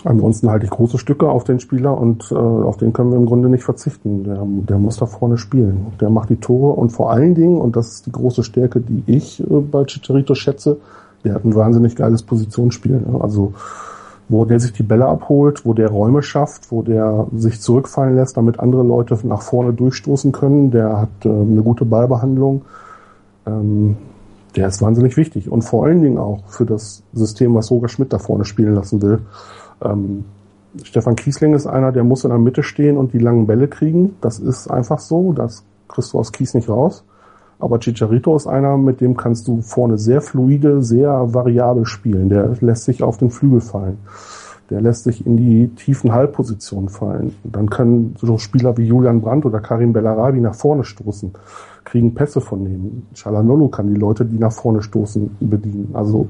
Ansonsten 0.06 0.52
halte 0.52 0.66
ich 0.66 0.72
große 0.72 1.00
Stücke 1.00 1.28
auf 1.28 1.46
den 1.46 1.60
Spieler 1.60 1.98
und 1.98 2.32
äh, 2.32 2.36
auf 2.36 2.78
den 2.78 2.94
können 2.94 3.10
wir 3.10 3.18
im 3.18 3.26
Grunde 3.26 3.50
nicht 3.50 3.64
verzichten. 3.64 4.24
Der, 4.24 4.46
der 4.46 4.78
muss 4.78 4.98
da 4.98 5.08
vorne 5.08 5.40
spielen. 5.40 5.88
Der 6.00 6.12
macht 6.12 6.30
die 6.30 6.36
Tore 6.36 6.74
und 6.74 6.92
vor 6.92 7.12
allen 7.12 7.34
Dingen, 7.34 7.60
und 7.60 7.76
das 7.76 7.88
ist 7.88 8.06
die 8.06 8.12
große 8.12 8.44
Stärke, 8.44 8.82
die 8.82 9.04
ich 9.08 9.42
äh, 9.42 9.44
bei 9.46 9.84
Chicharito 9.84 10.36
schätze, 10.36 10.78
der 11.24 11.34
hat 11.34 11.44
ein 11.44 11.56
wahnsinnig 11.56 11.96
geiles 11.96 12.22
Positionsspiel. 12.22 13.02
Ne? 13.02 13.20
Also 13.20 13.54
wo 14.30 14.46
der 14.46 14.60
sich 14.60 14.74
die 14.74 14.84
Bälle 14.84 15.06
abholt, 15.06 15.66
wo 15.66 15.74
der 15.74 15.90
Räume 15.90 16.22
schafft, 16.22 16.72
wo 16.72 16.84
der 16.84 17.28
sich 17.36 17.62
zurückfallen 17.62 18.16
lässt, 18.16 18.38
damit 18.38 18.60
andere 18.60 18.84
Leute 18.84 19.18
nach 19.24 19.42
vorne 19.42 19.74
durchstoßen 19.74 20.32
können. 20.32 20.70
Der 20.70 21.02
hat 21.02 21.26
äh, 21.26 21.30
eine 21.30 21.64
gute 21.64 21.86
Ballbehandlung. 21.86 22.62
Ähm, 23.48 23.98
der 24.56 24.68
ist 24.68 24.82
wahnsinnig 24.82 25.18
wichtig 25.18 25.52
und 25.52 25.64
vor 25.64 25.86
allen 25.86 26.02
Dingen 26.02 26.18
auch 26.18 26.44
für 26.48 26.66
das 26.66 27.04
System, 27.14 27.56
was 27.56 27.72
Roger 27.72 27.90
Schmidt 27.90 28.14
da 28.14 28.20
vorne 28.20 28.46
spielen 28.46 28.76
lassen 28.76 29.02
will. 29.02 29.20
Ähm, 29.82 30.26
Stefan 30.84 31.16
Kiesling 31.16 31.54
ist 31.54 31.68
einer, 31.68 31.92
der 31.92 32.04
muss 32.04 32.24
in 32.24 32.30
der 32.30 32.40
Mitte 32.40 32.64
stehen 32.64 32.98
und 32.98 33.14
die 33.14 33.20
langen 33.20 33.48
Bälle 33.48 33.68
kriegen. 33.68 34.16
Das 34.22 34.40
ist 34.40 34.70
einfach 34.70 35.00
so. 35.00 35.34
Das 35.34 35.64
kriegst 35.88 36.14
du 36.14 36.20
aus 36.20 36.32
Kies 36.32 36.54
nicht 36.54 36.70
raus. 36.70 37.04
Aber 37.60 37.80
Chicharito 37.80 38.36
ist 38.36 38.48
einer, 38.48 38.78
mit 38.78 39.00
dem 39.00 39.16
kannst 39.16 39.48
du 39.48 39.62
vorne 39.62 39.98
sehr 39.98 40.22
fluide, 40.22 40.82
sehr 40.84 41.34
variabel 41.34 41.86
spielen. 41.86 42.30
Der 42.30 42.52
lässt 42.60 42.84
sich 42.84 43.02
auf 43.02 43.18
den 43.18 43.32
Flügel 43.32 43.62
fallen. 43.62 43.98
Der 44.70 44.82
lässt 44.82 45.04
sich 45.04 45.26
in 45.26 45.38
die 45.38 45.68
tiefen 45.70 46.12
Halbpositionen 46.12 46.90
fallen. 46.90 47.36
Dann 47.44 47.70
können 47.70 48.16
so 48.20 48.38
Spieler 48.38 48.76
wie 48.78 48.86
Julian 48.86 49.22
Brandt 49.22 49.46
oder 49.46 49.62
Karim 49.62 49.94
Bellarabi 49.94 50.42
nach 50.42 50.56
vorne 50.56 50.84
stoßen, 50.84 51.32
kriegen 51.84 52.16
Pässe 52.16 52.42
von 52.42 52.66
denen. 52.66 53.08
Chalanolo 53.14 53.70
kann 53.70 53.88
die 53.88 54.00
Leute, 54.00 54.26
die 54.26 54.40
nach 54.40 54.52
vorne 54.52 54.82
stoßen, 54.82 55.38
bedienen. 55.40 55.92
Also 55.94 56.28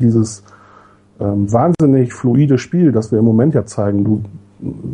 dieses 0.00 0.44
ähm, 1.20 1.50
wahnsinnig 1.52 2.12
fluide 2.12 2.58
Spiel, 2.58 2.92
das 2.92 3.12
wir 3.12 3.18
im 3.18 3.24
Moment 3.24 3.54
ja 3.54 3.64
zeigen. 3.64 4.04
Du 4.04 4.22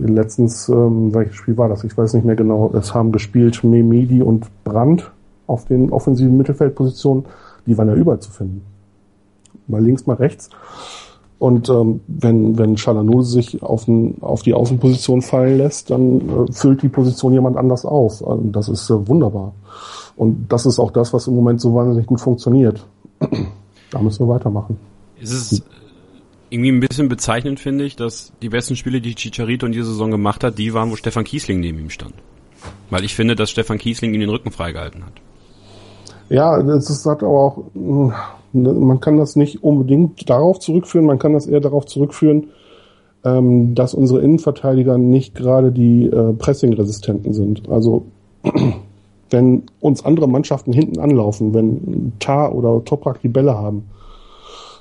letztens, 0.05 0.69
ähm, 0.69 1.15
welches 1.15 1.37
Spiel 1.37 1.57
war 1.57 1.69
das? 1.69 1.85
Ich 1.85 1.97
weiß 1.97 2.15
nicht 2.15 2.25
mehr 2.25 2.37
genau. 2.37 2.73
Es 2.75 2.95
haben 2.95 3.13
gespielt 3.13 3.63
Memedi 3.63 4.23
und 4.23 4.47
Brandt 4.65 5.11
auf 5.47 5.65
den 5.67 5.91
offensiven 5.91 6.37
Mittelfeldpositionen. 6.37 7.25
Die 7.67 7.77
waren 7.79 7.89
ja 7.89 7.95
überall 7.95 8.21
zu 8.21 8.31
finden. 8.31 8.63
Mal 9.69 9.83
links, 9.83 10.07
mal 10.07 10.17
rechts. 10.17 10.51
Und 11.39 11.69
ähm, 11.69 12.01
wenn, 12.07 12.57
wenn 12.57 12.77
Chalanol 12.77 13.25
sich 13.25 13.63
auf, 13.63 13.89
ein, 13.89 14.17
auf 14.21 14.43
die 14.43 14.55
Außenposition 14.55 15.23
fallen 15.23 15.59
lässt, 15.59 15.91
dann 15.91 16.21
äh, 16.21 16.53
füllt 16.53 16.83
die 16.83 16.89
Position 16.89 17.33
jemand 17.33 17.57
anders 17.57 17.85
auf. 17.85 18.25
Also 18.27 18.43
das 18.45 18.69
ist 18.69 18.89
äh, 18.91 19.09
wunderbar. 19.09 19.53
Und 20.17 20.53
das 20.53 20.67
ist 20.67 20.79
auch 20.79 20.93
das, 20.93 21.13
was 21.13 21.27
im 21.27 21.35
Moment 21.35 21.61
so 21.61 21.75
wahnsinnig 21.75 22.07
gut 22.07 22.21
funktioniert. 22.21 22.87
da 23.91 24.01
müssen 24.01 24.27
wir 24.27 24.33
weitermachen. 24.33 24.77
Ist 25.21 25.33
es 25.33 25.63
irgendwie 26.53 26.71
ein 26.71 26.81
bisschen 26.81 27.09
bezeichnend, 27.09 27.61
finde 27.61 27.85
ich, 27.85 27.97
dass 27.97 28.33
die 28.43 28.51
besten 28.51 28.77
Spiele, 28.77 29.01
die 29.01 29.15
Chicharito 29.15 29.67
in 29.67 29.73
dieser 29.73 29.87
Saison 29.87 30.11
gemacht 30.11 30.45
hat, 30.45 30.59
die 30.59 30.75
waren, 30.75 30.91
wo 30.91 30.97
Stefan 30.97 31.25
Kiesling 31.25 31.61
neben 31.61 31.79
ihm 31.79 31.91
stand. 31.91 32.15
Weil 32.91 33.05
ich 33.05 33.15
finde, 33.15 33.35
dass 33.35 33.51
Stefan 33.51 33.79
Kiesling 33.79 34.13
ihm 34.15 34.21
den 34.21 34.29
Rücken 34.29 34.51
freigehalten 34.51 35.05
hat. 35.05 35.15
Ja, 36.29 36.63
das 36.63 36.91
ist, 36.91 37.07
hat 37.07 37.23
aber 37.23 37.31
auch, 37.31 37.65
hm, 37.75 38.13
man 38.53 39.01
kann 39.01 39.17
das 39.17 39.35
nicht 39.37 39.63
unbedingt 39.63 40.29
darauf 40.29 40.61
zurückführen, 40.61 41.07
man 41.07 41.19
kann 41.19 41.33
das 41.33 41.47
eher 41.47 41.61
darauf 41.61 41.87
zurückführen, 41.87 42.49
ähm, 43.25 43.75
dass 43.75 43.95
unsere 43.95 44.21
Innenverteidiger 44.21 44.99
nicht 44.99 45.35
gerade 45.35 45.73
die 45.73 46.07
äh, 46.07 46.33
Pressing-Resistenten 46.35 47.33
sind. 47.33 47.69
Also 47.69 48.07
wenn 49.31 49.65
uns 49.81 50.05
andere 50.05 50.29
Mannschaften 50.29 50.73
hinten 50.73 51.01
anlaufen, 51.01 51.55
wenn 51.55 52.13
Tar 52.19 52.55
oder 52.55 52.85
Toprak 52.85 53.23
die 53.23 53.29
Bälle 53.29 53.57
haben, 53.57 53.85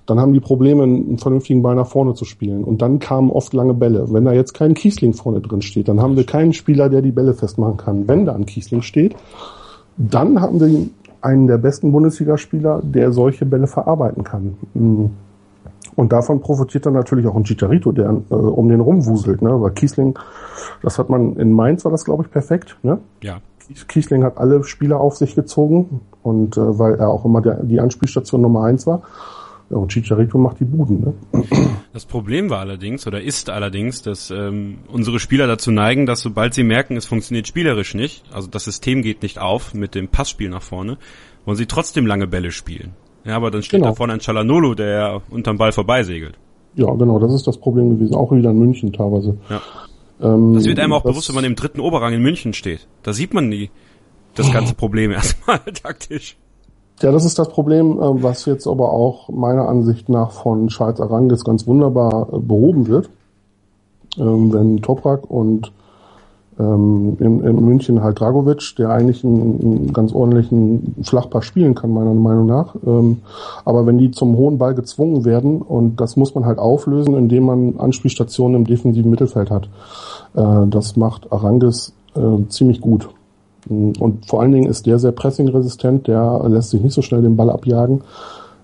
dann 0.05 0.19
haben 0.19 0.33
die 0.33 0.39
Probleme, 0.39 0.83
einen 0.83 1.17
vernünftigen 1.17 1.61
Ball 1.61 1.75
nach 1.75 1.87
vorne 1.87 2.13
zu 2.13 2.25
spielen. 2.25 2.63
Und 2.63 2.81
dann 2.81 2.99
kamen 2.99 3.29
oft 3.29 3.53
lange 3.53 3.73
Bälle. 3.73 4.11
Wenn 4.11 4.25
da 4.25 4.33
jetzt 4.33 4.53
kein 4.53 4.73
Kiesling 4.73 5.13
vorne 5.13 5.41
drin 5.41 5.61
steht, 5.61 5.87
dann 5.87 6.01
haben 6.01 6.15
wir 6.15 6.25
keinen 6.25 6.53
Spieler, 6.53 6.89
der 6.89 7.01
die 7.01 7.11
Bälle 7.11 7.33
festmachen 7.33 7.77
kann. 7.77 8.07
Wenn 8.07 8.25
da 8.25 8.33
ein 8.33 8.45
Kiesling 8.45 8.81
steht, 8.81 9.15
dann 9.97 10.41
haben 10.41 10.59
wir 10.59 10.87
einen 11.21 11.47
der 11.47 11.57
besten 11.57 11.91
Bundesligaspieler, 11.91 12.81
der 12.83 13.11
solche 13.11 13.45
Bälle 13.45 13.67
verarbeiten 13.67 14.23
kann. 14.23 14.57
Mm. 14.73 15.05
Und 15.95 16.13
davon 16.13 16.39
profitiert 16.39 16.85
dann 16.85 16.93
natürlich 16.93 17.27
auch 17.27 17.35
ein 17.35 17.43
Chicharito, 17.43 17.91
der 17.91 18.09
äh, 18.29 18.33
um 18.33 18.69
den 18.69 18.79
rumwuselt. 18.79 19.41
Ne? 19.41 19.61
Weil 19.61 19.71
Kiesling, 19.71 20.17
das 20.81 20.97
hat 20.97 21.09
man 21.09 21.35
in 21.35 21.51
Mainz 21.51 21.83
war 21.85 21.91
das, 21.91 22.05
glaube 22.05 22.23
ich, 22.23 22.31
perfekt. 22.31 22.77
Ne? 22.81 22.99
Ja. 23.21 23.39
Kiesling 23.87 24.23
hat 24.23 24.37
alle 24.37 24.63
Spieler 24.63 24.99
auf 24.99 25.17
sich 25.17 25.35
gezogen 25.35 26.01
und 26.23 26.57
äh, 26.57 26.79
weil 26.79 26.95
er 26.95 27.09
auch 27.09 27.25
immer 27.25 27.41
der, 27.41 27.63
die 27.63 27.79
Anspielstation 27.79 28.41
Nummer 28.41 28.63
eins 28.63 28.87
war. 28.87 29.03
Ja, 29.71 29.77
und 29.77 29.89
Chicharito 29.89 30.37
macht 30.37 30.59
die 30.59 30.65
Buden. 30.65 30.99
Ne? 30.99 31.13
Das 31.93 32.05
Problem 32.05 32.49
war 32.49 32.59
allerdings, 32.59 33.07
oder 33.07 33.21
ist 33.21 33.49
allerdings, 33.49 34.01
dass 34.01 34.29
ähm, 34.29 34.79
unsere 34.91 35.19
Spieler 35.19 35.47
dazu 35.47 35.71
neigen, 35.71 36.05
dass 36.05 36.21
sobald 36.21 36.53
sie 36.53 36.63
merken, 36.63 36.97
es 36.97 37.05
funktioniert 37.05 37.47
spielerisch 37.47 37.93
nicht, 37.93 38.25
also 38.33 38.49
das 38.49 38.65
System 38.65 39.01
geht 39.01 39.21
nicht 39.21 39.39
auf 39.39 39.73
mit 39.73 39.95
dem 39.95 40.09
Passspiel 40.09 40.49
nach 40.49 40.61
vorne, 40.61 40.97
wollen 41.45 41.57
sie 41.57 41.67
trotzdem 41.67 42.05
lange 42.05 42.27
Bälle 42.27 42.51
spielen. 42.51 42.93
Ja, 43.23 43.37
aber 43.37 43.49
dann 43.49 43.63
steht 43.63 43.79
genau. 43.79 43.91
da 43.91 43.95
vorne 43.95 44.13
ein 44.13 44.19
Chalanolo, 44.19 44.73
der 44.73 44.89
ja 44.89 45.21
unterm 45.29 45.57
Ball 45.57 45.71
vorbeisegelt. 45.71 46.37
Ja, 46.75 46.91
genau, 46.93 47.19
das 47.19 47.33
ist 47.33 47.47
das 47.47 47.57
Problem 47.57 47.91
gewesen, 47.91 48.15
auch 48.15 48.31
wieder 48.31 48.49
in 48.51 48.59
München 48.59 48.91
teilweise. 48.91 49.37
Ja. 49.49 49.61
Ähm, 50.21 50.53
das 50.53 50.65
wird 50.65 50.79
einem 50.79 50.93
auch 50.93 51.03
bewusst, 51.03 51.29
wenn 51.29 51.35
man 51.35 51.45
im 51.45 51.55
dritten 51.55 51.79
Oberrang 51.79 52.13
in 52.13 52.21
München 52.21 52.53
steht. 52.53 52.87
Da 53.03 53.13
sieht 53.13 53.33
man 53.33 53.47
nie 53.47 53.69
das 54.35 54.51
ganze 54.51 54.73
Problem 54.73 55.11
erstmal 55.11 55.59
taktisch. 55.81 56.35
Ja, 57.01 57.11
das 57.11 57.25
ist 57.25 57.39
das 57.39 57.49
Problem, 57.49 57.99
äh, 57.99 58.23
was 58.23 58.45
jetzt 58.45 58.67
aber 58.67 58.91
auch 58.93 59.29
meiner 59.29 59.67
Ansicht 59.67 60.09
nach 60.09 60.31
von 60.31 60.67
Charles 60.67 61.01
Arangis 61.01 61.43
ganz 61.43 61.67
wunderbar 61.67 62.27
äh, 62.31 62.39
behoben 62.39 62.87
wird. 62.87 63.09
Ähm, 64.17 64.51
wenn 64.53 64.81
Toprak 64.81 65.29
und 65.29 65.71
Ähm, 66.59 67.15
in, 67.19 67.65
München 67.65 68.03
halt 68.03 68.19
Dragovic, 68.19 68.75
der 68.77 68.89
eigentlich 68.89 69.23
einen, 69.23 69.93
ganz 69.93 70.13
ordentlichen 70.13 70.95
Flachpass 71.01 71.45
spielen 71.45 71.75
kann, 71.75 71.93
meiner 71.93 72.13
Meinung 72.13 72.45
nach. 72.45 72.75
Ähm, 72.85 73.19
aber 73.63 73.85
wenn 73.87 73.97
die 73.97 74.11
zum 74.11 74.35
hohen 74.35 74.57
Ball 74.57 74.75
gezwungen 74.75 75.23
werden, 75.23 75.61
und 75.61 75.95
das 76.01 76.17
muss 76.17 76.35
man 76.35 76.45
halt 76.45 76.59
auflösen, 76.59 77.15
indem 77.15 77.45
man 77.45 77.79
Anspielstationen 77.79 78.57
im 78.57 78.67
defensiven 78.67 79.09
Mittelfeld 79.09 79.49
hat. 79.49 79.69
Äh, 80.35 80.67
das 80.67 80.97
macht 80.97 81.31
Arangis 81.31 81.93
ziemlich 82.49 82.81
gut. 82.81 83.07
Und 83.69 84.25
vor 84.27 84.41
allen 84.41 84.51
Dingen 84.51 84.69
ist 84.69 84.85
der 84.85 84.97
sehr 84.99 85.11
pressingresistent, 85.11 86.07
der 86.07 86.41
lässt 86.47 86.71
sich 86.71 86.81
nicht 86.81 86.93
so 86.93 87.01
schnell 87.01 87.21
den 87.21 87.37
Ball 87.37 87.49
abjagen. 87.49 88.01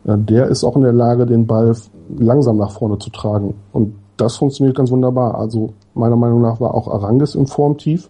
Äh, 0.06 0.18
der 0.18 0.48
ist 0.48 0.64
auch 0.64 0.76
in 0.76 0.82
der 0.82 0.94
Lage, 0.94 1.26
den 1.26 1.46
Ball 1.46 1.76
langsam 2.18 2.58
nach 2.58 2.72
vorne 2.72 2.98
zu 3.00 3.10
tragen. 3.10 3.56
Und 3.74 3.96
das 4.18 4.38
funktioniert 4.38 4.76
ganz 4.76 4.92
wunderbar. 4.92 5.36
Also 5.36 5.74
meiner 5.94 6.16
Meinung 6.16 6.42
nach 6.42 6.60
war 6.60 6.74
auch 6.74 6.88
Arangis 6.88 7.36
im 7.36 7.48
Formtief 7.48 8.10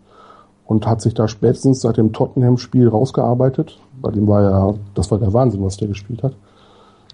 und 0.66 0.86
hat 0.88 1.02
sich 1.02 1.14
da 1.14 1.28
spätestens 1.28 1.82
seit 1.82 1.98
dem 1.98 2.14
Tottenham-Spiel 2.14 2.88
rausgearbeitet. 2.88 3.80
Bei 4.02 4.12
dem 4.12 4.28
war 4.28 4.42
ja, 4.44 4.74
das 4.94 5.12
war 5.12 5.18
der 5.18 5.34
Wahnsinn, 5.34 5.64
was 5.64 5.78
der 5.78 5.88
gespielt 5.88 6.24
hat. 6.24 6.34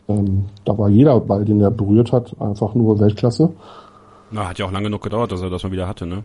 Ähm, 0.08 0.46
da 0.66 0.78
war 0.78 0.90
jeder 0.90 1.20
Ball, 1.20 1.46
den 1.46 1.62
er 1.62 1.72
berührt 1.72 2.12
hat, 2.12 2.36
einfach 2.40 2.76
nur 2.76 3.00
Weltklasse. 3.00 3.52
Na, 4.32 4.50
hat 4.50 4.60
ja 4.60 4.66
auch 4.66 4.72
lange 4.72 4.86
genug 4.86 5.02
gedauert, 5.02 5.32
dass 5.32 5.42
er 5.42 5.50
das 5.50 5.64
mal 5.64 5.72
wieder 5.72 5.88
hatte, 5.88 6.06
ne? 6.06 6.24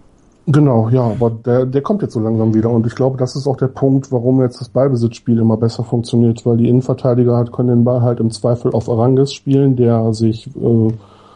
Genau, 0.51 0.88
ja, 0.88 1.03
aber 1.03 1.28
der, 1.28 1.66
der 1.66 1.82
kommt 1.82 2.01
jetzt 2.01 2.14
so 2.14 2.20
langsam 2.20 2.55
wieder 2.55 2.70
und 2.70 2.86
ich 2.86 2.94
glaube, 2.94 3.18
das 3.18 3.36
ist 3.36 3.46
auch 3.46 3.59
der 3.59 3.68
Punkt, 3.68 4.11
warum 4.11 4.40
jetzt 4.40 4.59
das 4.62 4.70
Ballbesitzspiel 4.70 5.38
immer 5.38 5.59
besser 5.59 5.84
funktioniert, 5.84 6.46
weil 6.46 6.57
die 6.57 6.70
Innenverteidiger 6.70 7.36
halt 7.36 7.53
können 7.53 7.68
den 7.68 7.84
Ball 7.84 8.01
halt 8.01 8.18
im 8.18 8.30
Zweifel 8.30 8.72
auf 8.72 8.88
Arangis 8.88 9.34
spielen, 9.34 9.76
der 9.76 10.14
sich 10.14 10.46
äh, 10.57 10.88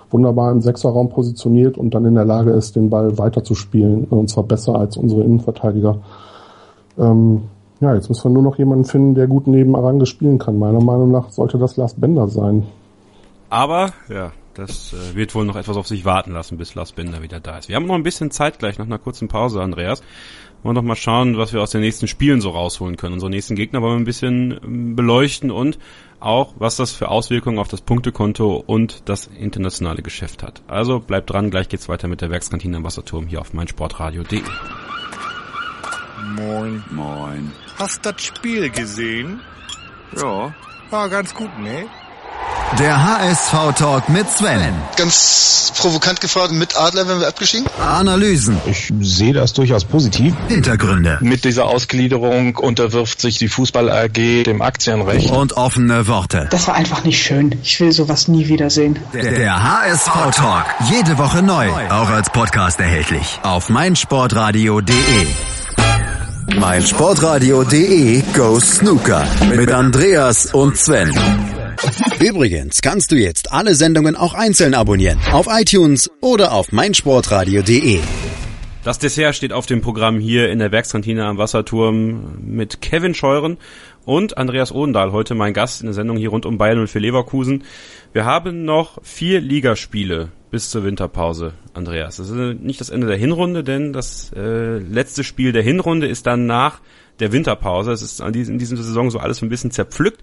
wunderbar 0.09 0.51
im 0.51 0.63
Sechserraum 0.63 1.11
positioniert 1.11 1.77
und 1.77 1.93
dann 1.93 2.07
in 2.07 2.15
der 2.15 2.25
Lage 2.25 2.53
ist, 2.53 2.75
den 2.75 2.89
Ball 2.89 3.19
weiter 3.19 3.45
zu 3.45 3.55
spielen. 3.55 4.05
Und 4.05 4.31
zwar 4.31 4.45
besser 4.45 4.77
als 4.77 4.97
unsere 4.97 5.21
Innenverteidiger. 5.21 5.99
Ähm, 6.99 7.43
ja, 7.81 7.95
jetzt 7.95 8.09
müssen 8.09 8.25
wir 8.25 8.31
nur 8.31 8.43
noch 8.43 8.57
jemanden 8.57 8.87
finden, 8.87 9.15
der 9.15 9.27
gut 9.27 9.47
neben 9.47 9.77
Arange 9.77 10.07
spielen 10.07 10.39
kann. 10.39 10.59
Meiner 10.59 10.83
Meinung 10.83 11.11
nach 11.11 11.29
sollte 11.29 11.59
das 11.59 11.77
Lars 11.77 11.93
Bender 11.95 12.29
sein. 12.29 12.65
Aber, 13.51 13.91
ja, 14.09 14.33
das 14.55 14.93
äh, 14.93 15.15
wird 15.15 15.35
wohl 15.35 15.45
noch 15.45 15.57
etwas 15.57 15.77
auf 15.77 15.87
sich 15.87 16.05
warten 16.05 16.33
lassen, 16.33 16.59
bis 16.59 16.75
Lars 16.75 16.93
Bender 16.93 17.23
wieder 17.23 17.41
da 17.41 17.59
ist. 17.59 17.69
Wir 17.69 17.77
haben 17.77 17.87
noch 17.87 17.95
ein 17.95 18.03
bisschen 18.03 18.31
Zeit 18.31 18.59
gleich, 18.59 18.79
nach 18.79 18.87
einer 18.87 18.99
kurzen 18.99 19.29
Pause, 19.29 19.61
Andreas. 19.63 20.03
Wollen 20.63 20.77
noch 20.77 20.83
mal 20.83 20.97
schauen, 20.97 21.39
was 21.39 21.53
wir 21.53 21.61
aus 21.61 21.71
den 21.71 21.81
nächsten 21.81 22.07
Spielen 22.07 22.41
so 22.41 22.51
rausholen 22.51 22.97
können. 22.97 23.15
Unsere 23.15 23.31
nächsten 23.31 23.57
Gegner 23.57 23.83
wollen 23.83 23.95
wir 23.95 24.01
ein 24.01 24.05
bisschen 24.05 24.61
ähm, 24.63 24.97
beleuchten 24.97 25.51
und 25.51 25.79
auch, 26.21 26.55
was 26.59 26.77
das 26.77 26.93
für 26.93 27.09
Auswirkungen 27.09 27.59
auf 27.59 27.69
das 27.69 27.81
Punktekonto 27.81 28.63
und 28.65 29.09
das 29.09 29.27
internationale 29.27 30.03
Geschäft 30.03 30.43
hat. 30.43 30.63
Also 30.69 31.01
bleibt 31.01 31.31
dran, 31.31 31.51
gleich 31.51 31.69
geht's 31.69 31.89
weiter 31.89 32.07
mit 32.07 32.21
der 32.21 32.31
Werkskantine 32.31 32.77
am 32.77 32.85
Wasserturm 32.85 33.27
hier 33.27 33.41
auf 33.41 33.53
meinsportradio.de. 33.53 34.43
Moin. 36.37 36.85
Moin. 36.91 37.51
Hast 37.79 38.07
das 38.07 38.23
Spiel 38.23 38.71
gesehen? 38.71 39.41
Ja. 40.17 40.55
War 40.91 41.09
ganz 41.09 41.35
gut, 41.35 41.51
ne? 41.59 41.87
Der 42.79 43.05
HSV-Talk 43.05 44.09
mit 44.09 44.31
Sven. 44.31 44.73
Ganz 44.97 45.73
provokant 45.77 46.23
gefragt, 46.23 46.53
mit 46.53 46.75
Adler 46.75 47.07
werden 47.07 47.21
wir 47.21 47.29
abgeschieden? 47.29 47.67
Analysen. 47.79 48.57
Ich 48.65 48.91
sehe 49.01 49.35
das 49.35 49.53
durchaus 49.53 49.85
positiv. 49.85 50.35
Hintergründe. 50.49 51.19
Mit 51.21 51.45
dieser 51.45 51.67
Ausgliederung 51.67 52.57
unterwirft 52.57 53.21
sich 53.21 53.37
die 53.37 53.49
Fußball 53.49 53.91
AG 53.91 54.45
dem 54.45 54.63
Aktienrecht. 54.63 55.31
Und 55.31 55.53
offene 55.53 56.07
Worte. 56.09 56.49
Das 56.51 56.67
war 56.67 56.75
einfach 56.75 57.05
nicht 57.05 57.23
schön. 57.23 57.59
Ich 57.63 57.79
will 57.79 57.93
sowas 57.93 58.27
nie 58.29 58.49
wiedersehen. 58.49 58.99
Der, 59.13 59.33
der 59.33 59.63
HSV-Talk. 59.63 60.65
Jede 60.91 61.19
Woche 61.19 61.43
neu. 61.43 61.69
Auch 61.91 62.09
als 62.09 62.31
Podcast 62.31 62.81
erhältlich. 62.81 63.39
Auf 63.43 63.69
meinsportradio.de. 63.69 65.27
meinsportradio.de 66.59 68.23
Go 68.35 68.59
Snooker. 68.61 69.27
Mit 69.55 69.71
Andreas 69.71 70.47
und 70.47 70.79
Sven. 70.79 71.13
Übrigens 72.21 72.81
kannst 72.81 73.11
du 73.11 73.17
jetzt 73.17 73.53
alle 73.53 73.75
Sendungen 73.75 74.15
auch 74.15 74.35
einzeln 74.35 74.75
abonnieren. 74.75 75.19
Auf 75.33 75.47
iTunes 75.51 76.11
oder 76.21 76.53
auf 76.53 76.71
meinsportradio.de. 76.71 78.01
Das 78.85 78.99
Dessert 78.99 79.35
steht 79.35 79.53
auf 79.53 79.67
dem 79.67 79.81
Programm 79.81 80.19
hier 80.19 80.51
in 80.51 80.59
der 80.59 80.73
Werkskantine 80.73 81.25
am 81.25 81.39
Wasserturm 81.39 82.39
mit 82.45 82.81
Kevin 82.81 83.15
Scheuren 83.15 83.59
und 84.05 84.39
Andreas 84.39 84.73
Odendahl, 84.73 85.13
heute 85.13 85.37
mein 85.37 85.55
Gast 85.55 85.81
in 85.81 85.87
der 85.87 85.95
Sendung 85.95 86.17
hier 86.17 86.31
rund 86.31 86.47
um 86.47 86.59
Bayern 86.59 86.81
und 86.81 86.89
für 86.89 86.99
Leverkusen. 86.99 87.63
Wir 88.13 88.25
haben 88.25 88.65
noch 88.65 88.99
vier 89.05 89.41
Ligaspiele 89.41 90.33
bis 90.51 90.71
zur 90.71 90.85
Winterpause, 90.85 91.55
Andreas. 91.75 92.17
Das 92.17 92.29
ist 92.29 92.61
nicht 92.61 92.81
das 92.81 92.91
Ende 92.91 93.07
der 93.07 93.17
Hinrunde, 93.17 93.63
denn 93.65 93.93
das 93.93 94.33
äh, 94.37 94.79
letzte 94.79 95.23
Spiel 95.25 95.53
der 95.53 95.63
Hinrunde 95.63 96.09
ist 96.09 96.27
dann 96.27 96.47
nach 96.47 96.81
der 97.21 97.33
Winterpause. 97.33 97.93
Es 97.93 98.03
ist 98.03 98.21
in 98.21 98.59
dieser 98.59 98.77
Saison 98.77 99.11
so 99.11 99.19
alles 99.19 99.43
ein 99.43 99.49
bisschen 99.49 99.71
zerpflückt. 99.71 100.21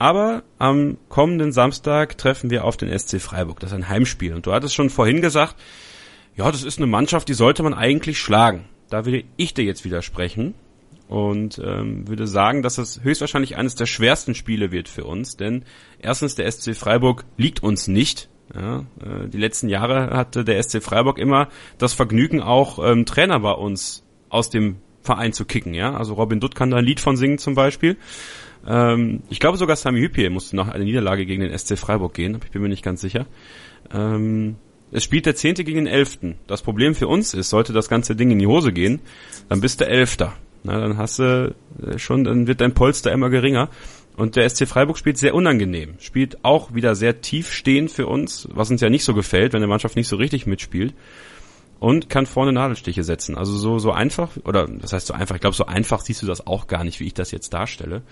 Aber 0.00 0.44
am 0.58 0.96
kommenden 1.10 1.52
Samstag 1.52 2.16
treffen 2.16 2.48
wir 2.48 2.64
auf 2.64 2.78
den 2.78 2.98
SC 2.98 3.20
Freiburg. 3.20 3.60
Das 3.60 3.70
ist 3.70 3.76
ein 3.76 3.90
Heimspiel. 3.90 4.32
Und 4.32 4.46
du 4.46 4.52
hattest 4.52 4.74
schon 4.74 4.88
vorhin 4.88 5.20
gesagt, 5.20 5.56
ja, 6.34 6.50
das 6.50 6.64
ist 6.64 6.78
eine 6.78 6.86
Mannschaft, 6.86 7.28
die 7.28 7.34
sollte 7.34 7.62
man 7.62 7.74
eigentlich 7.74 8.18
schlagen. 8.18 8.64
Da 8.88 9.04
würde 9.04 9.24
ich 9.36 9.52
dir 9.52 9.64
jetzt 9.66 9.84
widersprechen 9.84 10.54
und 11.06 11.60
ähm, 11.62 12.08
würde 12.08 12.26
sagen, 12.26 12.62
dass 12.62 12.78
es 12.78 13.04
höchstwahrscheinlich 13.04 13.58
eines 13.58 13.74
der 13.74 13.84
schwersten 13.84 14.34
Spiele 14.34 14.72
wird 14.72 14.88
für 14.88 15.04
uns. 15.04 15.36
Denn 15.36 15.66
erstens, 15.98 16.34
der 16.34 16.50
SC 16.50 16.74
Freiburg 16.74 17.26
liegt 17.36 17.62
uns 17.62 17.86
nicht. 17.86 18.30
Ja, 18.54 18.86
äh, 19.04 19.28
die 19.28 19.38
letzten 19.38 19.68
Jahre 19.68 20.16
hatte 20.16 20.44
der 20.44 20.62
SC 20.62 20.82
Freiburg 20.82 21.18
immer 21.18 21.48
das 21.76 21.92
Vergnügen, 21.92 22.40
auch 22.40 22.78
ähm, 22.82 23.04
Trainer 23.04 23.40
bei 23.40 23.52
uns 23.52 24.02
aus 24.30 24.48
dem 24.48 24.76
Verein 25.02 25.34
zu 25.34 25.44
kicken. 25.44 25.74
Ja, 25.74 25.94
also 25.94 26.14
Robin 26.14 26.40
Dutt 26.40 26.54
kann 26.54 26.70
da 26.70 26.78
ein 26.78 26.84
Lied 26.86 27.00
von 27.00 27.18
singen 27.18 27.36
zum 27.36 27.54
Beispiel. 27.54 27.98
Ähm, 28.66 29.22
ich 29.30 29.40
glaube 29.40 29.58
sogar 29.58 29.76
Sami 29.76 30.00
Hüppier 30.00 30.30
musste 30.30 30.56
noch 30.56 30.68
eine 30.68 30.84
Niederlage 30.84 31.26
gegen 31.26 31.42
den 31.42 31.56
SC 31.56 31.78
Freiburg 31.78 32.14
gehen, 32.14 32.38
ich 32.44 32.50
bin 32.50 32.62
mir 32.62 32.68
nicht 32.68 32.84
ganz 32.84 33.00
sicher. 33.00 33.26
Ähm, 33.92 34.56
es 34.92 35.04
spielt 35.04 35.26
der 35.26 35.36
Zehnte 35.36 35.64
gegen 35.64 35.84
den 35.84 35.86
Elften. 35.86 36.36
Das 36.46 36.62
Problem 36.62 36.94
für 36.94 37.06
uns 37.06 37.32
ist, 37.32 37.50
sollte 37.50 37.72
das 37.72 37.88
ganze 37.88 38.16
Ding 38.16 38.30
in 38.30 38.38
die 38.38 38.46
Hose 38.46 38.72
gehen, 38.72 39.00
dann 39.48 39.60
bist 39.60 39.80
du 39.80 39.86
Elfter. 39.86 40.34
Na, 40.62 40.78
dann 40.78 40.98
hast 40.98 41.18
du 41.18 41.54
äh, 41.82 41.98
schon, 41.98 42.24
dann 42.24 42.46
wird 42.46 42.60
dein 42.60 42.74
Polster 42.74 43.12
immer 43.12 43.30
geringer. 43.30 43.68
Und 44.16 44.36
der 44.36 44.48
SC 44.48 44.66
Freiburg 44.66 44.98
spielt 44.98 45.16
sehr 45.16 45.34
unangenehm, 45.34 45.94
spielt 45.98 46.44
auch 46.44 46.74
wieder 46.74 46.94
sehr 46.94 47.22
tief 47.22 47.52
stehend 47.52 47.90
für 47.90 48.06
uns, 48.06 48.48
was 48.52 48.70
uns 48.70 48.82
ja 48.82 48.90
nicht 48.90 49.04
so 49.04 49.14
gefällt, 49.14 49.52
wenn 49.52 49.60
der 49.60 49.68
Mannschaft 49.68 49.96
nicht 49.96 50.08
so 50.08 50.16
richtig 50.16 50.46
mitspielt. 50.46 50.94
Und 51.78 52.10
kann 52.10 52.26
vorne 52.26 52.52
Nadelstiche 52.52 53.02
setzen. 53.02 53.38
Also 53.38 53.56
so, 53.56 53.78
so 53.78 53.90
einfach, 53.90 54.32
oder 54.44 54.66
das 54.66 54.92
heißt 54.92 55.06
so 55.06 55.14
einfach, 55.14 55.36
ich 55.36 55.40
glaube, 55.40 55.56
so 55.56 55.64
einfach 55.64 56.02
siehst 56.02 56.20
du 56.20 56.26
das 56.26 56.46
auch 56.46 56.66
gar 56.66 56.84
nicht, 56.84 57.00
wie 57.00 57.06
ich 57.06 57.14
das 57.14 57.30
jetzt 57.30 57.54
darstelle. 57.54 58.02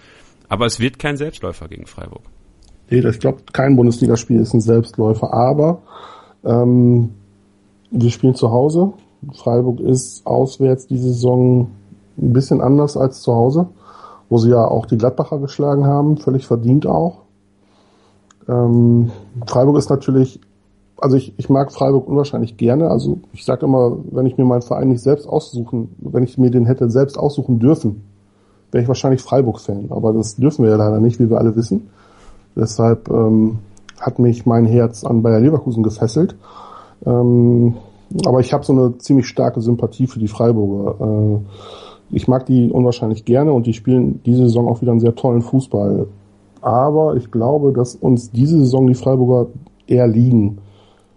Aber 0.48 0.66
es 0.66 0.80
wird 0.80 0.98
kein 0.98 1.16
Selbstläufer 1.16 1.68
gegen 1.68 1.86
Freiburg. 1.86 2.22
Nee, 2.90 3.06
ich 3.06 3.18
glaube, 3.18 3.38
kein 3.52 3.76
Bundesligaspiel 3.76 4.40
ist 4.40 4.54
ein 4.54 4.60
Selbstläufer. 4.60 5.32
Aber 5.32 5.82
ähm, 6.44 7.10
wir 7.90 8.10
spielen 8.10 8.34
zu 8.34 8.50
Hause. 8.50 8.92
Freiburg 9.34 9.80
ist 9.80 10.26
auswärts 10.26 10.86
diese 10.86 11.08
Saison 11.08 11.70
ein 12.16 12.32
bisschen 12.32 12.60
anders 12.60 12.96
als 12.96 13.20
zu 13.20 13.34
Hause, 13.34 13.68
wo 14.28 14.38
sie 14.38 14.50
ja 14.50 14.64
auch 14.66 14.86
die 14.86 14.96
Gladbacher 14.96 15.38
geschlagen 15.38 15.86
haben, 15.86 16.16
völlig 16.18 16.46
verdient 16.46 16.86
auch. 16.86 17.22
Ähm, 18.48 19.10
Freiburg 19.46 19.76
ist 19.76 19.90
natürlich, 19.90 20.40
also 20.96 21.16
ich, 21.16 21.34
ich 21.36 21.48
mag 21.48 21.72
Freiburg 21.72 22.08
unwahrscheinlich 22.08 22.56
gerne. 22.56 22.90
Also 22.90 23.20
ich 23.32 23.44
sage 23.44 23.66
immer, 23.66 23.98
wenn 24.10 24.26
ich 24.26 24.38
mir 24.38 24.44
meinen 24.44 24.62
Verein 24.62 24.88
nicht 24.88 25.02
selbst 25.02 25.28
aussuchen, 25.28 25.94
wenn 25.98 26.22
ich 26.22 26.38
mir 26.38 26.50
den 26.50 26.66
hätte 26.66 26.90
selbst 26.90 27.18
aussuchen 27.18 27.58
dürfen, 27.58 28.02
wäre 28.70 28.82
ich 28.82 28.88
wahrscheinlich 28.88 29.22
Freiburg-Fan. 29.22 29.86
Aber 29.90 30.12
das 30.12 30.36
dürfen 30.36 30.64
wir 30.64 30.70
ja 30.70 30.76
leider 30.76 31.00
nicht, 31.00 31.18
wie 31.18 31.30
wir 31.30 31.38
alle 31.38 31.56
wissen. 31.56 31.88
Deshalb 32.56 33.08
ähm, 33.08 33.58
hat 34.00 34.18
mich 34.18 34.46
mein 34.46 34.64
Herz 34.64 35.04
an 35.04 35.22
Bayer 35.22 35.40
Leverkusen 35.40 35.82
gefesselt. 35.82 36.36
Ähm, 37.06 37.74
aber 38.24 38.40
ich 38.40 38.52
habe 38.52 38.64
so 38.64 38.72
eine 38.72 38.98
ziemlich 38.98 39.26
starke 39.26 39.60
Sympathie 39.60 40.06
für 40.06 40.18
die 40.18 40.28
Freiburger. 40.28 41.04
Äh, 41.04 41.38
ich 42.10 42.26
mag 42.26 42.46
die 42.46 42.70
unwahrscheinlich 42.70 43.24
gerne 43.24 43.52
und 43.52 43.66
die 43.66 43.74
spielen 43.74 44.20
diese 44.24 44.44
Saison 44.44 44.66
auch 44.68 44.80
wieder 44.80 44.92
einen 44.92 45.00
sehr 45.00 45.14
tollen 45.14 45.42
Fußball. 45.42 46.06
Aber 46.60 47.16
ich 47.16 47.30
glaube, 47.30 47.72
dass 47.72 47.94
uns 47.94 48.30
diese 48.30 48.58
Saison 48.58 48.86
die 48.86 48.94
Freiburger 48.94 49.50
eher 49.86 50.08
liegen. 50.08 50.58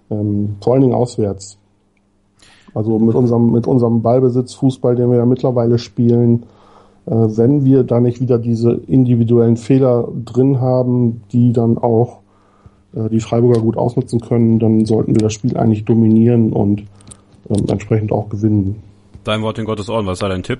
Ähm, 0.10 0.58
vor 0.62 0.74
allen 0.74 0.82
Dingen 0.82 0.94
auswärts. 0.94 1.58
Also 2.74 3.00
mit 3.00 3.16
unserem, 3.16 3.52
mit 3.52 3.68
unserem 3.68 4.02
Ballbesitzfußball, 4.02 4.96
den 4.96 5.10
wir 5.10 5.18
ja 5.18 5.26
mittlerweile 5.26 5.78
spielen, 5.78 6.44
wenn 7.06 7.66
wir 7.66 7.84
da 7.84 8.00
nicht 8.00 8.22
wieder 8.22 8.38
diese 8.38 8.72
individuellen 8.72 9.58
Fehler 9.58 10.08
drin 10.24 10.62
haben, 10.62 11.24
die 11.32 11.52
dann 11.52 11.78
auch 11.78 12.20
äh, 12.96 13.10
die 13.10 13.20
Freiburger 13.20 13.62
gut 13.62 13.78
ausnutzen 13.78 14.20
können, 14.20 14.60
dann 14.60 14.86
sollten 14.86 15.16
wir 15.16 15.22
das 15.22 15.34
Spiel 15.34 15.58
eigentlich 15.58 15.86
dominieren 15.86 16.54
und 16.54 16.84
ähm, 17.50 17.66
entsprechend 17.68 18.12
auch 18.12 18.30
gewinnen. 18.30 18.82
Dein 19.24 19.42
Wort 19.42 19.60
in 19.60 19.66
Gottes 19.66 19.90
Ohren, 19.90 20.06
was 20.06 20.20
sei 20.20 20.30
dein 20.30 20.44
Tipp? 20.44 20.60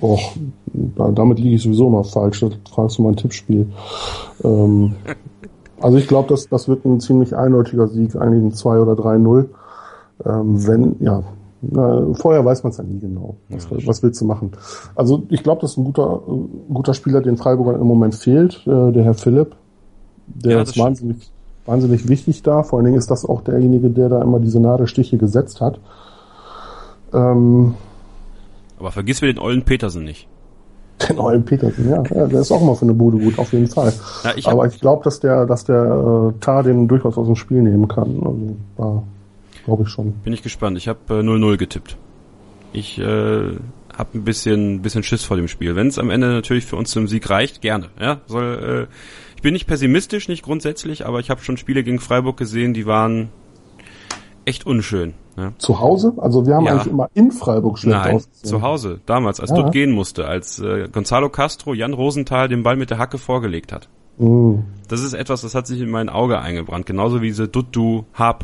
Och, 0.00 0.36
damit 0.72 1.38
liege 1.38 1.56
ich 1.56 1.62
sowieso 1.62 1.88
immer 1.88 2.04
falsch. 2.04 2.40
Das 2.40 2.52
fragst 2.70 2.98
du 2.98 3.02
mein 3.02 3.16
Tippspiel. 3.16 3.66
Ähm, 4.44 4.94
also 5.80 5.98
ich 5.98 6.06
glaube, 6.06 6.28
das, 6.28 6.48
das 6.48 6.68
wird 6.68 6.84
ein 6.84 7.00
ziemlich 7.00 7.36
eindeutiger 7.36 7.88
Sieg, 7.88 8.16
eigentlich 8.16 8.44
ein 8.44 8.52
2 8.52 8.78
oder 8.78 8.92
3-0. 8.92 9.46
Ähm, 10.24 10.66
wenn, 10.66 10.96
ja, 11.00 11.22
Na, 11.62 12.14
vorher 12.14 12.44
weiß 12.44 12.62
man 12.62 12.70
es 12.70 12.78
ja 12.78 12.84
nie 12.84 12.98
genau. 12.98 13.36
Was, 13.50 13.68
ja, 13.70 13.86
was, 13.86 14.02
willst 14.02 14.20
du 14.20 14.24
machen? 14.24 14.52
Also 14.94 15.24
ich 15.28 15.42
glaube, 15.42 15.60
das 15.60 15.72
ist 15.72 15.76
ein 15.76 15.84
guter, 15.84 16.22
ein 16.26 16.72
guter 16.72 16.94
Spieler, 16.94 17.20
den 17.20 17.36
Freiburg 17.36 17.78
im 17.78 17.86
Moment 17.86 18.14
fehlt, 18.14 18.66
äh, 18.66 18.92
der 18.92 19.04
Herr 19.04 19.14
Philipp. 19.14 19.54
Der 20.26 20.52
ja, 20.52 20.62
ist 20.62 20.78
wahnsinnig, 20.78 21.30
wahnsinnig 21.66 22.08
wichtig 22.08 22.42
da. 22.42 22.62
Vor 22.62 22.78
allen 22.78 22.86
Dingen 22.86 22.98
ist 22.98 23.10
das 23.10 23.26
auch 23.26 23.42
derjenige, 23.42 23.90
der 23.90 24.08
da 24.08 24.22
immer 24.22 24.40
diese 24.40 24.60
Nadelstiche 24.60 25.18
gesetzt 25.18 25.60
hat. 25.60 25.80
Ähm, 27.12 27.74
Aber 28.78 28.92
vergiss 28.92 29.20
mir 29.20 29.28
den 29.28 29.38
Ollen 29.38 29.62
Petersen 29.62 30.04
nicht. 30.04 30.28
Den 31.08 31.18
Ollen 31.18 31.44
Petersen, 31.44 31.88
ja, 31.88 32.02
ja, 32.14 32.26
der 32.26 32.40
ist 32.40 32.52
auch 32.52 32.62
mal 32.62 32.74
für 32.74 32.82
eine 32.82 32.94
Bude 32.94 33.18
gut, 33.18 33.38
auf 33.38 33.52
jeden 33.52 33.68
Fall. 33.68 33.92
Ja, 34.22 34.32
ich 34.36 34.46
Aber 34.46 34.66
ich 34.66 34.80
glaube, 34.80 35.02
dass 35.02 35.18
der, 35.20 35.46
dass 35.46 35.64
der 35.64 36.32
äh, 36.34 36.40
Tar 36.40 36.62
den 36.62 36.88
durchaus 36.88 37.16
aus 37.16 37.26
dem 37.26 37.36
Spiel 37.36 37.62
nehmen 37.62 37.88
kann. 37.88 38.16
Also, 38.16 38.56
da 38.76 39.02
glaube 39.64 39.84
ich 39.84 39.88
schon. 39.88 40.12
Bin 40.24 40.32
ich 40.32 40.42
gespannt. 40.42 40.78
Ich 40.78 40.88
habe 40.88 41.00
äh, 41.10 41.22
0-0 41.22 41.56
getippt. 41.56 41.96
Ich 42.72 42.98
äh, 42.98 43.02
habe 43.02 44.18
ein 44.18 44.24
bisschen, 44.24 44.82
bisschen 44.82 45.02
Schiss 45.02 45.24
vor 45.24 45.36
dem 45.36 45.48
Spiel. 45.48 45.76
Wenn 45.76 45.88
es 45.88 45.98
am 45.98 46.10
Ende 46.10 46.28
natürlich 46.28 46.66
für 46.66 46.76
uns 46.76 46.90
zum 46.90 47.08
Sieg 47.08 47.28
reicht, 47.28 47.60
gerne. 47.60 47.88
Ja, 48.00 48.20
soll. 48.26 48.88
Äh, 48.88 48.94
ich 49.36 49.42
bin 49.42 49.54
nicht 49.54 49.66
pessimistisch, 49.66 50.28
nicht 50.28 50.42
grundsätzlich, 50.42 51.06
aber 51.06 51.18
ich 51.20 51.30
habe 51.30 51.40
schon 51.42 51.56
Spiele 51.56 51.82
gegen 51.82 51.98
Freiburg 51.98 52.36
gesehen, 52.36 52.74
die 52.74 52.84
waren 52.84 53.30
echt 54.44 54.66
unschön. 54.66 55.14
Ja. 55.36 55.52
Zu 55.58 55.80
Hause? 55.80 56.12
Also 56.18 56.46
wir 56.46 56.54
haben 56.54 56.66
ja. 56.66 56.72
eigentlich 56.72 56.88
immer 56.88 57.08
in 57.14 57.30
Freiburg 57.30 57.78
schlecht 57.78 57.96
Nein, 57.96 58.16
ausgesehen. 58.16 58.48
zu 58.48 58.62
Hause. 58.62 59.00
Damals, 59.06 59.40
als 59.40 59.50
ja. 59.50 59.56
dort 59.56 59.72
gehen 59.72 59.92
musste, 59.92 60.26
als 60.26 60.58
äh, 60.58 60.88
Gonzalo 60.92 61.30
Castro 61.30 61.72
Jan 61.72 61.94
Rosenthal 61.94 62.48
den 62.48 62.62
Ball 62.62 62.76
mit 62.76 62.90
der 62.90 62.98
Hacke 62.98 63.16
vorgelegt 63.16 63.72
hat. 63.72 63.88
Mm. 64.20 64.64
Das 64.88 65.02
ist 65.02 65.12
etwas, 65.12 65.42
das 65.42 65.54
hat 65.54 65.66
sich 65.66 65.80
in 65.80 65.90
mein 65.90 66.08
Auge 66.08 66.40
eingebrannt. 66.40 66.84
Genauso 66.84 67.22
wie 67.22 67.28
diese 67.28 67.48
Duttu 67.48 68.04
H. 68.12 68.38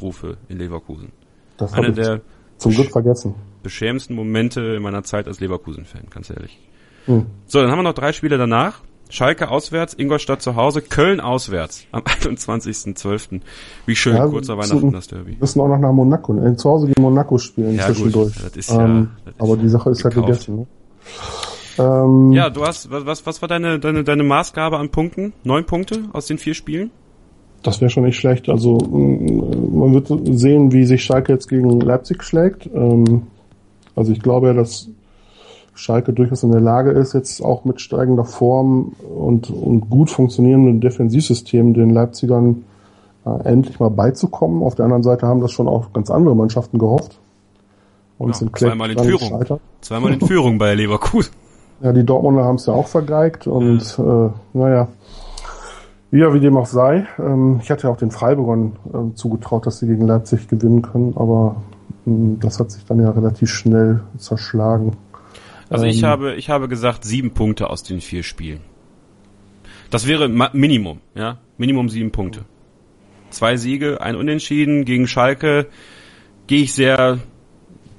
Rufe 0.00 0.36
in 0.48 0.58
Leverkusen. 0.58 1.12
Das 1.56 1.72
Einer 1.72 1.90
der 1.90 2.20
zum 2.58 2.72
Glück 2.72 2.90
vergessen. 2.90 3.34
Beschämendsten 3.62 4.14
Momente 4.14 4.60
in 4.60 4.82
meiner 4.82 5.02
Zeit 5.02 5.26
als 5.26 5.40
Leverkusen-Fan, 5.40 6.04
ganz 6.10 6.30
ehrlich. 6.30 6.58
Mm. 7.06 7.20
So, 7.46 7.60
dann 7.60 7.70
haben 7.70 7.78
wir 7.78 7.82
noch 7.82 7.94
drei 7.94 8.12
Spiele 8.12 8.38
danach. 8.38 8.82
Schalke 9.08 9.50
auswärts, 9.50 9.94
Ingolstadt 9.94 10.42
zu 10.42 10.56
Hause, 10.56 10.82
Köln 10.82 11.20
auswärts 11.20 11.86
am 11.92 12.02
21.12. 12.04 13.40
Wie 13.86 13.96
schön, 13.96 14.16
ja, 14.16 14.26
kurzer 14.26 14.58
Weihnachten 14.58 14.92
das 14.92 15.06
Derby. 15.06 15.32
Wir 15.32 15.38
müssen 15.38 15.60
auch 15.60 15.68
noch 15.68 15.78
nach 15.78 15.92
Monaco, 15.92 16.36
äh, 16.38 16.56
zu 16.56 16.68
Hause 16.68 16.88
gegen 16.88 17.02
Monaco 17.02 17.38
spielen 17.38 17.76
ja, 17.76 17.86
zwischendurch. 17.86 18.34
Gut, 18.34 18.44
das 18.44 18.56
ist 18.56 18.70
ja, 18.70 18.84
ähm, 18.84 19.10
das 19.24 19.34
ist 19.34 19.40
aber 19.40 19.56
die 19.56 19.68
Sache 19.68 19.90
ist 19.90 19.98
gekauft. 19.98 20.16
ja 20.16 20.22
gegessen. 20.22 20.56
Ne? 20.56 20.66
Ähm, 21.78 22.32
ja, 22.32 22.50
du 22.50 22.64
hast, 22.64 22.90
was, 22.90 23.26
was 23.26 23.42
war 23.42 23.48
deine, 23.48 23.78
deine, 23.78 24.04
deine 24.04 24.22
Maßgabe 24.22 24.78
an 24.78 24.90
Punkten? 24.90 25.32
Neun 25.44 25.64
Punkte 25.64 26.04
aus 26.12 26.26
den 26.26 26.38
vier 26.38 26.54
Spielen? 26.54 26.90
Das 27.62 27.80
wäre 27.80 27.90
schon 27.90 28.04
nicht 28.04 28.18
schlecht. 28.18 28.48
Also 28.48 28.78
mm, 28.78 29.78
man 29.78 29.94
wird 29.94 30.08
sehen, 30.38 30.72
wie 30.72 30.84
sich 30.84 31.04
Schalke 31.04 31.32
jetzt 31.32 31.48
gegen 31.48 31.80
Leipzig 31.80 32.22
schlägt. 32.22 32.66
Ähm, 32.66 33.22
also 33.94 34.12
ich 34.12 34.20
glaube 34.20 34.48
ja, 34.48 34.52
dass 34.52 34.88
Schalke 35.74 36.12
durchaus 36.12 36.42
in 36.42 36.52
der 36.52 36.60
Lage 36.60 36.90
ist, 36.90 37.12
jetzt 37.12 37.42
auch 37.42 37.64
mit 37.64 37.80
steigender 37.80 38.24
Form 38.24 38.92
und, 39.02 39.50
und 39.50 39.90
gut 39.90 40.10
funktionierenden 40.10 40.80
Defensivsystemen 40.80 41.74
den 41.74 41.90
Leipzigern 41.90 42.64
äh, 43.26 43.44
endlich 43.44 43.78
mal 43.78 43.90
beizukommen. 43.90 44.62
Auf 44.62 44.74
der 44.74 44.86
anderen 44.86 45.02
Seite 45.02 45.26
haben 45.26 45.40
das 45.40 45.52
schon 45.52 45.68
auch 45.68 45.92
ganz 45.92 46.10
andere 46.10 46.34
Mannschaften 46.34 46.78
gehofft. 46.78 47.18
Und 48.18 48.28
ja, 48.28 48.34
sind 48.34 48.58
zweimal 48.58 48.90
in 48.90 48.98
Führung. 48.98 49.44
Zweimal 49.82 50.14
in 50.14 50.20
Führung 50.20 50.56
bei 50.58 50.74
Leverkusen. 50.74 51.32
Ja, 51.80 51.92
die 51.92 52.04
Dortmunder 52.04 52.44
haben 52.44 52.56
es 52.56 52.66
ja 52.66 52.72
auch 52.72 52.88
vergeigt 52.88 53.46
und 53.46 53.98
ja. 53.98 54.26
äh, 54.26 54.30
naja, 54.54 54.88
ja, 56.10 56.32
wie 56.32 56.40
dem 56.40 56.56
auch 56.56 56.66
sei. 56.66 57.06
Ähm, 57.18 57.60
ich 57.62 57.70
hatte 57.70 57.84
ja 57.84 57.92
auch 57.92 57.98
den 57.98 58.10
Freiburgern 58.10 58.76
äh, 58.92 59.14
zugetraut, 59.14 59.66
dass 59.66 59.80
sie 59.80 59.86
gegen 59.86 60.06
Leipzig 60.06 60.48
gewinnen 60.48 60.82
können, 60.82 61.14
aber 61.16 61.56
mh, 62.04 62.14
hm, 62.14 62.40
das 62.40 62.58
hat 62.60 62.70
sich 62.70 62.84
dann 62.84 63.00
ja 63.00 63.10
relativ 63.10 63.50
schnell 63.50 64.00
zerschlagen. 64.16 64.96
Also 65.68 65.84
ähm, 65.84 65.90
ich 65.90 66.04
habe, 66.04 66.34
ich 66.34 66.48
habe 66.48 66.68
gesagt 66.68 67.04
sieben 67.04 67.32
Punkte 67.32 67.68
aus 67.68 67.82
den 67.82 68.00
vier 68.00 68.22
Spielen. 68.22 68.60
Das 69.90 70.06
wäre 70.06 70.28
Minimum, 70.28 71.00
ja, 71.14 71.38
Minimum 71.58 71.88
sieben 71.88 72.10
Punkte. 72.10 72.44
Zwei 73.30 73.56
Siege, 73.56 74.00
ein 74.00 74.16
Unentschieden 74.16 74.84
gegen 74.84 75.06
Schalke. 75.06 75.66
Gehe 76.46 76.62
ich 76.62 76.72
sehr 76.72 77.18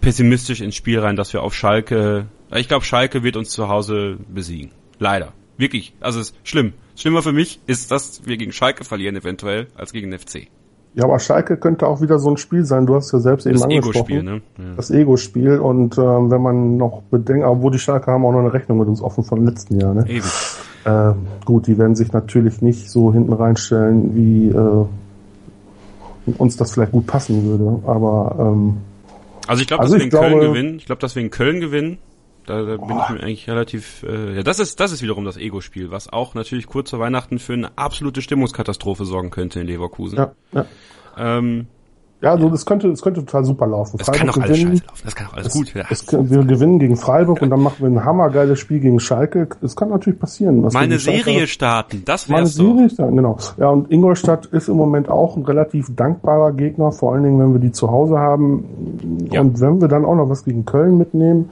pessimistisch 0.01 0.61
ins 0.61 0.75
Spiel 0.75 0.99
rein, 0.99 1.15
dass 1.15 1.33
wir 1.33 1.43
auf 1.43 1.53
Schalke, 1.53 2.27
ich 2.55 2.67
glaube 2.67 2.85
Schalke 2.85 3.23
wird 3.23 3.35
uns 3.35 3.49
zu 3.49 3.67
Hause 3.67 4.17
besiegen. 4.27 4.71
Leider. 4.99 5.33
Wirklich. 5.57 5.93
Also 5.99 6.19
es 6.19 6.29
ist 6.29 6.37
schlimm. 6.43 6.73
Schlimmer 6.95 7.21
für 7.21 7.31
mich 7.31 7.59
ist, 7.67 7.91
dass 7.91 8.25
wir 8.25 8.37
gegen 8.37 8.51
Schalke 8.51 8.83
verlieren 8.83 9.15
eventuell 9.15 9.67
als 9.75 9.91
gegen 9.91 10.11
den 10.11 10.19
FC. 10.19 10.47
Ja, 10.93 11.03
aber 11.03 11.19
Schalke 11.19 11.57
könnte 11.57 11.85
auch 11.85 12.01
wieder 12.01 12.17
so 12.17 12.29
ein 12.31 12.37
Spiel 12.37 12.65
sein. 12.65 12.87
Du 12.87 12.95
hast 12.95 13.11
ja 13.11 13.19
selbst 13.19 13.45
das 13.45 13.53
eben 13.53 13.63
angesprochen. 13.63 13.97
Ego-Spiel, 13.97 14.23
ne? 14.23 14.41
Ja. 14.57 14.75
Das 14.75 14.89
Ego-Spiel. 14.89 15.59
Und 15.59 15.97
ähm, 15.97 16.31
wenn 16.31 16.41
man 16.41 16.77
noch 16.77 17.03
bedenkt, 17.11 17.45
obwohl 17.45 17.71
die 17.71 17.77
Schalke 17.77 18.11
haben 18.11 18.25
auch 18.25 18.31
noch 18.31 18.39
eine 18.39 18.51
Rechnung 18.53 18.79
mit 18.79 18.87
uns 18.87 19.01
offen 19.01 19.23
vom 19.23 19.45
letzten 19.45 19.79
Jahr. 19.79 19.93
Ne? 19.93 20.05
Ewig. 20.07 20.23
Äh, 20.85 21.13
gut, 21.45 21.67
die 21.67 21.77
werden 21.77 21.95
sich 21.95 22.11
natürlich 22.13 22.61
nicht 22.63 22.89
so 22.89 23.13
hinten 23.13 23.33
reinstellen, 23.33 24.15
wie 24.15 24.49
äh, 24.49 26.31
uns 26.37 26.57
das 26.57 26.71
vielleicht 26.71 26.93
gut 26.93 27.05
passen 27.05 27.43
würde. 27.43 27.87
Aber 27.87 28.35
ähm, 28.39 28.77
also 29.47 29.61
ich 29.61 29.67
glaube, 29.67 29.83
also 29.83 29.95
dass 29.95 29.99
wir 29.99 30.05
in 30.05 30.11
Köln 30.11 30.39
gewinnen. 30.39 30.75
Ich 30.77 30.85
glaube, 30.87 31.01
dass 31.01 31.15
wir 31.15 31.21
in 31.21 31.29
Köln 31.29 31.59
gewinnen. 31.59 31.99
Da, 32.47 32.63
da 32.63 32.77
bin 32.77 32.97
ich 32.97 33.09
mir 33.09 33.23
eigentlich 33.23 33.49
relativ. 33.49 34.03
Äh, 34.03 34.37
ja, 34.37 34.43
das 34.43 34.59
ist 34.59 34.79
das 34.79 34.91
ist 34.91 35.01
wiederum 35.01 35.25
das 35.25 35.37
Ego-Spiel, 35.37 35.91
was 35.91 36.11
auch 36.11 36.33
natürlich 36.33 36.65
kurz 36.65 36.89
vor 36.89 36.99
Weihnachten 36.99 37.39
für 37.39 37.53
eine 37.53 37.77
absolute 37.77 38.21
Stimmungskatastrophe 38.21 39.05
sorgen 39.05 39.29
könnte 39.29 39.59
in 39.59 39.67
Leverkusen. 39.67 40.17
Ja, 40.17 40.31
ja. 40.53 40.65
Ähm, 41.17 41.67
ja, 42.19 42.31
also 42.31 42.49
das 42.49 42.65
könnte, 42.65 42.89
das 42.89 43.03
könnte 43.03 43.19
total 43.23 43.45
super 43.45 43.67
laufen. 43.67 43.97
Das 43.99 44.07
Freiburg 44.07 44.19
kann 44.19 44.29
auch 44.29 44.37
alles 44.37 44.57
scheiße 44.57 44.83
laufen. 44.87 45.01
Das 45.03 45.15
kann 45.15 45.27
auch 45.27 45.33
alles 45.33 45.47
es, 45.47 45.53
gut 45.53 45.75
werden. 45.75 45.87
Es, 45.91 46.11
wir 46.11 46.43
gewinnen 46.45 46.79
gegen 46.79 46.97
Freiburg 46.97 47.37
ja. 47.37 47.43
und 47.43 47.51
dann 47.51 47.61
machen 47.61 47.75
wir 47.79 47.87
ein 47.87 48.03
hammergeiles 48.03 48.59
Spiel 48.59 48.79
gegen 48.79 48.99
Schalke. 48.99 49.47
Das 49.61 49.75
kann 49.75 49.89
natürlich 49.89 50.19
passieren. 50.19 50.61
Mal 50.61 50.75
eine 50.75 50.97
Serie 50.97 51.45
starten, 51.45 52.03
das 52.05 52.27
wäre 52.27 52.47
so. 52.47 52.73
Serie 52.73 52.89
starten, 52.89 53.17
genau. 53.17 53.37
Ja, 53.57 53.69
und 53.69 53.91
Ingolstadt 53.91 54.47
ist 54.47 54.67
im 54.67 54.77
Moment 54.77 55.09
auch 55.09 55.37
ein 55.37 55.43
relativ 55.43 55.95
dankbarer 55.95 56.53
Gegner, 56.53 56.91
vor 56.91 57.13
allen 57.13 57.23
Dingen, 57.23 57.39
wenn 57.39 57.53
wir 57.53 57.59
die 57.59 57.71
zu 57.71 57.91
Hause 57.91 58.17
haben. 58.17 59.27
Ja. 59.31 59.41
Und 59.41 59.61
wenn 59.61 59.79
wir 59.79 59.87
dann 59.87 60.03
auch 60.03 60.15
noch 60.15 60.29
was 60.29 60.43
gegen 60.43 60.65
Köln 60.65 60.97
mitnehmen, 60.97 61.51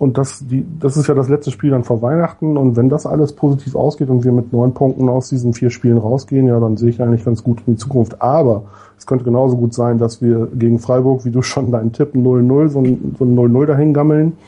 und 0.00 0.16
das, 0.16 0.46
die, 0.46 0.64
das 0.80 0.96
ist 0.96 1.08
ja 1.08 1.14
das 1.14 1.28
letzte 1.28 1.50
Spiel 1.50 1.72
dann 1.72 1.84
vor 1.84 2.00
Weihnachten. 2.00 2.56
Und 2.56 2.74
wenn 2.74 2.88
das 2.88 3.04
alles 3.04 3.34
positiv 3.34 3.74
ausgeht 3.74 4.08
und 4.08 4.24
wir 4.24 4.32
mit 4.32 4.50
neun 4.50 4.72
Punkten 4.72 5.10
aus 5.10 5.28
diesen 5.28 5.52
vier 5.52 5.68
Spielen 5.68 5.98
rausgehen, 5.98 6.46
ja, 6.46 6.58
dann 6.58 6.78
sehe 6.78 6.88
ich 6.88 7.02
eigentlich 7.02 7.22
ganz 7.22 7.44
gut 7.44 7.58
in 7.66 7.74
die 7.74 7.78
Zukunft. 7.78 8.22
Aber 8.22 8.62
es 8.96 9.04
könnte 9.04 9.26
genauso 9.26 9.58
gut 9.58 9.74
sein, 9.74 9.98
dass 9.98 10.22
wir 10.22 10.48
gegen 10.54 10.78
Freiburg, 10.78 11.26
wie 11.26 11.30
du 11.30 11.42
schon 11.42 11.70
deinen 11.70 11.92
Tipp 11.92 12.14
0-0, 12.14 12.68
so 12.68 12.78
ein, 12.78 13.14
so 13.18 13.26
ein 13.26 13.36
0-0 13.36 13.66
dahin 13.66 13.92
gammeln. 13.92 14.38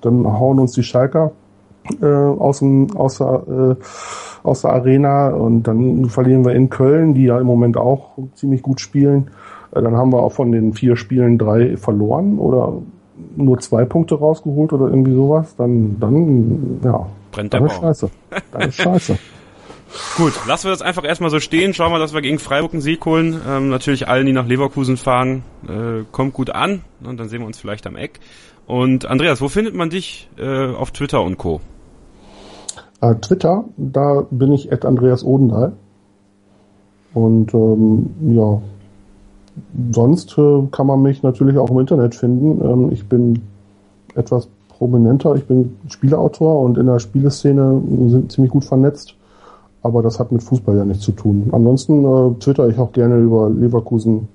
Dann 0.00 0.26
hauen 0.26 0.58
uns 0.58 0.72
die 0.72 0.82
Schalker 0.82 1.30
äh, 2.02 2.06
aus, 2.06 2.58
dem, 2.58 2.88
aus, 2.96 3.18
der, 3.18 3.44
äh, 3.48 3.84
aus 4.42 4.62
der 4.62 4.72
Arena 4.72 5.28
und 5.28 5.68
dann 5.68 6.06
verlieren 6.06 6.44
wir 6.44 6.56
in 6.56 6.68
Köln, 6.68 7.14
die 7.14 7.26
ja 7.26 7.38
im 7.38 7.46
Moment 7.46 7.76
auch 7.76 8.18
ziemlich 8.34 8.60
gut 8.60 8.80
spielen. 8.80 9.28
Äh, 9.70 9.82
dann 9.82 9.94
haben 9.96 10.12
wir 10.12 10.18
auch 10.18 10.32
von 10.32 10.50
den 10.50 10.72
vier 10.72 10.96
Spielen 10.96 11.38
drei 11.38 11.76
verloren 11.76 12.40
oder 12.40 12.72
nur 13.36 13.58
zwei 13.58 13.84
Punkte 13.84 14.16
rausgeholt 14.16 14.72
oder 14.72 14.86
irgendwie 14.86 15.14
sowas, 15.14 15.54
dann, 15.56 15.98
dann, 16.00 16.80
ja. 16.84 17.06
Brennt 17.32 17.52
der 17.52 17.60
dann 17.60 17.68
ist 17.68 17.76
scheiße. 17.76 18.10
Dann 18.52 18.62
ist 18.68 18.74
scheiße. 18.76 19.18
Gut, 20.16 20.32
lassen 20.46 20.64
wir 20.64 20.70
das 20.72 20.82
einfach 20.82 21.04
erstmal 21.04 21.30
so 21.30 21.40
stehen. 21.40 21.72
Schauen 21.72 21.92
wir, 21.92 21.98
dass 21.98 22.12
wir 22.12 22.20
gegen 22.20 22.38
Freiburg 22.38 22.72
einen 22.72 22.82
Sieg 22.82 23.04
holen. 23.06 23.40
Ähm, 23.48 23.68
natürlich 23.68 24.08
allen, 24.08 24.26
die 24.26 24.32
nach 24.32 24.46
Leverkusen 24.46 24.96
fahren, 24.96 25.42
äh, 25.68 26.04
kommt 26.12 26.34
gut 26.34 26.50
an. 26.50 26.82
Und 27.04 27.18
dann 27.18 27.28
sehen 27.28 27.40
wir 27.40 27.46
uns 27.46 27.58
vielleicht 27.58 27.86
am 27.86 27.96
Eck. 27.96 28.20
Und 28.66 29.06
Andreas, 29.06 29.40
wo 29.40 29.48
findet 29.48 29.74
man 29.74 29.90
dich 29.90 30.28
äh, 30.38 30.66
auf 30.66 30.90
Twitter 30.90 31.22
und 31.22 31.38
Co? 31.38 31.60
Äh, 33.00 33.14
Twitter, 33.16 33.64
da 33.76 34.26
bin 34.30 34.52
ich 34.52 34.72
at 34.72 34.84
Andreas 34.84 35.24
Odendahl. 35.24 35.72
Und 37.14 37.54
ähm, 37.54 38.10
ja, 38.34 38.60
sonst 39.92 40.36
äh, 40.38 40.62
kann 40.70 40.86
man 40.86 41.02
mich 41.02 41.22
natürlich 41.22 41.58
auch 41.58 41.70
im 41.70 41.78
Internet 41.78 42.14
finden. 42.14 42.60
Ähm, 42.64 42.92
ich 42.92 43.08
bin 43.08 43.42
etwas 44.14 44.48
prominenter, 44.68 45.34
ich 45.34 45.44
bin 45.44 45.76
Spieleautor 45.88 46.60
und 46.60 46.78
in 46.78 46.86
der 46.86 46.98
Spieleszene 46.98 47.82
sind 48.08 48.32
ziemlich 48.32 48.52
gut 48.52 48.64
vernetzt. 48.64 49.14
Aber 49.82 50.02
das 50.02 50.18
hat 50.18 50.32
mit 50.32 50.42
Fußball 50.42 50.76
ja 50.76 50.84
nichts 50.84 51.04
zu 51.04 51.12
tun. 51.12 51.48
Ansonsten 51.52 52.04
äh, 52.04 52.34
twitter 52.40 52.68
ich 52.68 52.78
auch 52.78 52.92
gerne 52.92 53.18
über 53.18 53.48
Leverkusen 53.48 54.28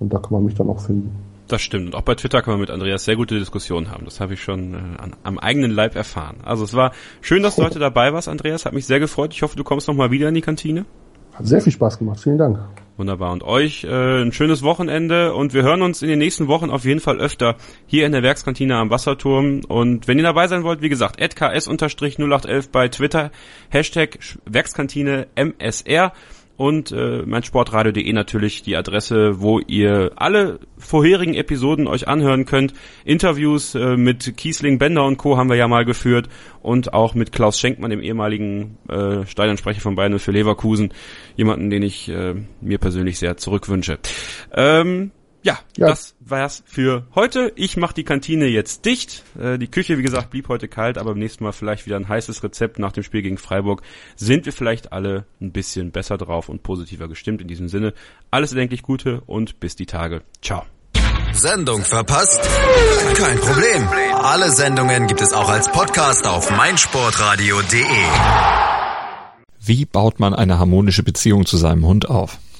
und 0.00 0.12
da 0.12 0.18
kann 0.18 0.32
man 0.32 0.44
mich 0.44 0.56
dann 0.56 0.68
auch 0.68 0.80
finden. 0.80 1.10
Das 1.48 1.60
stimmt. 1.60 1.86
Und 1.86 1.94
auch 1.94 2.02
bei 2.02 2.14
Twitter 2.14 2.42
kann 2.42 2.54
man 2.54 2.60
mit 2.60 2.70
Andreas 2.70 3.04
sehr 3.04 3.16
gute 3.16 3.38
Diskussionen 3.38 3.90
haben. 3.90 4.04
Das 4.04 4.20
habe 4.20 4.34
ich 4.34 4.42
schon 4.42 4.74
äh, 4.74 4.76
an, 4.98 5.12
am 5.22 5.38
eigenen 5.38 5.70
Leib 5.70 5.94
erfahren. 5.94 6.38
Also 6.44 6.64
es 6.64 6.74
war 6.74 6.92
schön, 7.20 7.42
dass 7.42 7.56
du 7.56 7.62
heute 7.62 7.78
dabei 7.78 8.12
warst, 8.12 8.28
Andreas. 8.28 8.64
Hat 8.64 8.72
mich 8.72 8.86
sehr 8.86 9.00
gefreut. 9.00 9.32
Ich 9.32 9.42
hoffe, 9.42 9.56
du 9.56 9.62
kommst 9.62 9.86
noch 9.86 9.94
mal 9.94 10.10
wieder 10.10 10.28
in 10.28 10.34
die 10.34 10.40
Kantine. 10.40 10.84
Hat 11.34 11.46
sehr 11.46 11.60
viel 11.60 11.72
Spaß 11.72 11.98
gemacht. 11.98 12.20
Vielen 12.20 12.38
Dank. 12.38 12.58
Wunderbar. 12.98 13.32
Und 13.32 13.42
euch 13.42 13.84
äh, 13.84 14.22
ein 14.22 14.32
schönes 14.32 14.62
Wochenende 14.62 15.32
und 15.34 15.54
wir 15.54 15.62
hören 15.62 15.80
uns 15.80 16.02
in 16.02 16.08
den 16.08 16.18
nächsten 16.18 16.46
Wochen 16.46 16.70
auf 16.70 16.84
jeden 16.84 17.00
Fall 17.00 17.20
öfter 17.20 17.56
hier 17.86 18.04
in 18.04 18.12
der 18.12 18.22
Werkskantine 18.22 18.76
am 18.76 18.90
Wasserturm. 18.90 19.62
Und 19.66 20.08
wenn 20.08 20.18
ihr 20.18 20.24
dabei 20.24 20.46
sein 20.46 20.62
wollt, 20.62 20.82
wie 20.82 20.90
gesagt, 20.90 21.18
ks-0811 21.18 22.70
bei 22.70 22.88
Twitter, 22.88 23.30
Hashtag 23.70 24.18
Werkskantine 24.44 25.26
MSR. 25.34 26.12
Und 26.56 26.92
äh, 26.92 27.22
meinsportradio.de 27.24 28.12
natürlich 28.12 28.62
die 28.62 28.76
Adresse, 28.76 29.40
wo 29.40 29.58
ihr 29.58 30.12
alle 30.16 30.60
vorherigen 30.78 31.34
Episoden 31.34 31.86
euch 31.86 32.08
anhören 32.08 32.44
könnt. 32.44 32.74
Interviews 33.04 33.74
äh, 33.74 33.96
mit 33.96 34.36
Kiesling, 34.36 34.78
Bender 34.78 35.04
und 35.04 35.16
Co. 35.16 35.36
haben 35.36 35.48
wir 35.48 35.56
ja 35.56 35.68
mal 35.68 35.84
geführt 35.84 36.28
und 36.60 36.92
auch 36.92 37.14
mit 37.14 37.32
Klaus 37.32 37.58
Schenkmann, 37.58 37.90
dem 37.90 38.00
ehemaligen 38.00 38.78
äh, 38.88 39.26
Stadionsprecher 39.26 39.80
von 39.80 39.94
Bayern 39.94 40.18
für 40.18 40.32
Leverkusen, 40.32 40.92
jemanden, 41.36 41.70
den 41.70 41.82
ich 41.82 42.08
äh, 42.08 42.34
mir 42.60 42.78
persönlich 42.78 43.18
sehr 43.18 43.36
zurückwünsche. 43.36 43.98
Ähm, 44.54 45.10
ja, 45.42 45.58
ja, 45.76 45.88
das 45.88 46.14
war's 46.20 46.62
für 46.66 47.06
heute. 47.14 47.52
Ich 47.56 47.76
mache 47.76 47.94
die 47.94 48.04
Kantine 48.04 48.46
jetzt 48.46 48.84
dicht. 48.84 49.24
Äh, 49.38 49.58
die 49.58 49.68
Küche, 49.68 49.98
wie 49.98 50.02
gesagt, 50.02 50.30
blieb 50.30 50.48
heute 50.48 50.68
kalt, 50.68 50.98
aber 50.98 51.10
beim 51.10 51.18
nächsten 51.18 51.44
Mal 51.44 51.52
vielleicht 51.52 51.86
wieder 51.86 51.96
ein 51.96 52.08
heißes 52.08 52.42
Rezept 52.42 52.78
nach 52.78 52.92
dem 52.92 53.02
Spiel 53.02 53.22
gegen 53.22 53.38
Freiburg. 53.38 53.82
Sind 54.16 54.46
wir 54.46 54.52
vielleicht 54.52 54.92
alle 54.92 55.24
ein 55.40 55.52
bisschen 55.52 55.90
besser 55.90 56.16
drauf 56.16 56.48
und 56.48 56.62
positiver 56.62 57.08
gestimmt 57.08 57.40
in 57.40 57.48
diesem 57.48 57.68
Sinne. 57.68 57.92
Alles 58.30 58.52
erdenklich 58.52 58.82
Gute 58.82 59.22
und 59.26 59.60
bis 59.60 59.76
die 59.76 59.86
Tage. 59.86 60.22
Ciao. 60.42 60.64
Sendung 61.32 61.82
verpasst? 61.82 62.40
Kein 63.16 63.38
Problem. 63.38 63.88
Alle 64.14 64.50
Sendungen 64.50 65.06
gibt 65.06 65.22
es 65.22 65.32
auch 65.32 65.48
als 65.48 65.70
Podcast 65.72 66.26
auf 66.26 66.50
meinsportradio.de. 66.50 67.84
Wie 69.64 69.84
baut 69.86 70.20
man 70.20 70.34
eine 70.34 70.58
harmonische 70.58 71.02
Beziehung 71.02 71.46
zu 71.46 71.56
seinem 71.56 71.86
Hund 71.86 72.08
auf? 72.08 72.38